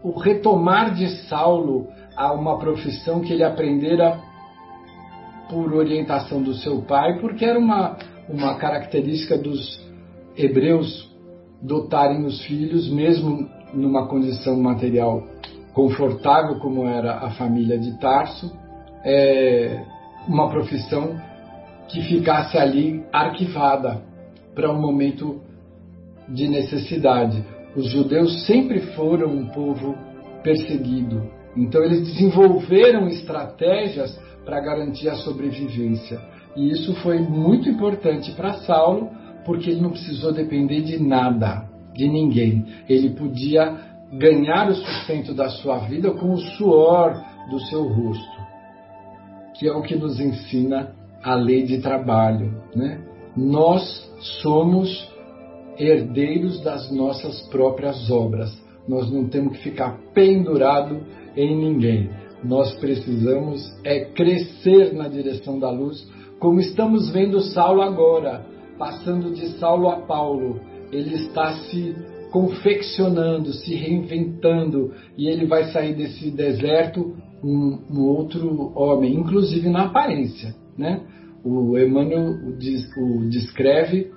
o 0.01 0.17
retomar 0.17 0.93
de 0.93 1.07
Saulo 1.27 1.87
a 2.15 2.31
uma 2.33 2.57
profissão 2.57 3.19
que 3.19 3.33
ele 3.33 3.43
aprendera 3.43 4.19
por 5.49 5.73
orientação 5.73 6.41
do 6.41 6.53
seu 6.53 6.81
pai, 6.81 7.19
porque 7.19 7.45
era 7.45 7.57
uma, 7.57 7.97
uma 8.29 8.55
característica 8.55 9.37
dos 9.37 9.81
hebreus 10.35 11.09
dotarem 11.61 12.25
os 12.25 12.41
filhos, 12.43 12.89
mesmo 12.89 13.49
numa 13.73 14.07
condição 14.07 14.59
material 14.59 15.23
confortável 15.73 16.59
como 16.59 16.85
era 16.87 17.17
a 17.17 17.31
família 17.31 17.77
de 17.77 17.99
Tarso, 17.99 18.51
é, 19.03 19.83
uma 20.27 20.49
profissão 20.49 21.15
que 21.87 22.01
ficasse 22.01 22.57
ali 22.57 23.03
arquivada 23.13 24.01
para 24.53 24.71
um 24.71 24.81
momento 24.81 25.39
de 26.27 26.47
necessidade. 26.47 27.43
Os 27.75 27.91
judeus 27.91 28.45
sempre 28.45 28.81
foram 28.95 29.29
um 29.29 29.45
povo 29.49 29.95
perseguido, 30.43 31.23
então 31.55 31.83
eles 31.83 32.07
desenvolveram 32.07 33.07
estratégias 33.07 34.19
para 34.47 34.61
garantir 34.61 35.09
a 35.09 35.15
sobrevivência. 35.15 36.21
E 36.55 36.71
isso 36.71 36.95
foi 37.01 37.19
muito 37.19 37.67
importante 37.67 38.31
para 38.31 38.53
Saulo, 38.59 39.09
porque 39.43 39.69
ele 39.69 39.81
não 39.81 39.89
precisou 39.89 40.31
depender 40.31 40.81
de 40.83 41.03
nada, 41.03 41.65
de 41.93 42.07
ninguém. 42.07 42.65
Ele 42.87 43.09
podia 43.09 43.77
ganhar 44.13 44.69
o 44.69 44.75
sustento 44.75 45.33
da 45.33 45.49
sua 45.49 45.79
vida 45.79 46.11
com 46.11 46.31
o 46.31 46.37
suor 46.37 47.21
do 47.49 47.59
seu 47.65 47.83
rosto, 47.89 48.41
que 49.59 49.67
é 49.67 49.73
o 49.73 49.81
que 49.81 49.97
nos 49.97 50.17
ensina 50.17 50.93
a 51.21 51.35
lei 51.35 51.63
de 51.63 51.79
trabalho. 51.79 52.63
Né? 52.73 53.01
Nós 53.35 54.09
somos 54.41 55.11
herdeiros 55.77 56.61
das 56.63 56.89
nossas 56.89 57.41
próprias 57.49 58.09
obras. 58.09 58.57
Nós 58.87 59.11
não 59.11 59.27
temos 59.27 59.57
que 59.57 59.63
ficar 59.63 59.97
pendurado 60.13 61.01
em 61.35 61.53
ninguém. 61.53 62.09
Nós 62.43 62.73
precisamos 62.75 63.61
é 63.83 64.05
crescer 64.05 64.93
na 64.93 65.07
direção 65.07 65.59
da 65.59 65.69
luz, 65.71 66.07
como 66.39 66.59
estamos 66.59 67.09
vendo 67.11 67.41
Saulo 67.41 67.81
agora, 67.81 68.45
passando 68.77 69.33
de 69.33 69.47
Saulo 69.59 69.89
a 69.89 70.01
Paulo. 70.01 70.59
Ele 70.91 71.15
está 71.15 71.53
se 71.63 71.95
confeccionando, 72.31 73.51
se 73.53 73.73
reinventando, 73.73 74.93
e 75.17 75.27
ele 75.27 75.45
vai 75.45 75.71
sair 75.71 75.95
desse 75.95 76.29
deserto 76.29 77.15
um, 77.43 77.79
um 77.89 78.01
outro 78.01 78.71
homem, 78.75 79.15
inclusive 79.15 79.69
na 79.69 79.85
aparência. 79.85 80.53
Né? 80.77 81.01
O 81.43 81.77
Emmanuel 81.77 82.35
o, 82.97 83.29
descreve 83.29 84.11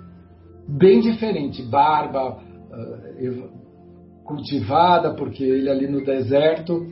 bem 0.69 1.01
diferente, 1.01 1.63
barba 1.63 2.39
uh, 2.39 3.49
cultivada, 4.25 5.15
porque 5.15 5.43
ele 5.43 5.69
ali 5.69 5.89
no 5.89 6.05
deserto, 6.05 6.87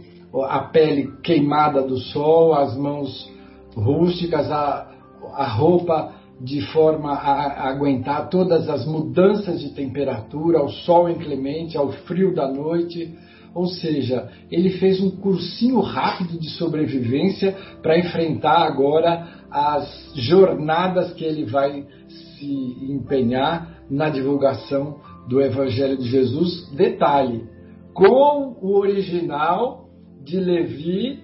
a 0.45 0.61
pele 0.61 1.13
queimada 1.23 1.83
do 1.83 1.99
sol, 1.99 2.55
as 2.55 2.77
mãos 2.77 3.31
rústicas, 3.75 4.51
a, 4.51 4.91
a 5.35 5.47
roupa 5.47 6.13
de 6.41 6.61
forma 6.73 7.13
a 7.13 7.69
aguentar 7.69 8.29
todas 8.29 8.69
as 8.69 8.87
mudanças 8.87 9.61
de 9.61 9.71
temperatura, 9.71 10.59
ao 10.59 10.69
sol 10.69 11.09
inclemente, 11.09 11.77
ao 11.77 11.91
frio 11.91 12.35
da 12.35 12.49
noite. 12.49 13.13
Ou 13.55 13.67
seja, 13.67 14.29
ele 14.51 14.71
fez 14.71 15.01
um 15.01 15.11
cursinho 15.11 15.81
rápido 15.81 16.39
de 16.39 16.51
sobrevivência 16.51 17.57
para 17.83 17.99
enfrentar 17.99 18.59
agora 18.59 19.27
as 19.51 20.13
jornadas 20.15 21.13
que 21.15 21.25
ele 21.25 21.45
vai 21.45 21.85
se 22.09 22.47
empenhar 22.89 23.83
na 23.91 24.09
divulgação 24.09 25.01
do 25.29 25.41
Evangelho 25.41 25.97
de 25.97 26.09
Jesus. 26.09 26.71
Detalhe: 26.71 27.49
com 27.93 28.57
o 28.63 28.79
original 28.79 29.88
de 30.29 30.39
Levi, 30.39 31.21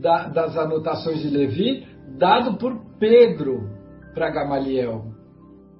da, 0.00 0.28
das 0.28 0.56
anotações 0.56 1.20
de 1.20 1.28
Levi, 1.28 1.86
dado 2.18 2.58
por 2.58 2.76
Pedro, 2.98 3.68
para 4.14 4.30
Gamaliel. 4.30 5.04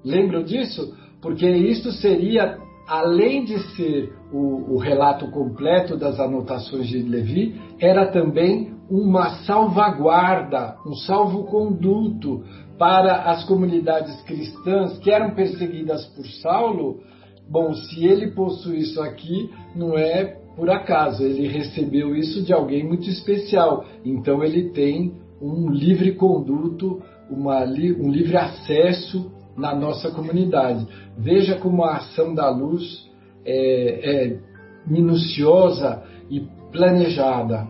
Lembram 0.03 0.43
disso? 0.43 0.95
Porque 1.21 1.47
isto 1.47 1.91
seria, 1.91 2.57
além 2.87 3.43
de 3.43 3.59
ser 3.75 4.13
o, 4.31 4.75
o 4.75 4.77
relato 4.77 5.29
completo 5.31 5.97
das 5.97 6.19
anotações 6.19 6.87
de 6.87 7.01
Levi, 7.01 7.59
era 7.79 8.07
também 8.11 8.73
uma 8.89 9.29
salvaguarda, 9.45 10.77
um 10.85 10.95
salvo-conduto 10.95 12.43
para 12.77 13.23
as 13.23 13.43
comunidades 13.43 14.19
cristãs 14.21 14.97
que 14.99 15.11
eram 15.11 15.35
perseguidas 15.35 16.05
por 16.07 16.25
Saulo. 16.41 17.01
Bom, 17.49 17.73
se 17.73 18.05
ele 18.05 18.31
possui 18.31 18.79
isso 18.79 19.01
aqui, 19.01 19.49
não 19.75 19.97
é 19.97 20.38
por 20.55 20.69
acaso, 20.69 21.23
ele 21.23 21.47
recebeu 21.47 22.15
isso 22.15 22.43
de 22.43 22.53
alguém 22.53 22.85
muito 22.85 23.09
especial. 23.09 23.85
Então 24.03 24.43
ele 24.43 24.69
tem 24.71 25.13
um 25.41 25.69
livre 25.69 26.13
conduto 26.13 27.01
uma, 27.29 27.63
um 27.63 28.11
livre 28.11 28.35
acesso 28.35 29.31
na 29.55 29.75
nossa 29.75 30.11
comunidade. 30.11 30.87
Veja 31.17 31.57
como 31.57 31.83
a 31.83 31.97
ação 31.97 32.33
da 32.33 32.49
luz 32.49 33.07
é, 33.45 34.27
é 34.33 34.39
minuciosa 34.87 36.03
e 36.29 36.41
planejada. 36.71 37.67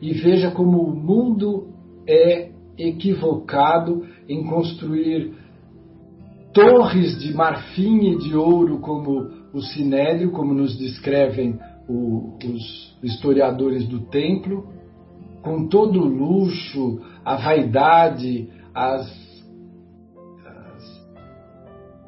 E 0.00 0.12
veja 0.12 0.50
como 0.50 0.82
o 0.82 0.94
mundo 0.94 1.68
é 2.06 2.50
equivocado 2.78 4.06
em 4.28 4.44
construir 4.44 5.34
torres 6.52 7.18
de 7.20 7.32
marfim 7.34 8.12
e 8.12 8.18
de 8.18 8.34
ouro 8.34 8.78
como 8.78 9.28
o 9.52 9.60
Sinédrio, 9.60 10.30
como 10.30 10.54
nos 10.54 10.76
descrevem 10.78 11.58
o, 11.90 12.38
os 12.44 12.96
historiadores 13.02 13.88
do 13.88 14.00
templo, 14.02 14.68
com 15.42 15.66
todo 15.66 16.00
o 16.00 16.06
luxo, 16.06 17.00
a 17.24 17.34
vaidade, 17.36 18.48
as, 18.72 19.06
as 20.46 21.04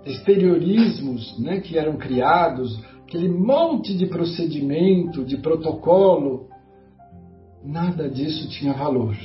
exteriorismos 0.06 1.36
né, 1.40 1.60
que 1.60 1.76
eram 1.76 1.96
criados, 1.96 2.80
aquele 3.02 3.28
monte 3.28 3.96
de 3.96 4.06
procedimento, 4.06 5.24
de 5.24 5.38
protocolo, 5.38 6.48
nada 7.64 8.08
disso 8.08 8.48
tinha 8.50 8.72
valor. 8.72 9.16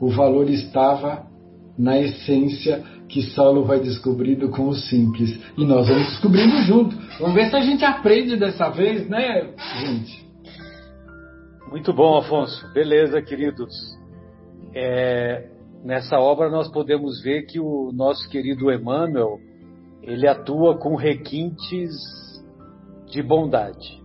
O 0.00 0.10
valor 0.10 0.50
estava 0.50 1.26
na 1.78 1.98
essência 1.98 2.84
que 3.12 3.20
Saulo 3.34 3.62
vai 3.62 3.78
descobrindo 3.78 4.48
com 4.48 4.68
o 4.68 4.74
simples. 4.74 5.38
E 5.58 5.66
nós 5.66 5.86
vamos 5.86 6.08
descobrindo 6.08 6.56
junto. 6.62 6.96
Vamos 7.20 7.34
ver 7.34 7.50
se 7.50 7.56
a 7.56 7.60
gente 7.60 7.84
aprende 7.84 8.38
dessa 8.38 8.70
vez, 8.70 9.06
né, 9.06 9.52
gente? 9.80 10.26
Muito 11.70 11.92
bom, 11.92 12.16
Afonso. 12.16 12.66
Beleza, 12.72 13.20
queridos. 13.20 13.70
É, 14.74 15.46
nessa 15.84 16.18
obra 16.18 16.48
nós 16.48 16.72
podemos 16.72 17.22
ver 17.22 17.42
que 17.42 17.60
o 17.60 17.92
nosso 17.92 18.26
querido 18.30 18.72
Emmanuel 18.72 19.38
ele 20.02 20.26
atua 20.26 20.78
com 20.78 20.96
requintes 20.96 21.90
de 23.10 23.22
bondade. 23.22 24.02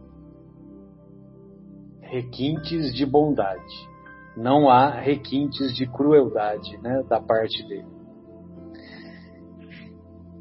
Requintes 2.02 2.94
de 2.94 3.06
bondade. 3.06 3.88
Não 4.36 4.70
há 4.70 4.90
requintes 4.90 5.74
de 5.74 5.88
crueldade 5.88 6.78
né, 6.80 7.04
da 7.08 7.22
parte 7.22 7.66
dele. 7.70 7.97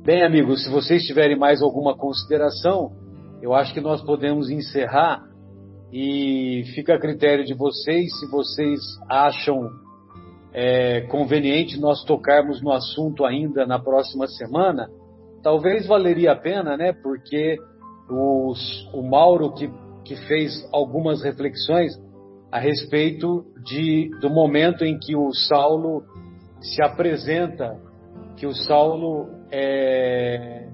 Bem, 0.06 0.22
amigos, 0.22 0.62
se 0.62 0.70
vocês 0.70 1.02
tiverem 1.02 1.36
mais 1.36 1.60
alguma 1.60 1.96
consideração, 1.96 2.92
eu 3.42 3.52
acho 3.52 3.74
que 3.74 3.80
nós 3.80 4.00
podemos 4.02 4.48
encerrar 4.48 5.20
e 5.92 6.62
fica 6.76 6.94
a 6.94 7.00
critério 7.00 7.44
de 7.44 7.54
vocês 7.54 8.16
se 8.16 8.30
vocês 8.30 8.78
acham 9.10 9.68
é, 10.52 11.00
conveniente 11.08 11.80
nós 11.80 12.04
tocarmos 12.04 12.62
no 12.62 12.70
assunto 12.70 13.24
ainda 13.24 13.66
na 13.66 13.80
próxima 13.80 14.28
semana, 14.28 14.88
talvez 15.42 15.88
valeria 15.88 16.34
a 16.34 16.36
pena, 16.36 16.76
né? 16.76 16.92
Porque 16.92 17.56
os, 18.08 18.88
o 18.94 19.02
Mauro 19.02 19.54
que, 19.54 19.68
que 20.04 20.14
fez 20.28 20.52
algumas 20.72 21.20
reflexões 21.20 21.94
a 22.52 22.60
respeito 22.60 23.44
de, 23.64 24.08
do 24.20 24.30
momento 24.30 24.84
em 24.84 24.96
que 25.00 25.16
o 25.16 25.32
Saulo 25.32 26.04
se 26.60 26.80
apresenta, 26.80 27.76
que 28.36 28.46
o 28.46 28.54
Saulo 28.54 29.28
é, 29.50 30.68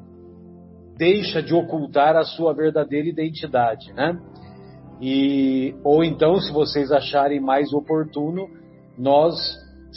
deixa 0.96 1.42
de 1.42 1.54
ocultar 1.54 2.16
a 2.16 2.24
sua 2.24 2.52
verdadeira 2.52 3.08
identidade, 3.08 3.92
né? 3.92 4.18
E, 5.00 5.74
ou 5.82 6.04
então, 6.04 6.36
se 6.36 6.52
vocês 6.52 6.92
acharem 6.92 7.40
mais 7.40 7.72
oportuno, 7.72 8.48
nós 8.96 9.34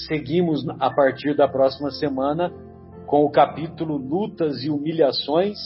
seguimos 0.08 0.68
a 0.80 0.90
partir 0.90 1.36
da 1.36 1.48
próxima 1.48 1.92
semana 1.92 2.52
com 3.06 3.24
o 3.24 3.32
capítulo 3.32 3.98
Lutas 3.98 4.64
e 4.64 4.70
Humilhações, 4.70 5.58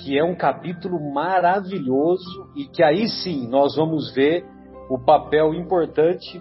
que 0.00 0.18
é 0.18 0.22
um 0.22 0.34
capítulo 0.34 1.00
maravilhoso 1.12 2.52
e 2.54 2.66
que 2.66 2.82
aí 2.82 3.08
sim 3.08 3.48
nós 3.48 3.76
vamos 3.76 4.14
ver 4.14 4.44
o 4.90 4.98
papel 4.98 5.54
importante 5.54 6.40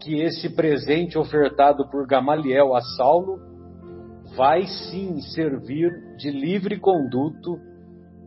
que 0.00 0.20
esse 0.20 0.54
presente 0.54 1.18
ofertado 1.18 1.88
por 1.90 2.06
Gamaliel 2.06 2.74
a 2.74 2.80
Saulo 2.80 3.38
vai 4.36 4.66
sim 4.66 5.20
servir 5.20 5.90
de 6.16 6.30
livre 6.30 6.78
conduto, 6.78 7.58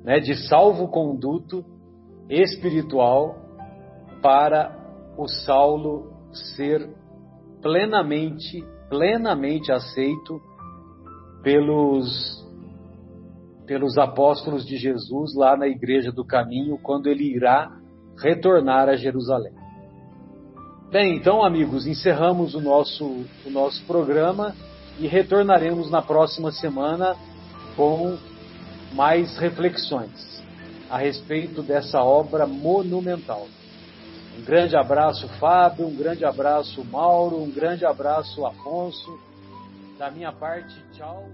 né, 0.03 0.19
de 0.19 0.35
salvo 0.47 0.87
conduto 0.87 1.63
espiritual 2.29 3.35
para 4.21 4.77
o 5.17 5.27
Saulo 5.27 6.11
ser 6.55 6.89
plenamente, 7.61 8.63
plenamente 8.89 9.71
aceito 9.71 10.39
pelos 11.43 12.41
pelos 13.65 13.97
apóstolos 13.97 14.65
de 14.65 14.75
Jesus 14.75 15.33
lá 15.33 15.55
na 15.55 15.65
Igreja 15.65 16.11
do 16.11 16.25
Caminho, 16.25 16.77
quando 16.83 17.07
ele 17.07 17.23
irá 17.23 17.71
retornar 18.17 18.89
a 18.89 18.97
Jerusalém. 18.97 19.53
Bem, 20.91 21.15
então, 21.15 21.41
amigos, 21.41 21.87
encerramos 21.87 22.53
o 22.53 22.59
nosso, 22.59 23.05
o 23.45 23.49
nosso 23.49 23.81
programa 23.85 24.53
e 24.99 25.07
retornaremos 25.07 25.89
na 25.89 26.01
próxima 26.01 26.51
semana 26.51 27.15
com 27.77 28.17
mais 28.91 29.37
reflexões 29.37 30.43
a 30.89 30.97
respeito 30.97 31.63
dessa 31.63 32.03
obra 32.03 32.45
monumental. 32.45 33.47
Um 34.37 34.43
grande 34.43 34.75
abraço, 34.75 35.29
Fábio, 35.39 35.87
um 35.87 35.95
grande 35.95 36.25
abraço, 36.25 36.83
Mauro, 36.83 37.41
um 37.41 37.49
grande 37.49 37.85
abraço, 37.85 38.45
Afonso. 38.45 39.17
Da 39.97 40.11
minha 40.11 40.33
parte, 40.33 40.75
tchau. 40.91 41.29